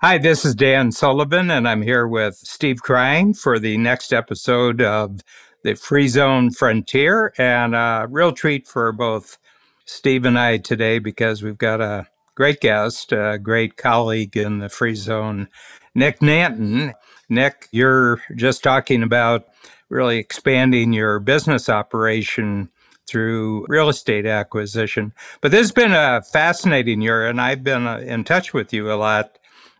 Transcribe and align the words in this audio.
Hi, 0.00 0.16
this 0.16 0.44
is 0.44 0.54
Dan 0.54 0.92
Sullivan, 0.92 1.50
and 1.50 1.66
I'm 1.66 1.82
here 1.82 2.06
with 2.06 2.36
Steve 2.36 2.82
Krein 2.84 3.36
for 3.36 3.58
the 3.58 3.76
next 3.78 4.12
episode 4.12 4.80
of 4.80 5.22
the 5.64 5.74
Free 5.74 6.06
Zone 6.06 6.52
Frontier. 6.52 7.34
And 7.36 7.74
a 7.74 8.06
real 8.08 8.30
treat 8.30 8.68
for 8.68 8.92
both 8.92 9.38
Steve 9.86 10.24
and 10.24 10.38
I 10.38 10.58
today 10.58 11.00
because 11.00 11.42
we've 11.42 11.58
got 11.58 11.80
a 11.80 12.06
great 12.36 12.60
guest, 12.60 13.10
a 13.10 13.40
great 13.42 13.76
colleague 13.76 14.36
in 14.36 14.60
the 14.60 14.68
Free 14.68 14.94
Zone, 14.94 15.48
Nick 15.96 16.20
Nanton. 16.20 16.94
Nick, 17.28 17.66
you're 17.72 18.22
just 18.36 18.62
talking 18.62 19.02
about 19.02 19.48
really 19.88 20.18
expanding 20.18 20.92
your 20.92 21.18
business 21.18 21.68
operation 21.68 22.68
through 23.08 23.66
real 23.68 23.88
estate 23.88 24.26
acquisition. 24.26 25.12
But 25.40 25.50
this 25.50 25.62
has 25.62 25.72
been 25.72 25.92
a 25.92 26.22
fascinating 26.22 27.00
year, 27.00 27.26
and 27.26 27.40
I've 27.40 27.64
been 27.64 27.88
uh, 27.88 27.98
in 27.98 28.22
touch 28.22 28.54
with 28.54 28.72
you 28.72 28.92
a 28.92 28.94
lot 28.94 29.37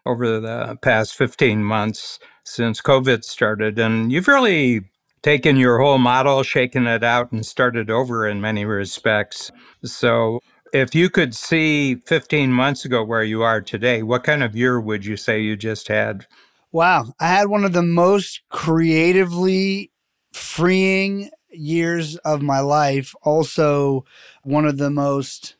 over 0.08 0.40
the 0.40 0.78
past 0.82 1.14
15 1.14 1.62
months 1.62 2.18
since 2.44 2.80
COVID 2.80 3.22
started. 3.22 3.78
And 3.78 4.10
you've 4.10 4.26
really 4.26 4.80
taken 5.22 5.56
your 5.56 5.78
whole 5.78 5.98
model, 5.98 6.42
shaken 6.42 6.86
it 6.86 7.04
out, 7.04 7.30
and 7.30 7.44
started 7.44 7.90
over 7.90 8.26
in 8.26 8.40
many 8.40 8.64
respects. 8.64 9.50
So, 9.84 10.40
if 10.72 10.94
you 10.94 11.08
could 11.08 11.34
see 11.34 11.96
15 12.06 12.52
months 12.52 12.84
ago 12.84 13.04
where 13.04 13.22
you 13.22 13.42
are 13.42 13.60
today, 13.60 14.02
what 14.02 14.24
kind 14.24 14.42
of 14.42 14.56
year 14.56 14.80
would 14.80 15.04
you 15.04 15.16
say 15.16 15.40
you 15.40 15.56
just 15.56 15.88
had? 15.88 16.26
Wow. 16.72 17.14
I 17.18 17.28
had 17.28 17.48
one 17.48 17.64
of 17.64 17.72
the 17.72 17.82
most 17.82 18.42
creatively 18.50 19.90
freeing 20.32 21.30
years 21.50 22.16
of 22.18 22.42
my 22.42 22.60
life. 22.60 23.14
Also, 23.22 24.04
one 24.42 24.66
of 24.66 24.76
the 24.76 24.90
most 24.90 25.56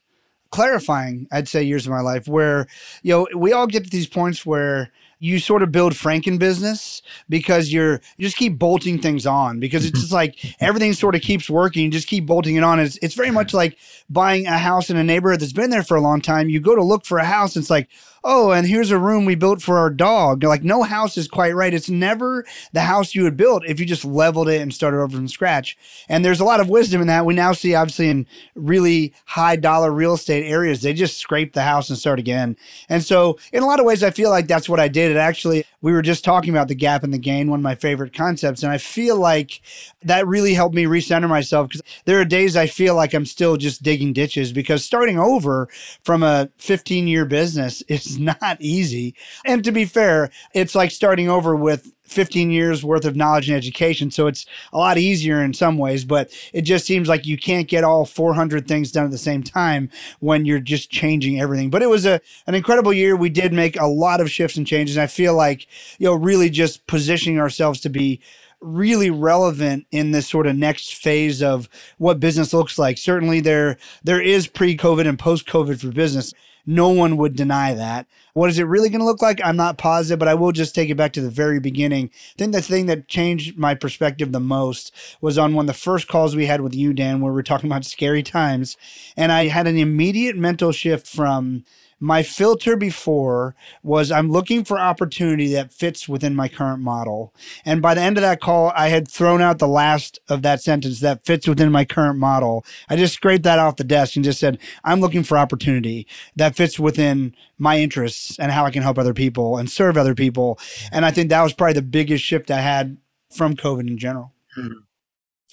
clarifying, 0.51 1.27
I'd 1.30 1.48
say, 1.48 1.62
years 1.62 1.87
of 1.87 1.93
my 1.93 2.01
life 2.01 2.27
where, 2.27 2.66
you 3.02 3.12
know, 3.12 3.29
we 3.37 3.52
all 3.52 3.66
get 3.66 3.84
to 3.84 3.91
these 3.91 4.07
points 4.07 4.47
where 4.47 4.91
you 5.21 5.38
sort 5.38 5.62
of 5.62 5.73
build 5.73 5.95
Franken 5.95 6.38
business 6.38 7.02
because 7.29 7.73
you're 7.73 7.95
you 8.16 8.24
just 8.24 8.37
keep 8.37 8.59
bolting 8.59 9.01
things 9.01 9.26
on 9.26 9.59
because 9.59 9.85
it's 9.85 9.93
mm-hmm. 9.96 10.02
just 10.02 10.13
like 10.13 10.54
everything 10.60 10.93
sort 10.93 11.15
of 11.15 11.23
keeps 11.23 11.51
working. 11.51 11.85
You 11.85 11.91
just 11.91 12.07
keep 12.07 12.26
bolting 12.26 12.57
it 12.57 12.63
on. 12.63 12.79
It's 12.79 12.99
it's 13.02 13.15
very 13.15 13.30
much 13.30 13.52
like 13.52 13.79
buying 14.09 14.46
a 14.46 14.59
house 14.59 14.91
in 14.91 14.96
a 14.96 15.04
neighborhood 15.04 15.41
that's 15.41 15.52
been 15.52 15.71
there 15.71 15.82
for 15.82 15.96
a 15.96 16.01
long 16.01 16.21
time. 16.21 16.49
You 16.49 16.60
go 16.60 16.76
to 16.76 16.85
look 16.85 17.04
for 17.04 17.19
a 17.19 17.24
house, 17.24 17.57
and 17.57 17.63
it's 17.63 17.71
like, 17.71 17.88
oh, 18.24 18.51
and 18.51 18.66
here's 18.66 18.91
a 18.91 18.99
room 18.99 19.24
we 19.24 19.35
built 19.35 19.63
for 19.63 19.79
our 19.79 19.91
dog. 19.91 20.43
Like, 20.43 20.63
no 20.63 20.83
house 20.83 21.16
is 21.16 21.29
quite 21.29 21.55
right. 21.55 21.74
It's 21.74 21.91
never 21.91 22.45
the 22.73 22.83
house 22.83 23.15
you 23.15 23.23
would 23.25 23.37
build 23.37 23.65
if 23.66 23.80
you 23.80 23.87
just 23.87 24.05
leveled 24.05 24.49
it 24.49 24.60
and 24.60 24.73
started 24.73 24.99
over 24.99 25.16
from 25.16 25.29
scratch. 25.29 25.77
And 26.09 26.25
there's 26.25 26.41
a 26.41 26.45
lot 26.45 26.60
of 26.60 26.69
wisdom 26.69 27.01
in 27.01 27.07
that. 27.07 27.27
We 27.27 27.35
now 27.35 27.52
see, 27.52 27.75
obviously, 27.75 28.09
in 28.09 28.27
really 28.55 29.13
high 29.27 29.57
dollar 29.57 29.91
real 29.91 30.15
estate 30.15 30.49
areas, 30.49 30.83
they 30.83 30.93
just 30.93 31.19
scrape 31.19 31.52
the 31.52 31.63
house 31.63 31.88
and 31.88 31.99
start 31.99 32.19
again. 32.19 32.57
And 32.88 33.02
so, 33.02 33.38
in 33.52 33.63
a 33.63 33.66
lot 33.66 33.80
of 33.80 33.87
ways, 33.87 34.02
I 34.02 34.10
feel 34.10 34.30
like 34.30 34.49
that's 34.49 34.69
what 34.69 34.80
I 34.80 34.88
did. 34.88 35.10
It 35.10 35.16
actually, 35.16 35.65
we 35.80 35.93
were 35.93 36.02
just 36.02 36.24
talking 36.24 36.51
about 36.51 36.68
the 36.68 36.74
gap 36.74 37.04
and 37.04 37.12
the 37.12 37.18
gain, 37.18 37.51
one 37.51 37.60
of 37.60 37.65
my 37.65 37.74
favorite 37.74 38.12
concepts. 38.12 38.62
And 38.62 38.73
I 38.73 38.79
feel 38.79 39.16
like 39.16 39.60
that 40.02 40.26
really 40.26 40.54
helped 40.54 40.74
me 40.74 40.85
recenter 40.85 41.29
myself 41.29 41.68
because 41.68 41.82
there 42.04 42.20
are 42.20 42.24
days 42.24 42.57
I 42.57 42.66
feel 42.66 42.95
like 42.95 43.15
I'm 43.15 43.26
still 43.26 43.57
just 43.57 43.82
digging 43.82 44.12
ditches 44.12 44.52
because 44.52 44.85
starting 44.85 45.18
over 45.18 45.68
from 46.02 46.23
a 46.23 46.48
15 46.59 47.07
year 47.07 47.24
business 47.24 47.82
is 47.82 48.18
not 48.40 48.57
easy. 48.60 49.15
And 49.45 49.62
to 49.65 49.73
be 49.73 49.85
fair, 49.85 50.30
it's 50.54 50.74
like 50.74 50.90
starting 50.90 51.29
over 51.29 51.54
with 51.54 51.92
15 52.09 52.51
years 52.51 52.84
worth 52.84 53.04
of 53.04 53.16
knowledge 53.16 53.48
and 53.48 53.56
education. 53.56 54.10
So 54.10 54.26
it's 54.26 54.46
a 54.73 54.78
lot 54.78 54.98
easier 54.98 55.42
in 55.42 55.54
some 55.54 55.78
ways, 55.78 56.04
but 56.04 56.30
it 56.52 56.62
just 56.62 56.87
seems 56.87 57.09
like 57.09 57.26
you 57.26 57.38
can't 57.38 57.68
get 57.68 57.84
all 57.84 58.04
400 58.04 58.66
things 58.68 58.92
done 58.92 59.04
at 59.06 59.10
the 59.10 59.18
same 59.18 59.42
time 59.42 59.90
when 60.20 60.45
you're 60.45 60.60
just 60.60 60.90
changing 60.90 61.40
everything. 61.40 61.70
But 61.70 61.82
it 61.82 61.90
was 61.90 62.06
a, 62.06 62.20
an 62.46 62.54
incredible 62.54 62.92
year. 62.92 63.16
We 63.16 63.30
did 63.30 63.52
make 63.52 63.80
a 63.80 63.86
lot 63.86 64.20
of 64.20 64.31
shifts 64.31 64.56
and 64.56 64.66
changes. 64.66 64.97
And 64.97 65.04
I 65.04 65.06
feel 65.06 65.34
like, 65.34 65.66
you 65.98 66.06
know, 66.06 66.14
really 66.14 66.50
just 66.50 66.86
positioning 66.86 67.38
ourselves 67.41 67.81
to 67.82 67.88
be 67.91 68.20
really 68.60 69.10
relevant 69.10 69.87
in 69.91 70.10
this 70.10 70.28
sort 70.28 70.47
of 70.47 70.56
next 70.56 70.94
phase 70.94 71.42
of 71.42 71.69
what 71.98 72.20
business 72.20 72.52
looks 72.52 72.78
like. 72.78 72.98
Certainly 72.98 73.41
there 73.41 73.76
there 74.02 74.20
is 74.20 74.46
pre-COVID 74.46 75.06
and 75.06 75.19
post-COVID 75.19 75.80
for 75.80 75.92
business. 75.92 76.34
No 76.66 76.91
one 76.91 77.16
would 77.16 77.34
deny 77.34 77.72
that. 77.72 78.06
What 78.34 78.50
is 78.50 78.58
it 78.58 78.64
really 78.64 78.91
going 78.91 79.00
to 79.00 79.06
look 79.06 79.22
like? 79.22 79.41
I'm 79.42 79.56
not 79.56 79.78
positive, 79.78 80.18
but 80.18 80.28
I 80.28 80.34
will 80.34 80.52
just 80.52 80.74
take 80.74 80.91
it 80.91 80.97
back 80.97 81.14
to 81.14 81.22
the 81.22 81.30
very 81.30 81.58
beginning. 81.58 82.10
I 82.12 82.34
think 82.36 82.52
the 82.52 82.60
thing 82.60 82.84
that 82.86 83.08
changed 83.08 83.56
my 83.56 83.74
perspective 83.74 84.32
the 84.32 84.38
most 84.38 84.94
was 85.22 85.38
on 85.38 85.54
one 85.54 85.64
of 85.64 85.66
the 85.68 85.72
first 85.72 86.08
calls 86.08 86.36
we 86.36 86.44
had 86.44 86.60
with 86.60 86.74
you, 86.74 86.92
Dan, 86.92 87.20
where 87.20 87.32
we 87.32 87.41
are 87.41 87.42
talking 87.42 87.70
about 87.70 87.86
scary 87.86 88.22
times. 88.22 88.76
And 89.16 89.32
I 89.32 89.47
had 89.47 89.66
an 89.66 89.78
immediate 89.78 90.36
mental 90.36 90.70
shift 90.72 91.06
from 91.06 91.64
my 92.00 92.22
filter 92.22 92.76
before 92.76 93.54
was 93.82 94.10
I'm 94.10 94.31
looking 94.31 94.64
for 94.64 94.78
opportunity 94.78 95.53
that 95.53 95.72
fits 95.72 96.09
within 96.09 96.34
my 96.34 96.48
current 96.48 96.81
model. 96.81 97.34
And 97.64 97.82
by 97.82 97.94
the 97.94 98.00
end 98.00 98.16
of 98.16 98.22
that 98.22 98.41
call, 98.41 98.72
I 98.76 98.88
had 98.88 99.09
thrown 99.09 99.41
out 99.41 99.59
the 99.59 99.69
last 99.69 100.19
of 100.28 100.42
that 100.42 100.62
sentence 100.62 101.00
that 101.00 101.25
fits 101.25 101.48
within 101.48 101.72
my 101.72 101.84
current 101.84 102.19
model. 102.19 102.64
I 102.88 102.97
just 102.97 103.14
scraped 103.14 103.44
that 103.44 103.59
off 103.59 103.76
the 103.76 103.84
desk 103.84 104.16
and 104.16 104.25
just 104.25 104.41
said, 104.41 104.59
I'm 104.84 105.00
looking 105.00 105.25
for 105.25 105.36
opportunity 105.36 106.06
that 106.36 106.56
fits 106.56 106.78
within 106.78 107.34
my 107.59 107.78
interests 107.78 108.38
and 108.38 108.53
how 108.53 108.65
I 108.65 108.70
can 108.70 108.82
help 108.82 108.98
other 108.98 109.15
people 109.15 109.56
and 109.56 109.70
serve 109.70 109.97
other 109.97 110.15
people. 110.15 110.59
And 110.92 111.04
I 111.04 111.10
think 111.10 111.30
that 111.30 111.42
was 111.42 111.53
probably 111.53 111.75
the 111.75 111.82
biggest 111.82 112.25
shift 112.25 112.50
I 112.50 112.60
had 112.60 112.98
from 113.30 113.56
COVID 113.56 113.88
in 113.88 113.98
general. 113.98 114.32
Mm-hmm. 114.56 114.88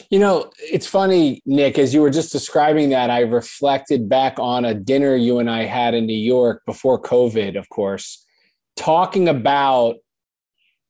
You 0.10 0.20
know, 0.20 0.52
it's 0.60 0.88
funny, 0.88 1.42
Nick, 1.46 1.80
as 1.80 1.94
you 1.94 2.02
were 2.02 2.10
just 2.10 2.32
describing 2.32 2.90
that, 2.90 3.10
I 3.10 3.22
reflected 3.22 4.10
back 4.10 4.38
on 4.40 4.66
a 4.66 4.74
dinner 4.74 5.16
you 5.16 5.40
and 5.40 5.50
I 5.50 5.64
had 5.64 5.94
in 5.94 6.06
New 6.06 6.14
York 6.14 6.64
before 6.66 7.02
COVID, 7.02 7.58
of 7.58 7.70
course, 7.70 8.26
talking 8.76 9.30
about 9.30 9.96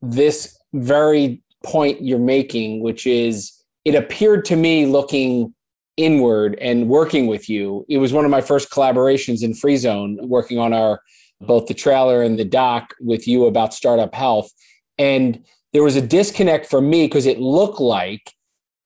this 0.02 0.58
very 0.72 1.40
point 1.64 2.02
you're 2.02 2.18
making, 2.18 2.82
which 2.82 3.06
is 3.06 3.52
it 3.84 3.94
appeared 3.94 4.44
to 4.46 4.56
me 4.56 4.86
looking 4.86 5.54
inward 5.96 6.58
and 6.60 6.88
working 6.88 7.26
with 7.26 7.48
you. 7.48 7.86
It 7.88 7.98
was 7.98 8.12
one 8.12 8.24
of 8.24 8.30
my 8.30 8.40
first 8.40 8.70
collaborations 8.70 9.42
in 9.42 9.54
Free 9.54 9.76
Zone, 9.76 10.18
working 10.22 10.58
on 10.58 10.72
our 10.72 11.00
both 11.40 11.66
the 11.66 11.74
trailer 11.74 12.22
and 12.22 12.38
the 12.38 12.44
doc 12.44 12.94
with 13.00 13.28
you 13.28 13.46
about 13.46 13.74
startup 13.74 14.14
health. 14.14 14.50
And 14.98 15.44
there 15.72 15.82
was 15.82 15.96
a 15.96 16.02
disconnect 16.02 16.66
for 16.66 16.80
me 16.80 17.06
because 17.06 17.26
it 17.26 17.38
looked 17.38 17.80
like 17.80 18.32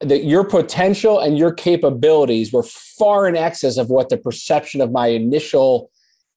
that 0.00 0.24
your 0.24 0.44
potential 0.44 1.18
and 1.18 1.36
your 1.36 1.52
capabilities 1.52 2.52
were 2.52 2.62
far 2.62 3.28
in 3.28 3.36
excess 3.36 3.76
of 3.76 3.90
what 3.90 4.08
the 4.08 4.16
perception 4.16 4.80
of 4.80 4.90
my 4.90 5.08
initial 5.08 5.90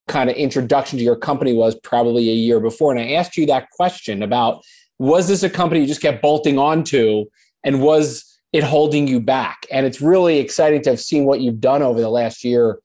kind 0.06 0.28
of 0.28 0.36
introduction 0.36 0.98
to 0.98 1.04
your 1.04 1.16
company 1.16 1.54
was 1.54 1.74
probably 1.82 2.28
a 2.28 2.34
year 2.34 2.60
before. 2.60 2.92
And 2.92 3.00
I 3.00 3.12
asked 3.12 3.36
you 3.36 3.46
that 3.46 3.70
question 3.70 4.22
about 4.22 4.62
was 4.98 5.28
this 5.28 5.42
a 5.42 5.50
company 5.50 5.80
you 5.80 5.86
just 5.86 6.02
kept 6.02 6.22
bolting 6.22 6.58
onto 6.58 7.24
and 7.64 7.82
was 7.82 8.38
it 8.52 8.62
holding 8.62 9.08
you 9.08 9.18
back? 9.18 9.66
And 9.72 9.86
it's 9.86 10.00
really 10.00 10.38
exciting 10.38 10.82
to 10.82 10.90
have 10.90 11.00
seen 11.00 11.24
what 11.24 11.40
you've 11.40 11.60
done 11.60 11.82
over 11.82 12.00
the 12.00 12.10
last 12.10 12.44
year 12.44 12.78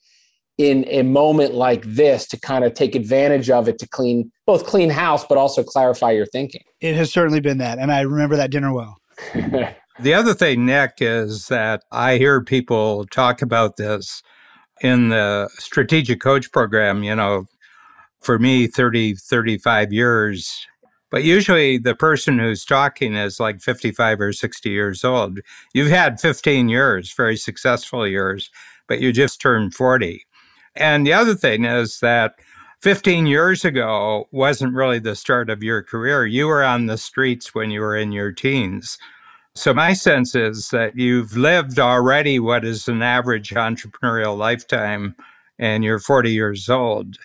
in 0.57 0.85
a 0.87 1.03
moment 1.03 1.53
like 1.53 1.83
this 1.85 2.27
to 2.27 2.39
kind 2.39 2.65
of 2.65 2.73
take 2.73 2.95
advantage 2.95 3.49
of 3.49 3.67
it 3.67 3.79
to 3.79 3.87
clean 3.87 4.31
both 4.45 4.65
clean 4.65 4.89
house 4.89 5.25
but 5.25 5.37
also 5.37 5.61
clarify 5.63 6.11
your 6.11 6.25
thinking. 6.25 6.63
It 6.81 6.95
has 6.95 7.11
certainly 7.11 7.39
been 7.41 7.59
that. 7.59 7.79
And 7.79 7.91
I 7.91 8.01
remember 8.01 8.37
that 8.37 8.49
dinner 8.49 8.73
well. 8.73 8.97
The 10.01 10.13
other 10.13 10.33
thing, 10.33 10.65
Nick, 10.65 10.93
is 11.01 11.47
that 11.47 11.83
I 11.91 12.15
hear 12.15 12.41
people 12.41 13.05
talk 13.07 13.41
about 13.41 13.75
this 13.75 14.23
in 14.79 15.09
the 15.09 15.49
strategic 15.57 16.21
coach 16.21 16.53
program, 16.53 17.03
you 17.03 17.13
know, 17.13 17.47
for 18.21 18.39
me, 18.39 18.67
30, 18.67 19.15
35 19.15 19.91
years. 19.91 20.65
But 21.11 21.25
usually 21.25 21.79
the 21.79 21.95
person 21.95 22.39
who's 22.39 22.63
talking 22.63 23.13
is 23.13 23.41
like 23.41 23.59
55 23.59 24.21
or 24.21 24.31
60 24.31 24.69
years 24.69 25.03
old. 25.03 25.39
You've 25.73 25.89
had 25.89 26.21
15 26.21 26.69
years, 26.69 27.13
very 27.13 27.35
successful 27.35 28.07
years, 28.07 28.49
but 28.87 29.01
you 29.01 29.11
just 29.11 29.41
turned 29.41 29.73
40. 29.73 30.25
And 30.75 31.05
the 31.05 31.13
other 31.13 31.35
thing 31.35 31.65
is 31.65 31.99
that 31.99 32.35
15 32.81 33.27
years 33.27 33.65
ago 33.65 34.29
wasn't 34.31 34.75
really 34.75 34.99
the 34.99 35.15
start 35.15 35.49
of 35.49 35.61
your 35.61 35.83
career. 35.83 36.25
You 36.25 36.47
were 36.47 36.63
on 36.63 36.85
the 36.85 36.97
streets 36.97 37.53
when 37.53 37.69
you 37.69 37.81
were 37.81 37.97
in 37.97 38.13
your 38.13 38.31
teens. 38.31 38.97
So, 39.59 39.73
my 39.73 39.91
sense 39.91 40.35
is 40.35 40.69
that 40.69 40.95
you've 40.95 41.35
lived 41.35 41.79
already 41.79 42.39
what 42.39 42.63
is 42.63 42.87
an 42.87 43.01
average 43.01 43.49
entrepreneurial 43.49 44.37
lifetime, 44.37 45.17
and 45.57 45.83
you're 45.83 45.99
40 45.99 46.31
years 46.31 46.69
old. 46.69 47.17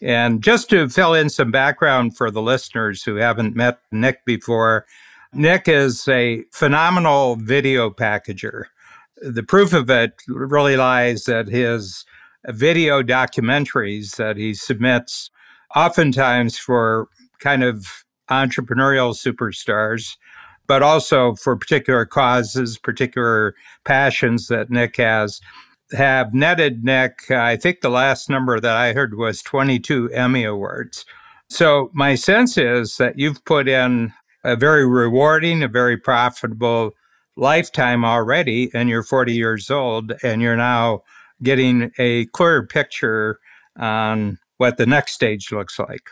And 0.00 0.40
just 0.40 0.70
to 0.70 0.88
fill 0.88 1.14
in 1.14 1.28
some 1.28 1.50
background 1.50 2.16
for 2.16 2.30
the 2.30 2.40
listeners 2.40 3.02
who 3.02 3.16
haven't 3.16 3.56
met 3.56 3.80
Nick 3.90 4.24
before, 4.24 4.86
Nick 5.32 5.66
is 5.66 6.06
a 6.06 6.44
phenomenal 6.52 7.34
video 7.34 7.90
packager. 7.90 8.66
The 9.16 9.42
proof 9.42 9.72
of 9.72 9.90
it 9.90 10.12
really 10.28 10.76
lies 10.76 11.28
at 11.28 11.48
his 11.48 12.04
video 12.46 13.02
documentaries 13.02 14.14
that 14.14 14.36
he 14.36 14.54
submits, 14.54 15.28
oftentimes 15.74 16.56
for 16.56 17.08
kind 17.40 17.64
of 17.64 18.04
entrepreneurial 18.30 19.12
superstars 19.12 20.14
but 20.70 20.84
also 20.84 21.34
for 21.34 21.56
particular 21.56 22.06
causes, 22.06 22.78
particular 22.78 23.56
passions 23.84 24.46
that 24.46 24.70
Nick 24.70 24.98
has, 24.98 25.40
have 25.90 26.32
netted 26.32 26.84
Nick, 26.84 27.28
I 27.28 27.56
think 27.56 27.80
the 27.80 27.88
last 27.90 28.30
number 28.30 28.60
that 28.60 28.76
I 28.76 28.92
heard 28.92 29.16
was 29.16 29.42
22 29.42 30.12
Emmy 30.12 30.44
Awards. 30.44 31.04
So, 31.48 31.90
my 31.92 32.14
sense 32.14 32.56
is 32.56 32.98
that 32.98 33.18
you've 33.18 33.44
put 33.44 33.66
in 33.66 34.12
a 34.44 34.54
very 34.54 34.86
rewarding, 34.86 35.64
a 35.64 35.66
very 35.66 35.96
profitable 35.96 36.92
lifetime 37.34 38.04
already, 38.04 38.70
and 38.72 38.88
you're 38.88 39.02
40 39.02 39.34
years 39.34 39.72
old, 39.72 40.12
and 40.22 40.40
you're 40.40 40.54
now 40.54 41.02
getting 41.42 41.90
a 41.98 42.26
clearer 42.26 42.64
picture 42.64 43.40
on 43.76 44.38
what 44.58 44.76
the 44.76 44.86
next 44.86 45.14
stage 45.14 45.50
looks 45.50 45.80
like. 45.80 46.10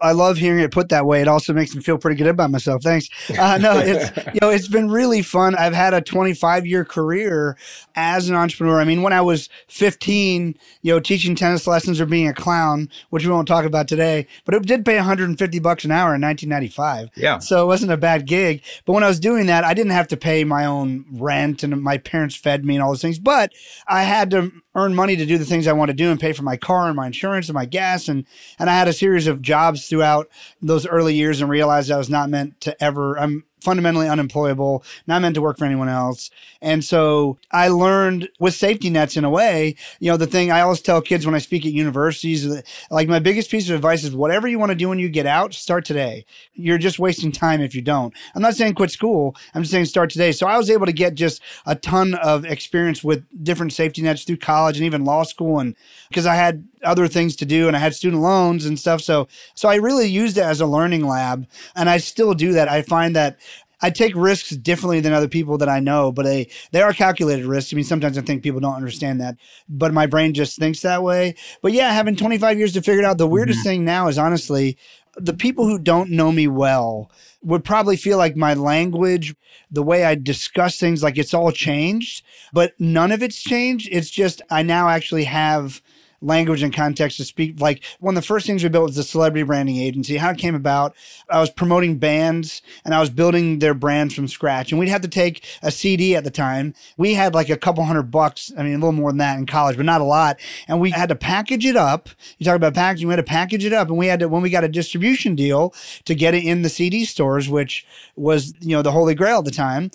I 0.00 0.12
love 0.12 0.36
hearing 0.36 0.60
it 0.60 0.70
put 0.70 0.90
that 0.90 1.06
way. 1.06 1.20
It 1.20 1.28
also 1.28 1.52
makes 1.52 1.74
me 1.74 1.82
feel 1.82 1.98
pretty 1.98 2.16
good 2.16 2.28
about 2.28 2.50
myself. 2.50 2.82
Thanks. 2.82 3.08
Uh, 3.36 3.58
no, 3.58 3.78
it's 3.78 4.16
you 4.34 4.38
know 4.40 4.50
it's 4.50 4.68
been 4.68 4.90
really 4.90 5.22
fun. 5.22 5.54
I've 5.56 5.74
had 5.74 5.94
a 5.94 6.00
25 6.00 6.66
year 6.66 6.84
career 6.84 7.56
as 7.94 8.28
an 8.28 8.36
entrepreneur. 8.36 8.80
I 8.80 8.84
mean, 8.84 9.02
when 9.02 9.12
I 9.12 9.20
was 9.20 9.48
15, 9.68 10.56
you 10.82 10.92
know, 10.92 11.00
teaching 11.00 11.34
tennis 11.34 11.66
lessons 11.66 12.00
or 12.00 12.06
being 12.06 12.28
a 12.28 12.34
clown, 12.34 12.88
which 13.10 13.24
we 13.24 13.32
won't 13.32 13.48
talk 13.48 13.64
about 13.64 13.88
today, 13.88 14.26
but 14.44 14.54
it 14.54 14.62
did 14.62 14.84
pay 14.84 14.96
150 14.96 15.58
bucks 15.58 15.84
an 15.84 15.90
hour 15.90 16.14
in 16.14 16.22
1995. 16.22 17.10
Yeah. 17.16 17.38
So 17.38 17.62
it 17.64 17.66
wasn't 17.66 17.92
a 17.92 17.96
bad 17.96 18.26
gig. 18.26 18.62
But 18.84 18.92
when 18.92 19.02
I 19.02 19.08
was 19.08 19.20
doing 19.20 19.46
that, 19.46 19.64
I 19.64 19.74
didn't 19.74 19.92
have 19.92 20.08
to 20.08 20.16
pay 20.16 20.44
my 20.44 20.64
own 20.64 21.04
rent 21.12 21.62
and 21.62 21.82
my 21.82 21.98
parents 21.98 22.36
fed 22.36 22.64
me 22.64 22.76
and 22.76 22.82
all 22.82 22.90
those 22.90 23.02
things. 23.02 23.18
But 23.18 23.52
I 23.88 24.04
had 24.04 24.30
to 24.30 24.52
earn 24.74 24.94
money 24.94 25.16
to 25.16 25.26
do 25.26 25.38
the 25.38 25.44
things 25.44 25.66
I 25.66 25.72
want 25.72 25.88
to 25.88 25.94
do 25.94 26.10
and 26.10 26.20
pay 26.20 26.32
for 26.32 26.42
my 26.42 26.56
car 26.56 26.86
and 26.86 26.96
my 26.96 27.06
insurance 27.06 27.48
and 27.48 27.54
my 27.54 27.64
gas. 27.64 28.08
And 28.08 28.24
and 28.58 28.70
I 28.70 28.74
had 28.74 28.88
a 28.88 28.92
series 28.92 29.26
of 29.26 29.42
jobs 29.42 29.88
throughout 29.88 30.28
those 30.60 30.86
early 30.86 31.14
years 31.14 31.40
and 31.40 31.50
realized 31.50 31.90
I 31.90 31.98
was 31.98 32.10
not 32.10 32.30
meant 32.30 32.60
to 32.62 32.82
ever 32.82 33.18
I'm 33.18 33.44
fundamentally 33.60 34.08
unemployable, 34.08 34.84
not 35.06 35.22
meant 35.22 35.34
to 35.34 35.40
work 35.40 35.58
for 35.58 35.64
anyone 35.64 35.88
else. 35.88 36.30
And 36.60 36.84
so 36.84 37.38
I 37.50 37.68
learned 37.68 38.28
with 38.38 38.54
safety 38.54 38.90
nets 38.90 39.16
in 39.16 39.24
a 39.24 39.30
way, 39.30 39.76
you 40.00 40.10
know, 40.10 40.16
the 40.16 40.26
thing 40.26 40.50
I 40.50 40.60
always 40.60 40.80
tell 40.80 41.00
kids 41.00 41.26
when 41.26 41.34
I 41.34 41.38
speak 41.38 41.66
at 41.66 41.72
universities, 41.72 42.62
like 42.90 43.08
my 43.08 43.18
biggest 43.18 43.50
piece 43.50 43.68
of 43.68 43.76
advice 43.76 44.04
is 44.04 44.14
whatever 44.14 44.48
you 44.48 44.58
want 44.58 44.70
to 44.70 44.76
do 44.76 44.88
when 44.88 44.98
you 44.98 45.08
get 45.08 45.26
out, 45.26 45.54
start 45.54 45.84
today. 45.84 46.24
You're 46.54 46.78
just 46.78 46.98
wasting 46.98 47.32
time 47.32 47.60
if 47.60 47.74
you 47.74 47.82
don't. 47.82 48.14
I'm 48.34 48.42
not 48.42 48.54
saying 48.54 48.74
quit 48.74 48.90
school. 48.90 49.36
I'm 49.54 49.62
just 49.62 49.72
saying 49.72 49.86
start 49.86 50.10
today. 50.10 50.32
So 50.32 50.46
I 50.46 50.56
was 50.56 50.70
able 50.70 50.86
to 50.86 50.92
get 50.92 51.14
just 51.14 51.40
a 51.66 51.74
ton 51.74 52.14
of 52.14 52.44
experience 52.44 53.04
with 53.04 53.24
different 53.42 53.72
safety 53.72 54.02
nets 54.02 54.24
through 54.24 54.38
college 54.38 54.76
and 54.76 54.86
even 54.86 55.04
law 55.04 55.22
school. 55.22 55.58
And 55.58 55.76
because 56.08 56.26
I 56.26 56.34
had 56.34 56.66
other 56.82 57.08
things 57.08 57.36
to 57.36 57.46
do 57.46 57.68
and 57.68 57.76
I 57.76 57.80
had 57.80 57.94
student 57.94 58.22
loans 58.22 58.66
and 58.66 58.78
stuff. 58.78 59.00
So, 59.00 59.28
so 59.54 59.68
I 59.68 59.76
really 59.76 60.08
used 60.08 60.38
it 60.38 60.42
as 60.42 60.60
a 60.60 60.66
learning 60.66 61.06
lab 61.06 61.46
and 61.74 61.88
I 61.88 61.98
still 61.98 62.34
do 62.34 62.52
that. 62.52 62.68
I 62.68 62.82
find 62.82 63.14
that 63.16 63.38
I 63.80 63.90
take 63.90 64.14
risks 64.16 64.50
differently 64.50 65.00
than 65.00 65.12
other 65.12 65.28
people 65.28 65.56
that 65.58 65.68
I 65.68 65.78
know, 65.78 66.10
but 66.10 66.24
they 66.24 66.50
they 66.72 66.82
are 66.82 66.92
calculated 66.92 67.46
risks. 67.46 67.72
I 67.72 67.76
mean, 67.76 67.84
sometimes 67.84 68.18
I 68.18 68.22
think 68.22 68.42
people 68.42 68.60
don't 68.60 68.74
understand 68.74 69.20
that, 69.20 69.36
but 69.68 69.92
my 69.92 70.06
brain 70.06 70.34
just 70.34 70.58
thinks 70.58 70.80
that 70.80 71.02
way. 71.02 71.36
But 71.62 71.72
yeah, 71.72 71.92
having 71.92 72.16
25 72.16 72.58
years 72.58 72.72
to 72.72 72.82
figure 72.82 73.02
it 73.02 73.04
out, 73.04 73.18
the 73.18 73.26
weirdest 73.26 73.60
mm-hmm. 73.60 73.68
thing 73.68 73.84
now 73.84 74.08
is 74.08 74.18
honestly 74.18 74.76
the 75.16 75.34
people 75.34 75.66
who 75.66 75.78
don't 75.78 76.10
know 76.10 76.32
me 76.32 76.46
well 76.46 77.10
would 77.42 77.64
probably 77.64 77.96
feel 77.96 78.18
like 78.18 78.36
my 78.36 78.54
language, 78.54 79.34
the 79.70 79.82
way 79.82 80.04
I 80.04 80.14
discuss 80.14 80.78
things, 80.78 81.02
like 81.02 81.18
it's 81.18 81.34
all 81.34 81.52
changed, 81.52 82.24
but 82.52 82.72
none 82.78 83.12
of 83.12 83.22
it's 83.22 83.40
changed. 83.40 83.88
It's 83.90 84.10
just 84.10 84.42
I 84.50 84.62
now 84.62 84.88
actually 84.88 85.24
have 85.24 85.82
language 86.20 86.62
and 86.62 86.72
context 86.72 87.16
to 87.18 87.24
speak. 87.24 87.60
Like 87.60 87.82
one 88.00 88.16
of 88.16 88.22
the 88.22 88.26
first 88.26 88.46
things 88.46 88.62
we 88.62 88.68
built 88.68 88.86
was 88.86 88.96
the 88.96 89.02
celebrity 89.02 89.44
branding 89.44 89.76
agency. 89.76 90.16
How 90.16 90.30
it 90.30 90.38
came 90.38 90.54
about, 90.54 90.94
I 91.30 91.40
was 91.40 91.50
promoting 91.50 91.98
bands 91.98 92.62
and 92.84 92.94
I 92.94 93.00
was 93.00 93.10
building 93.10 93.58
their 93.58 93.74
brands 93.74 94.14
from 94.14 94.28
scratch. 94.28 94.72
And 94.72 94.78
we'd 94.78 94.88
have 94.88 95.02
to 95.02 95.08
take 95.08 95.44
a 95.62 95.70
CD 95.70 96.16
at 96.16 96.24
the 96.24 96.30
time. 96.30 96.74
We 96.96 97.14
had 97.14 97.34
like 97.34 97.50
a 97.50 97.56
couple 97.56 97.84
hundred 97.84 98.10
bucks. 98.10 98.52
I 98.56 98.62
mean, 98.62 98.72
a 98.72 98.78
little 98.78 98.92
more 98.92 99.10
than 99.10 99.18
that 99.18 99.38
in 99.38 99.46
college, 99.46 99.76
but 99.76 99.86
not 99.86 100.00
a 100.00 100.04
lot. 100.04 100.40
And 100.66 100.80
we 100.80 100.90
had 100.90 101.08
to 101.10 101.16
package 101.16 101.64
it 101.64 101.76
up. 101.76 102.08
You 102.38 102.44
talk 102.44 102.56
about 102.56 102.74
packaging, 102.74 103.08
we 103.08 103.12
had 103.12 103.16
to 103.16 103.22
package 103.22 103.64
it 103.64 103.72
up. 103.72 103.88
And 103.88 103.98
we 103.98 104.06
had 104.06 104.20
to, 104.20 104.28
when 104.28 104.42
we 104.42 104.50
got 104.50 104.64
a 104.64 104.68
distribution 104.68 105.34
deal 105.34 105.74
to 106.04 106.14
get 106.14 106.34
it 106.34 106.44
in 106.44 106.62
the 106.62 106.68
CD 106.68 107.04
stores, 107.04 107.48
which 107.48 107.86
was, 108.16 108.54
you 108.60 108.76
know, 108.76 108.82
the 108.82 108.92
holy 108.92 109.14
grail 109.14 109.38
at 109.38 109.44
the 109.44 109.50
time 109.50 109.90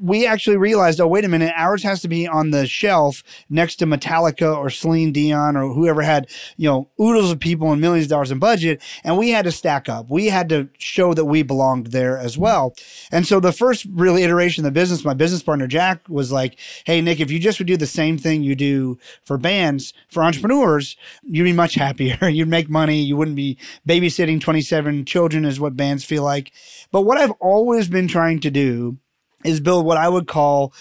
we 0.00 0.26
actually 0.26 0.56
realized, 0.56 1.00
oh, 1.00 1.06
wait 1.06 1.24
a 1.24 1.28
minute, 1.28 1.52
ours 1.56 1.82
has 1.82 2.00
to 2.02 2.08
be 2.08 2.26
on 2.26 2.50
the 2.50 2.66
shelf 2.66 3.22
next 3.48 3.76
to 3.76 3.86
Metallica 3.86 4.56
or 4.56 4.70
Celine 4.70 5.12
Dion 5.12 5.56
or 5.56 5.67
whoever 5.74 6.02
had, 6.02 6.28
you 6.56 6.68
know, 6.68 6.88
oodles 7.00 7.30
of 7.30 7.40
people 7.40 7.72
and 7.72 7.80
millions 7.80 8.06
of 8.06 8.10
dollars 8.10 8.30
in 8.30 8.38
budget. 8.38 8.82
And 9.04 9.16
we 9.18 9.30
had 9.30 9.44
to 9.44 9.52
stack 9.52 9.88
up. 9.88 10.10
We 10.10 10.26
had 10.26 10.48
to 10.50 10.68
show 10.78 11.14
that 11.14 11.24
we 11.24 11.42
belonged 11.42 11.88
there 11.88 12.18
as 12.18 12.36
well. 12.36 12.74
And 13.10 13.26
so 13.26 13.40
the 13.40 13.52
first 13.52 13.86
really 13.90 14.22
iteration 14.22 14.64
of 14.64 14.72
the 14.72 14.80
business, 14.80 15.04
my 15.04 15.14
business 15.14 15.42
partner, 15.42 15.66
Jack, 15.66 16.08
was 16.08 16.32
like, 16.32 16.58
hey, 16.84 17.00
Nick, 17.00 17.20
if 17.20 17.30
you 17.30 17.38
just 17.38 17.58
would 17.58 17.68
do 17.68 17.76
the 17.76 17.86
same 17.86 18.18
thing 18.18 18.42
you 18.42 18.54
do 18.54 18.98
for 19.24 19.38
bands, 19.38 19.92
for 20.08 20.22
entrepreneurs, 20.22 20.96
you'd 21.22 21.44
be 21.44 21.52
much 21.52 21.74
happier. 21.76 22.28
you'd 22.28 22.48
make 22.48 22.68
money. 22.68 23.00
You 23.00 23.16
wouldn't 23.16 23.36
be 23.36 23.58
babysitting 23.86 24.40
27 24.40 25.04
children, 25.04 25.44
is 25.44 25.60
what 25.60 25.76
bands 25.76 26.04
feel 26.04 26.22
like. 26.22 26.52
But 26.90 27.02
what 27.02 27.18
I've 27.18 27.32
always 27.40 27.88
been 27.88 28.08
trying 28.08 28.40
to 28.40 28.50
do 28.50 28.98
is 29.44 29.60
build 29.60 29.86
what 29.86 29.98
I 29.98 30.08
would 30.08 30.26
call 30.26 30.72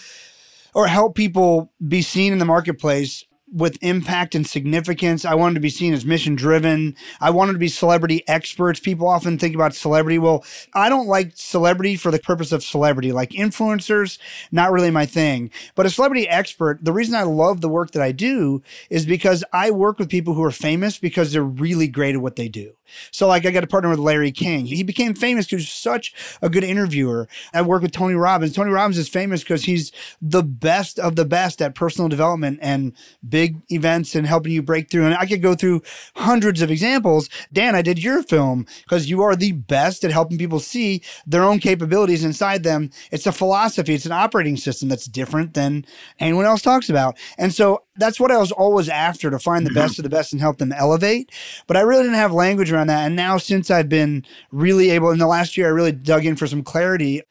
or 0.74 0.88
help 0.88 1.16
people 1.16 1.72
be 1.86 2.02
seen 2.02 2.34
in 2.34 2.40
the 2.40 2.46
marketplace 2.46 3.24
with 3.52 3.78
impact 3.82 4.36
and 4.36 4.46
significance. 4.46 5.26
I 5.26 5.36
wanted 5.36 5.56
to 5.56 5.60
be 5.62 5.70
seen 5.70 5.94
as 5.94 6.06
mission 6.06 6.36
driven. 6.36 6.96
I 7.22 7.30
wanted 7.30 7.54
to 7.54 7.60
be 7.60 7.70
celebrity 7.70 8.24
experts. 8.28 8.80
People 8.80 9.08
often 9.08 9.38
think 9.38 9.56
about 9.56 9.74
celebrity. 9.74 10.20
Well, 10.20 10.44
I 10.74 10.90
don't 10.90 11.08
like 11.08 11.32
celebrity 11.36 11.96
for 11.96 12.12
the 12.12 12.20
purpose 12.20 12.52
of 12.52 12.64
celebrity. 12.64 13.12
Like 13.12 13.32
influencers, 13.32 14.18
not 14.52 14.72
really 14.72 14.92
my 14.92 15.06
thing. 15.06 15.52
But 15.76 15.86
a 15.86 15.90
celebrity 15.90 16.28
expert, 16.28 16.84
the 16.84 16.94
reason 16.94 17.16
I 17.16 17.24
love 17.24 17.62
the 17.62 17.70
work 17.70 17.92
that 17.92 18.02
I 18.02 18.12
do 18.12 18.62
is 18.90 19.06
because 19.06 19.44
I 19.54 19.72
work 19.72 20.00
with 20.00 20.10
people 20.10 20.34
who 20.34 20.44
are 20.44 20.52
famous 20.52 20.98
because 20.98 21.32
they're 21.32 21.44
really 21.44 21.88
great 21.88 22.16
at 22.16 22.22
what 22.22 22.36
they 22.36 22.50
do. 22.50 22.77
So 23.12 23.28
like 23.28 23.46
I 23.46 23.52
got 23.52 23.62
to 23.62 23.68
partner 23.68 23.90
with 23.90 24.00
Larry 24.00 24.32
King. 24.32 24.66
He 24.66 24.84
became 24.84 25.14
famous 25.14 25.46
because 25.46 25.64
he's 25.64 25.74
such 25.74 26.14
a 26.42 26.50
good 26.50 26.64
interviewer. 26.64 27.28
I 27.54 27.62
work 27.62 27.82
with 27.82 27.92
Tony 27.92 28.16
Robbins. 28.16 28.54
Tony 28.54 28.72
Robbins 28.72 28.98
is 28.98 29.10
famous 29.10 29.42
because 29.42 29.64
he's 29.64 29.92
the 30.22 30.44
best 30.44 31.00
of 31.00 31.16
the 31.16 31.26
best 31.26 31.62
at 31.62 31.76
personal 31.76 32.10
development 32.10 32.60
and 32.62 32.94
big 33.28 33.62
events 33.72 34.16
and 34.16 34.28
helping 34.28 34.52
you 34.52 34.62
break 34.62 34.90
through. 34.90 35.06
And 35.06 35.16
I 35.16 35.26
could 35.26 35.42
go 35.42 35.56
through 35.56 35.82
hundreds 36.16 36.62
of 36.62 36.72
examples. 36.72 37.30
Dan, 37.52 37.76
I 37.76 37.82
did 37.82 38.02
your 38.02 38.24
film 38.24 38.66
because 38.84 39.10
you 39.10 39.22
are 39.22 39.36
the 39.36 39.52
best 39.54 40.04
at 40.04 40.12
helping 40.12 40.38
people 40.38 40.60
see 40.60 41.02
their 41.26 41.44
own 41.44 41.60
capabilities 41.60 42.24
inside 42.24 42.64
them. 42.64 42.92
It's 43.12 43.28
a 43.28 43.32
philosophy. 43.32 43.94
It's 43.94 44.06
an 44.06 44.12
operating 44.12 44.58
system 44.58 44.90
that's 44.90 45.06
different 45.06 45.54
than 45.54 45.86
anyone 46.20 46.46
else 46.46 46.62
talks 46.62 46.90
about. 46.90 47.18
And 47.38 47.54
so 47.54 47.84
that's 47.98 48.20
what 48.20 48.32
I 48.32 48.38
was 48.38 48.52
always 48.52 48.90
after 48.90 49.30
to 49.30 49.40
find 49.40 49.66
the 49.66 49.70
mm-hmm. 49.70 49.80
best 49.80 50.00
of 50.00 50.04
the 50.04 50.10
best 50.10 50.32
and 50.32 50.42
help 50.42 50.58
them 50.58 50.72
elevate. 50.72 51.32
But 51.68 51.78
I 51.78 51.82
really 51.82 52.04
didn't 52.04 52.16
have 52.16 52.32
language 52.32 52.72
around 52.72 52.88
that. 52.88 53.06
And 53.06 53.16
now, 53.16 53.38
since 53.38 53.72
I've 53.72 53.90
been 53.90 54.26
really 54.52 54.90
able, 54.92 55.12
in 55.12 55.20
the 55.20 55.28
last 55.28 55.58
year, 55.58 55.68
I 55.68 55.72
really 55.72 55.92
dug 55.92 56.26
in 56.26 56.36
for 56.36 56.48
some 56.48 56.64
clarity. 56.64 57.22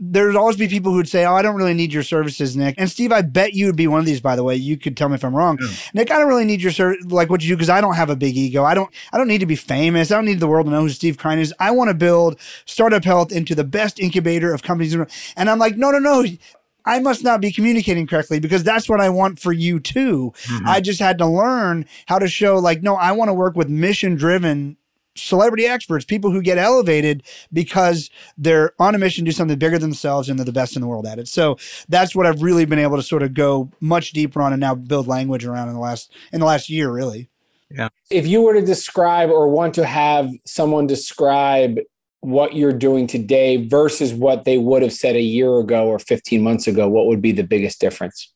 There'd 0.00 0.34
always 0.34 0.56
be 0.56 0.66
people 0.66 0.92
who'd 0.92 1.08
say, 1.08 1.24
Oh, 1.24 1.34
I 1.34 1.42
don't 1.42 1.54
really 1.54 1.72
need 1.72 1.92
your 1.92 2.02
services, 2.02 2.56
Nick. 2.56 2.74
And 2.78 2.90
Steve, 2.90 3.12
I 3.12 3.22
bet 3.22 3.54
you 3.54 3.66
would 3.66 3.76
be 3.76 3.86
one 3.86 4.00
of 4.00 4.06
these, 4.06 4.20
by 4.20 4.34
the 4.34 4.42
way. 4.42 4.56
You 4.56 4.76
could 4.76 4.96
tell 4.96 5.08
me 5.08 5.14
if 5.14 5.24
I'm 5.24 5.36
wrong. 5.36 5.56
Yeah. 5.60 5.68
Nick, 5.94 6.10
I 6.10 6.18
don't 6.18 6.28
really 6.28 6.44
need 6.44 6.60
your 6.60 6.72
service, 6.72 7.04
like 7.06 7.30
what 7.30 7.42
you 7.42 7.50
do, 7.50 7.56
because 7.56 7.70
I 7.70 7.80
don't 7.80 7.94
have 7.94 8.10
a 8.10 8.16
big 8.16 8.36
ego. 8.36 8.64
I 8.64 8.74
don't, 8.74 8.92
I 9.12 9.18
don't 9.18 9.28
need 9.28 9.38
to 9.38 9.46
be 9.46 9.56
famous. 9.56 10.10
I 10.10 10.16
don't 10.16 10.24
need 10.24 10.40
the 10.40 10.48
world 10.48 10.66
to 10.66 10.72
know 10.72 10.80
who 10.80 10.88
Steve 10.88 11.16
Krein 11.16 11.38
is. 11.38 11.54
I 11.60 11.70
want 11.70 11.88
to 11.90 11.94
build 11.94 12.40
Startup 12.66 13.04
Health 13.04 13.30
into 13.30 13.54
the 13.54 13.64
best 13.64 14.00
incubator 14.00 14.52
of 14.52 14.64
companies. 14.64 14.94
And 15.36 15.48
I'm 15.48 15.60
like, 15.60 15.76
no, 15.76 15.92
no, 15.92 16.00
no. 16.00 16.24
I 16.84 17.00
must 17.00 17.24
not 17.24 17.40
be 17.40 17.52
communicating 17.52 18.06
correctly 18.06 18.40
because 18.40 18.62
that's 18.62 18.88
what 18.88 19.00
I 19.00 19.08
want 19.08 19.38
for 19.38 19.52
you 19.52 19.80
too. 19.80 20.32
Mm-hmm. 20.44 20.68
I 20.68 20.80
just 20.80 21.00
had 21.00 21.18
to 21.18 21.26
learn 21.26 21.86
how 22.06 22.18
to 22.18 22.28
show 22.28 22.58
like, 22.58 22.82
no, 22.82 22.96
I 22.96 23.12
want 23.12 23.28
to 23.28 23.34
work 23.34 23.56
with 23.56 23.68
mission 23.68 24.16
driven 24.16 24.76
celebrity 25.16 25.66
experts, 25.66 26.04
people 26.04 26.30
who 26.30 26.42
get 26.42 26.58
elevated 26.58 27.22
because 27.52 28.10
they're 28.36 28.72
on 28.78 28.94
a 28.94 28.98
mission 28.98 29.24
to 29.24 29.30
do 29.30 29.32
something 29.34 29.58
bigger 29.58 29.78
than 29.78 29.90
themselves 29.90 30.28
and 30.28 30.38
they're 30.38 30.44
the 30.44 30.52
best 30.52 30.76
in 30.76 30.82
the 30.82 30.88
world 30.88 31.06
at 31.06 31.18
it. 31.18 31.28
So 31.28 31.56
that's 31.88 32.14
what 32.14 32.26
I've 32.26 32.42
really 32.42 32.64
been 32.64 32.78
able 32.78 32.96
to 32.96 33.02
sort 33.02 33.22
of 33.22 33.34
go 33.34 33.70
much 33.80 34.12
deeper 34.12 34.42
on 34.42 34.52
and 34.52 34.60
now 34.60 34.74
build 34.74 35.06
language 35.06 35.44
around 35.44 35.68
in 35.68 35.74
the 35.74 35.80
last 35.80 36.12
in 36.32 36.40
the 36.40 36.46
last 36.46 36.68
year, 36.68 36.90
really. 36.90 37.28
Yeah. 37.70 37.88
If 38.10 38.26
you 38.26 38.42
were 38.42 38.54
to 38.54 38.62
describe 38.62 39.30
or 39.30 39.48
want 39.48 39.74
to 39.74 39.86
have 39.86 40.30
someone 40.44 40.86
describe 40.86 41.78
what 42.24 42.54
you're 42.54 42.72
doing 42.72 43.06
today 43.06 43.56
versus 43.66 44.14
what 44.14 44.44
they 44.44 44.56
would 44.56 44.82
have 44.82 44.92
said 44.92 45.14
a 45.14 45.20
year 45.20 45.58
ago 45.58 45.86
or 45.86 45.98
15 45.98 46.42
months 46.42 46.66
ago, 46.66 46.88
what 46.88 47.06
would 47.06 47.20
be 47.20 47.32
the 47.32 47.44
biggest 47.44 47.80
difference? 47.80 48.32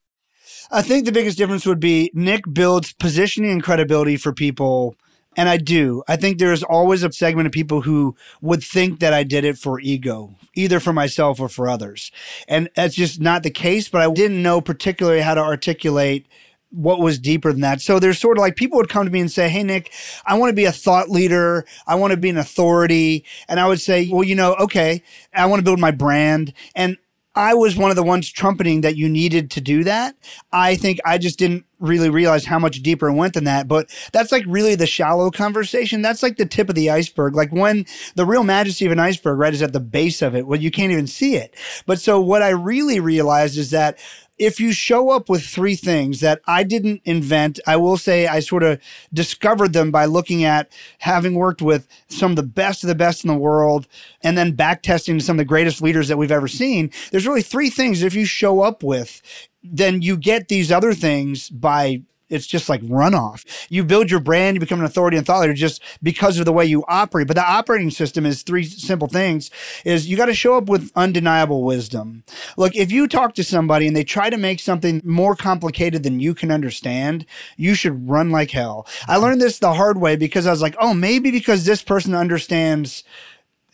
I 0.70 0.82
think 0.82 1.06
the 1.06 1.12
biggest 1.12 1.38
difference 1.38 1.64
would 1.64 1.80
be 1.80 2.10
Nick 2.12 2.42
builds 2.52 2.92
positioning 2.92 3.50
and 3.50 3.62
credibility 3.62 4.18
for 4.18 4.34
people. 4.34 4.94
And 5.38 5.48
I 5.48 5.56
do. 5.56 6.02
I 6.06 6.16
think 6.16 6.38
there's 6.38 6.62
always 6.62 7.02
a 7.02 7.12
segment 7.12 7.46
of 7.46 7.52
people 7.52 7.80
who 7.80 8.14
would 8.42 8.62
think 8.62 9.00
that 9.00 9.14
I 9.14 9.22
did 9.22 9.44
it 9.44 9.56
for 9.56 9.80
ego, 9.80 10.34
either 10.54 10.80
for 10.80 10.92
myself 10.92 11.40
or 11.40 11.48
for 11.48 11.68
others. 11.68 12.10
And 12.46 12.68
that's 12.74 12.96
just 12.96 13.20
not 13.20 13.42
the 13.42 13.50
case, 13.50 13.88
but 13.88 14.02
I 14.02 14.10
didn't 14.12 14.42
know 14.42 14.60
particularly 14.60 15.20
how 15.20 15.34
to 15.34 15.40
articulate 15.40 16.26
what 16.70 17.00
was 17.00 17.18
deeper 17.18 17.52
than 17.52 17.62
that. 17.62 17.80
So 17.80 17.98
there's 17.98 18.18
sort 18.18 18.36
of 18.36 18.42
like 18.42 18.56
people 18.56 18.76
would 18.78 18.88
come 18.88 19.04
to 19.04 19.10
me 19.10 19.20
and 19.20 19.30
say, 19.30 19.48
Hey, 19.48 19.62
Nick, 19.62 19.92
I 20.26 20.36
want 20.38 20.50
to 20.50 20.54
be 20.54 20.66
a 20.66 20.72
thought 20.72 21.08
leader. 21.08 21.64
I 21.86 21.94
want 21.94 22.10
to 22.12 22.16
be 22.16 22.28
an 22.28 22.36
authority. 22.36 23.24
And 23.48 23.58
I 23.58 23.66
would 23.66 23.80
say, 23.80 24.08
well, 24.10 24.24
you 24.24 24.34
know, 24.34 24.54
okay, 24.54 25.02
I 25.34 25.46
want 25.46 25.60
to 25.60 25.64
build 25.64 25.80
my 25.80 25.90
brand. 25.90 26.52
And 26.74 26.98
I 27.38 27.54
was 27.54 27.76
one 27.76 27.90
of 27.90 27.96
the 27.96 28.02
ones 28.02 28.28
trumpeting 28.28 28.80
that 28.80 28.96
you 28.96 29.08
needed 29.08 29.52
to 29.52 29.60
do 29.60 29.84
that. 29.84 30.16
I 30.50 30.74
think 30.74 30.98
I 31.04 31.18
just 31.18 31.38
didn't 31.38 31.64
really 31.78 32.10
realize 32.10 32.44
how 32.44 32.58
much 32.58 32.82
deeper 32.82 33.08
it 33.08 33.14
went 33.14 33.34
than 33.34 33.44
that. 33.44 33.68
But 33.68 33.94
that's 34.12 34.32
like 34.32 34.42
really 34.48 34.74
the 34.74 34.88
shallow 34.88 35.30
conversation. 35.30 36.02
That's 36.02 36.22
like 36.22 36.36
the 36.36 36.46
tip 36.46 36.68
of 36.68 36.74
the 36.74 36.90
iceberg. 36.90 37.36
Like 37.36 37.52
when 37.52 37.86
the 38.16 38.26
real 38.26 38.42
majesty 38.42 38.86
of 38.86 38.92
an 38.92 38.98
iceberg, 38.98 39.38
right, 39.38 39.54
is 39.54 39.62
at 39.62 39.72
the 39.72 39.78
base 39.78 40.20
of 40.20 40.34
it, 40.34 40.48
well, 40.48 40.58
you 40.58 40.72
can't 40.72 40.90
even 40.90 41.06
see 41.06 41.36
it. 41.36 41.54
But 41.86 42.00
so 42.00 42.20
what 42.20 42.42
I 42.42 42.48
really 42.48 42.98
realized 42.98 43.56
is 43.56 43.70
that 43.70 44.00
if 44.38 44.60
you 44.60 44.72
show 44.72 45.10
up 45.10 45.28
with 45.28 45.44
three 45.44 45.74
things 45.74 46.20
that 46.20 46.40
I 46.46 46.62
didn't 46.62 47.02
invent, 47.04 47.58
I 47.66 47.76
will 47.76 47.96
say 47.96 48.26
I 48.26 48.40
sort 48.40 48.62
of 48.62 48.80
discovered 49.12 49.72
them 49.72 49.90
by 49.90 50.04
looking 50.04 50.44
at 50.44 50.70
having 50.98 51.34
worked 51.34 51.62
with 51.62 51.88
some 52.08 52.32
of 52.32 52.36
the 52.36 52.42
best 52.42 52.84
of 52.84 52.88
the 52.88 52.94
best 52.94 53.24
in 53.24 53.28
the 53.28 53.36
world 53.36 53.86
and 54.22 54.38
then 54.38 54.52
back 54.52 54.82
testing 54.82 55.20
some 55.20 55.36
of 55.36 55.38
the 55.38 55.44
greatest 55.44 55.82
leaders 55.82 56.08
that 56.08 56.18
we've 56.18 56.32
ever 56.32 56.48
seen. 56.48 56.90
There's 57.10 57.26
really 57.26 57.42
three 57.42 57.70
things 57.70 58.02
if 58.02 58.14
you 58.14 58.24
show 58.24 58.60
up 58.60 58.82
with, 58.82 59.22
then 59.62 60.02
you 60.02 60.16
get 60.16 60.48
these 60.48 60.70
other 60.70 60.94
things 60.94 61.50
by 61.50 62.02
it's 62.28 62.46
just 62.46 62.68
like 62.68 62.82
runoff. 62.82 63.44
You 63.68 63.84
build 63.84 64.10
your 64.10 64.20
brand, 64.20 64.56
you 64.56 64.60
become 64.60 64.80
an 64.80 64.84
authority 64.84 65.16
and 65.16 65.26
thought 65.26 65.40
leader 65.40 65.54
just 65.54 65.82
because 66.02 66.38
of 66.38 66.44
the 66.44 66.52
way 66.52 66.64
you 66.64 66.84
operate. 66.88 67.26
But 67.26 67.36
the 67.36 67.48
operating 67.48 67.90
system 67.90 68.26
is 68.26 68.42
three 68.42 68.64
simple 68.64 69.08
things 69.08 69.50
is 69.84 70.08
you 70.08 70.16
got 70.16 70.26
to 70.26 70.34
show 70.34 70.56
up 70.56 70.68
with 70.68 70.92
undeniable 70.94 71.62
wisdom. 71.62 72.24
Look, 72.56 72.76
if 72.76 72.92
you 72.92 73.08
talk 73.08 73.34
to 73.34 73.44
somebody 73.44 73.86
and 73.86 73.96
they 73.96 74.04
try 74.04 74.30
to 74.30 74.36
make 74.36 74.60
something 74.60 75.00
more 75.04 75.34
complicated 75.34 76.02
than 76.02 76.20
you 76.20 76.34
can 76.34 76.50
understand, 76.50 77.24
you 77.56 77.74
should 77.74 78.08
run 78.08 78.30
like 78.30 78.50
hell. 78.50 78.86
I 79.06 79.14
mm-hmm. 79.14 79.22
learned 79.22 79.40
this 79.40 79.58
the 79.58 79.74
hard 79.74 79.98
way 79.98 80.16
because 80.16 80.46
I 80.46 80.50
was 80.50 80.62
like, 80.62 80.76
oh, 80.78 80.94
maybe 80.94 81.30
because 81.30 81.64
this 81.64 81.82
person 81.82 82.14
understands 82.14 83.04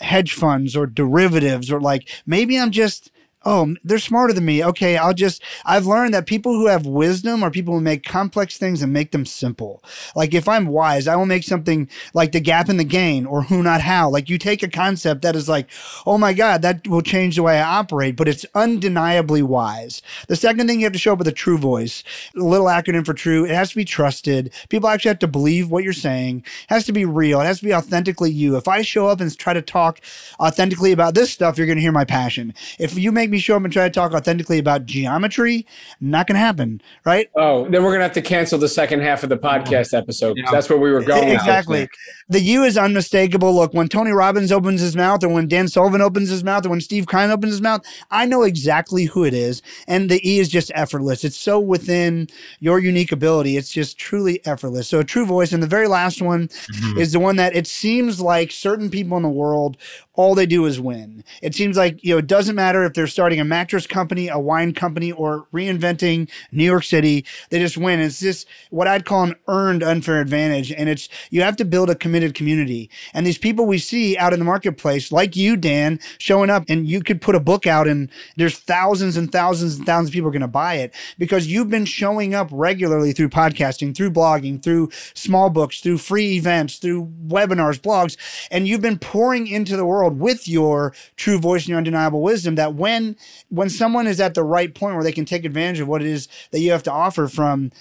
hedge 0.01 0.35
funds 0.35 0.77
or 0.77 0.87
derivatives 0.87 1.71
or 1.71 1.81
like 1.81 2.09
maybe 2.27 2.59
I'm 2.59 2.71
just 2.71 3.11
oh, 3.45 3.75
they're 3.85 3.99
smarter 3.99 4.33
than 4.33 4.45
me. 4.45 4.65
Okay, 4.65 4.97
I'll 4.97 5.15
just, 5.15 5.43
I've 5.65 5.87
learned 5.87 6.15
that 6.15 6.27
people 6.27 6.53
who 6.55 6.67
have 6.67 6.87
wisdom 6.87 7.43
are 7.43 7.51
people 7.51 7.75
who 7.75 7.81
make 7.81 8.05
complex 8.05 8.59
things 8.59 8.83
and 8.83 8.93
make 8.93 9.13
them 9.13 9.27
simple. 9.27 9.83
Like 10.15 10.35
if 10.35 10.49
I'm 10.49 10.67
wise, 10.67 11.07
I 11.07 11.17
will 11.17 11.27
make 11.27 11.45
something 11.45 11.89
like 12.15 12.33
the 12.33 12.41
gap 12.41 12.69
in 12.69 12.77
the 12.77 12.85
gain 12.85 13.27
or 13.27 13.43
who 13.43 13.63
not 13.63 13.81
how. 13.81 14.09
Like 14.09 14.29
you 14.29 14.39
take 14.39 14.63
a 14.63 14.69
concept 14.69 15.23
that 15.23 15.37
is 15.37 15.49
like, 15.49 15.69
oh 16.07 16.19
my 16.19 16.33
God, 16.33 16.63
that 16.63 16.87
will 16.89 17.03
change 17.03 17.37
the 17.37 17.43
way 17.43 17.61
I 17.61 17.79
operate, 17.79 18.17
but 18.17 18.29
it's 18.29 18.47
undeniably 18.55 19.43
wise. 19.43 20.03
The 20.29 20.37
second 20.37 20.67
thing 20.67 20.81
you 20.81 20.87
have 20.87 20.93
to 20.93 20.99
show 20.99 21.13
up 21.13 21.19
with 21.19 21.29
a 21.29 21.33
true 21.33 21.59
voice, 21.59 22.03
a 22.37 22.41
little 22.41 22.67
acronym 22.67 23.05
for 23.05 23.15
true. 23.15 23.45
It 23.45 23.55
has 23.55 23.71
to 23.71 23.77
be 23.77 23.85
trusted. 23.85 24.53
People 24.69 24.89
actually 24.89 25.11
have 25.11 25.19
to 25.21 25.29
believe 25.29 25.71
what 25.71 25.85
you're 25.85 25.93
saying. 25.93 26.39
It 26.39 26.73
has 26.73 26.85
to 26.87 26.93
be 26.93 27.05
real. 27.05 27.41
It 27.41 27.47
has 27.47 27.59
to 27.59 27.65
be 27.65 27.75
authentically 27.75 28.31
you. 28.31 28.57
If 28.57 28.69
I 28.69 28.83
show 28.83 29.07
up 29.09 29.21
and 29.21 29.37
try 29.37 29.53
to 29.53 29.63
talk 29.63 30.01
authentically 30.41 30.93
about 30.93 31.15
this 31.15 31.31
stuff, 31.31 31.59
you're 31.59 31.67
going 31.67 31.77
to 31.77 31.83
hear 31.83 31.93
my 31.93 32.05
passion. 32.05 32.55
If 32.79 32.97
you 32.99 33.13
make 33.13 33.31
me 33.35 33.41
show 33.41 33.57
up 33.57 33.64
and 33.64 33.73
try 33.73 33.85
to 33.85 33.91
talk 33.91 34.12
authentically 34.12 34.59
about 34.59 34.87
geometry, 34.87 35.67
not 36.00 36.26
going 36.26 36.35
to 36.35 36.41
happen, 36.41 36.81
right? 37.05 37.29
Oh, 37.37 37.64
then 37.64 37.83
we're 37.83 37.91
going 37.91 38.00
to 38.00 38.05
have 38.05 38.12
to 38.12 38.23
cancel 38.23 38.59
the 38.59 38.69
second 38.69 39.00
half 39.00 39.23
of 39.23 39.29
the 39.29 39.37
podcast 39.37 39.97
episode 39.97 40.35
because 40.35 40.50
yeah. 40.50 40.57
that's 40.57 40.71
where 40.71 40.79
we 40.79 40.91
were 40.91 41.03
going. 41.03 41.29
Exactly. 41.29 41.88
The 42.29 42.41
U 42.41 42.64
is 42.64 42.79
unmistakable. 42.79 43.55
Look, 43.55 43.75
when 43.75 43.88
Tony 43.88 44.12
Robbins 44.12 44.50
opens 44.50 44.81
his 44.81 44.97
mouth, 44.97 45.23
or 45.23 45.29
when 45.29 45.49
Dan 45.49 45.69
Sullivan 45.69 46.00
opens 46.00 46.31
his 46.31 46.43
mouth, 46.43 46.64
or 46.64 46.71
when 46.71 46.81
Steve 46.81 47.07
Krein 47.07 47.31
opens 47.31 47.53
his 47.53 47.61
mouth, 47.61 47.85
I 48.11 48.25
know 48.25 48.43
exactly 48.43 49.05
who 49.05 49.25
it 49.25 49.35
is. 49.35 49.61
And 49.87 50.11
the 50.11 50.26
E 50.29 50.38
is 50.38 50.49
just 50.49 50.73
effortless. 50.75 51.25
It's 51.25 51.37
so 51.37 51.61
within 51.61 52.29
your 52.61 52.79
unique 52.79 53.12
ability. 53.12 53.57
It's 53.57 53.71
just 53.73 53.99
truly 53.99 54.45
effortless. 54.47 54.88
So 54.88 55.00
a 55.00 55.05
true 55.05 55.26
voice. 55.26 55.53
And 55.53 55.62
the 55.62 55.67
very 55.67 55.88
last 55.88 56.23
one 56.23 56.49
mm-hmm. 56.49 56.99
is 56.99 57.12
the 57.12 57.21
one 57.21 57.37
that 57.37 57.55
it 57.55 57.67
seems 57.67 58.21
like 58.21 58.50
certain 58.50 58.91
people 58.91 59.17
in 59.17 59.23
the 59.23 59.29
world 59.29 59.76
all 60.14 60.35
they 60.35 60.47
do 60.47 60.64
is 60.66 60.80
win. 60.80 61.25
It 61.42 61.54
seems 61.54 61.76
like, 61.76 62.02
you 62.04 62.14
know, 62.14 62.18
it 62.18 62.26
doesn't 62.26 62.54
matter 62.54 62.85
if 62.85 62.94
they're 62.94 63.06
starting 63.06 63.40
a 63.40 63.44
mattress 63.44 63.87
company, 63.87 64.28
a 64.28 64.38
wine 64.38 64.73
company, 64.73 65.11
or 65.11 65.47
reinventing 65.52 66.30
New 66.52 66.64
York 66.64 66.85
City. 66.85 67.25
They 67.50 67.59
just 67.59 67.76
win. 67.76 67.99
It's 67.99 68.21
just 68.21 68.47
what 68.71 68.87
I'd 68.87 69.04
call 69.04 69.25
an 69.25 69.35
earned 69.49 69.83
unfair 69.83 70.21
advantage. 70.21 70.71
And 70.71 70.88
it's, 70.88 71.09
you 71.30 71.42
have 71.42 71.56
to 71.56 71.64
build 71.64 71.90
a 71.90 71.97
committed 71.97 72.35
community. 72.35 72.90
And 73.12 73.26
these 73.26 73.38
people 73.38 73.66
we 73.66 73.78
see 73.78 74.16
out 74.16 74.33
in 74.33 74.38
the 74.38 74.44
marketplace, 74.44 75.11
like 75.11 75.35
you, 75.35 75.56
Dan, 75.56 75.99
showing 76.18 76.50
up 76.50 76.64
and 76.68 76.87
you 76.87 77.02
could 77.02 77.21
put 77.21 77.35
a 77.35 77.40
book 77.40 77.66
out 77.66 77.88
and 77.88 78.09
there's 78.37 78.59
thousands 78.59 79.16
and 79.16 79.33
thousands 79.33 79.76
and 79.76 79.87
thousands 79.87 80.11
of 80.11 80.14
people 80.14 80.30
going 80.30 80.42
to 80.42 80.49
buy 80.49 80.75
it 80.75 80.94
because 81.18 81.49
you've 81.49 81.71
been 81.71 81.85
showing 81.85 82.35
up 82.35 82.49
regularly 82.52 83.12
through 83.12 83.30
podcasting, 83.30 83.97
through 83.97 84.11
blogging, 84.11 84.62
through 84.62 84.90
small 85.14 85.50
books, 85.50 85.80
through 85.80 85.99
free 85.99 86.37
events, 86.37 86.78
through 86.78 87.06
webinars, 87.26 87.80
blogs, 87.80 88.16
and 88.50 88.68
you've 88.68 88.80
been 88.80 88.99
pouring 88.99 89.49
into 89.49 89.76
the 89.76 89.85
world 89.85 90.04
world 90.05 90.21
with 90.21 90.47
your 90.47 90.95
true 91.17 91.39
voice 91.39 91.63
and 91.63 91.71
your 91.71 91.79
undeniable 91.79 92.23
wisdom 92.23 92.55
that 92.55 92.75
when 92.75 93.17
when 93.49 93.71
someone 93.71 94.07
is 94.07 94.21
at 94.21 94.35
the 94.35 94.43
right 94.43 94.75
point 94.75 94.95
where 94.95 95.05
they 95.05 95.13
can 95.13 95.25
take 95.25 95.45
advantage 95.45 95.81
of 95.81 95.89
what 95.89 96.03
it 96.03 96.09
is 96.09 96.29
that 96.51 96.61
you 96.61 96.71
have 96.71 96.83
to 96.83 96.93
offer 96.93 97.27
from 97.27 97.73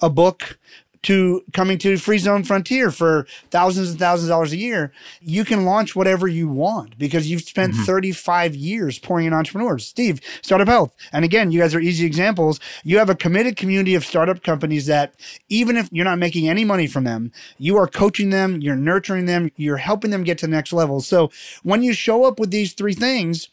a 0.00 0.10
book 0.10 0.58
to 1.02 1.42
coming 1.52 1.78
to 1.78 1.96
Free 1.96 2.18
Zone 2.18 2.44
Frontier 2.44 2.90
for 2.90 3.26
thousands 3.50 3.90
and 3.90 3.98
thousands 3.98 4.28
of 4.28 4.34
dollars 4.34 4.52
a 4.52 4.56
year, 4.56 4.92
you 5.20 5.44
can 5.44 5.64
launch 5.64 5.96
whatever 5.96 6.28
you 6.28 6.48
want 6.48 6.98
because 6.98 7.30
you've 7.30 7.42
spent 7.42 7.72
mm-hmm. 7.72 7.84
35 7.84 8.54
years 8.54 8.98
pouring 8.98 9.26
in 9.26 9.32
entrepreneurs. 9.32 9.86
Steve, 9.86 10.20
Startup 10.42 10.68
Health. 10.68 10.94
And 11.12 11.24
again, 11.24 11.50
you 11.50 11.60
guys 11.60 11.74
are 11.74 11.80
easy 11.80 12.06
examples. 12.06 12.60
You 12.84 12.98
have 12.98 13.10
a 13.10 13.14
committed 13.14 13.56
community 13.56 13.94
of 13.94 14.04
startup 14.04 14.42
companies 14.42 14.86
that 14.86 15.14
even 15.48 15.76
if 15.76 15.88
you're 15.92 16.04
not 16.04 16.18
making 16.18 16.48
any 16.48 16.64
money 16.64 16.86
from 16.86 17.04
them, 17.04 17.32
you 17.58 17.76
are 17.76 17.86
coaching 17.86 18.30
them, 18.30 18.60
you're 18.60 18.76
nurturing 18.76 19.26
them, 19.26 19.50
you're 19.56 19.78
helping 19.78 20.10
them 20.10 20.24
get 20.24 20.38
to 20.38 20.46
the 20.46 20.52
next 20.52 20.72
level. 20.72 21.00
So 21.00 21.30
when 21.62 21.82
you 21.82 21.92
show 21.92 22.24
up 22.24 22.38
with 22.38 22.50
these 22.50 22.72
three 22.72 22.94
things, 22.94 23.48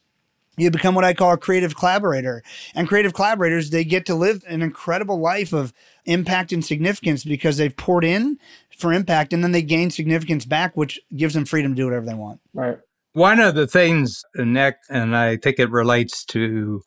you 0.58 0.72
become 0.72 0.96
what 0.96 1.06
I 1.06 1.14
call 1.14 1.34
a 1.34 1.38
creative 1.38 1.76
collaborator. 1.76 2.44
And 2.74 2.88
creative 2.88 3.14
collaborators, 3.14 3.70
they 3.70 3.84
get 3.84 4.06
to 4.08 4.16
live 4.16 4.44
an 4.48 4.62
incredible 4.62 5.20
life 5.20 5.54
of 5.54 5.72
impact 6.06 6.52
and 6.52 6.66
significance 6.66 7.24
because 7.24 7.58
they've 7.58 7.76
poured 7.76 8.04
in 8.04 8.40
for 8.78 8.92
impact 8.92 9.34
and 9.34 9.44
then 9.44 9.52
they 9.52 9.62
gain 9.62 9.92
significance 9.92 10.46
back, 10.46 10.76
which 10.76 11.00
gives 11.16 11.36
them 11.36 11.46
freedom 11.46 11.74
to 11.74 11.76
do 11.76 11.86
whatever 11.86 12.06
they 12.06 12.14
want. 12.16 12.40
Right. 12.54 12.80
One 13.14 13.40
of 13.40 13.56
the 13.56 13.68
things, 13.68 14.24
Nick, 14.36 14.76
and 14.90 15.16
I 15.16 15.38
think 15.38 15.60
it 15.60 15.72
relates 15.72 16.26
to 16.26 16.82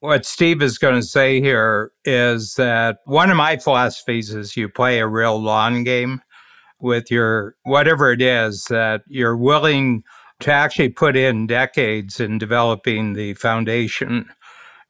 what 0.00 0.24
Steve 0.24 0.62
is 0.62 0.78
going 0.78 0.94
to 0.94 1.06
say 1.06 1.40
here, 1.40 1.92
is 2.04 2.54
that 2.54 2.98
one 3.04 3.30
of 3.30 3.36
my 3.36 3.56
philosophies 3.56 4.32
is 4.32 4.56
you 4.56 4.68
play 4.68 5.00
a 5.00 5.06
real 5.08 5.40
long 5.40 5.82
game 5.82 6.20
with 6.80 7.10
your 7.10 7.56
whatever 7.64 8.12
it 8.12 8.22
is 8.22 8.64
that 8.70 9.02
you're 9.08 9.36
willing 9.36 10.04
to 10.40 10.52
actually 10.52 10.90
put 10.90 11.16
in 11.16 11.46
decades 11.46 12.20
in 12.20 12.38
developing 12.38 13.12
the 13.12 13.34
foundation. 13.34 14.28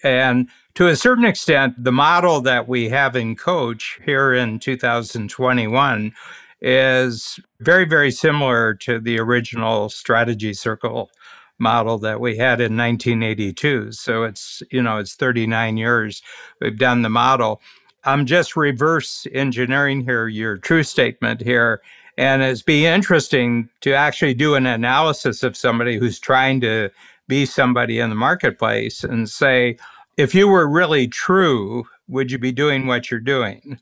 And 0.03 0.49
to 0.75 0.89
a 0.89 0.97
certain 0.97 1.25
extent, 1.25 1.83
the 1.83 1.93
model 1.93 2.41
that 2.43 2.69
we 2.69 2.89
have 2.89 3.17
in 3.17 3.35
Coach 3.35 3.99
here 4.05 4.33
in 4.35 4.59
2021 4.59 6.13
is 6.61 7.41
very, 7.61 7.85
very 7.85 8.11
similar 8.11 8.75
to 8.75 9.01
the 9.01 9.19
original 9.19 9.89
strategy 9.89 10.53
circle 10.53 11.11
model 11.59 11.99
that 11.99 12.21
we 12.21 12.37
had 12.37 12.61
in 12.61 12.77
1982. 12.77 13.93
So 13.93 14.23
it's, 14.23 14.63
you 14.71 14.83
know, 14.83 14.99
it's 14.99 15.15
39 15.15 15.77
years 15.77 16.23
we've 16.61 16.79
done 16.79 17.03
the 17.03 17.09
model. 17.09 17.61
I'm 18.05 18.27
just 18.27 18.57
reverse 18.57 19.27
engineering 19.33 20.03
here 20.03 20.29
your 20.29 20.57
true 20.57 20.85
statement 20.85 21.41
here. 21.41 21.83
And 22.19 22.43
it's 22.43 22.63
be 22.63 22.85
interesting 22.85 23.69
to 23.83 23.95
actually 23.95 24.35
do 24.35 24.57
an 24.57 24.67
analysis 24.67 25.45
of 25.45 25.57
somebody 25.57 25.97
who's 25.97 26.19
trying 26.19 26.61
to 26.63 26.91
be 27.29 27.47
somebody 27.47 28.01
in 28.01 28.11
the 28.11 28.17
marketplace 28.17 29.05
and 29.05 29.31
say, 29.31 29.79
if 30.17 30.35
you 30.35 30.49
were 30.49 30.69
really 30.69 31.07
true, 31.07 31.87
would 32.09 32.33
you 32.33 32.39
be 32.39 32.51
doing 32.51 32.89
what 32.89 33.09
you're 33.09 33.21
doing? 33.21 33.79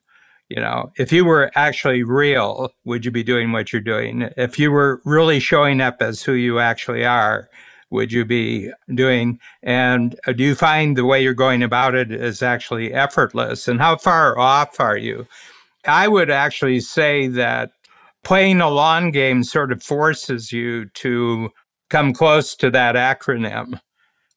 You 0.50 0.60
know, 0.60 0.92
if 0.98 1.12
you 1.12 1.24
were 1.24 1.50
actually 1.54 2.02
real, 2.02 2.74
would 2.84 3.06
you 3.06 3.10
be 3.10 3.22
doing 3.22 3.52
what 3.52 3.72
you're 3.72 3.80
doing? 3.80 4.28
If 4.36 4.58
you 4.58 4.70
were 4.70 5.00
really 5.06 5.40
showing 5.40 5.80
up 5.80 6.02
as 6.02 6.22
who 6.22 6.34
you 6.34 6.60
actually 6.60 7.06
are, 7.06 7.48
would 7.88 8.12
you 8.12 8.26
be 8.26 8.70
doing? 8.94 9.40
And 9.62 10.20
uh, 10.26 10.32
do 10.32 10.44
you 10.44 10.54
find 10.54 10.94
the 10.94 11.06
way 11.06 11.22
you're 11.22 11.32
going 11.32 11.62
about 11.62 11.94
it 11.94 12.12
is 12.12 12.42
actually 12.42 12.92
effortless? 12.92 13.66
And 13.66 13.80
how 13.80 13.96
far 13.96 14.38
off 14.38 14.78
are 14.78 14.98
you? 14.98 15.26
I 15.86 16.08
would 16.08 16.30
actually 16.30 16.80
say 16.80 17.28
that 17.28 17.70
playing 18.26 18.60
a 18.60 18.68
long 18.68 19.12
game 19.12 19.44
sort 19.44 19.70
of 19.70 19.80
forces 19.80 20.50
you 20.50 20.86
to 20.86 21.48
come 21.88 22.12
close 22.12 22.56
to 22.56 22.68
that 22.72 22.96
acronym. 22.96 23.80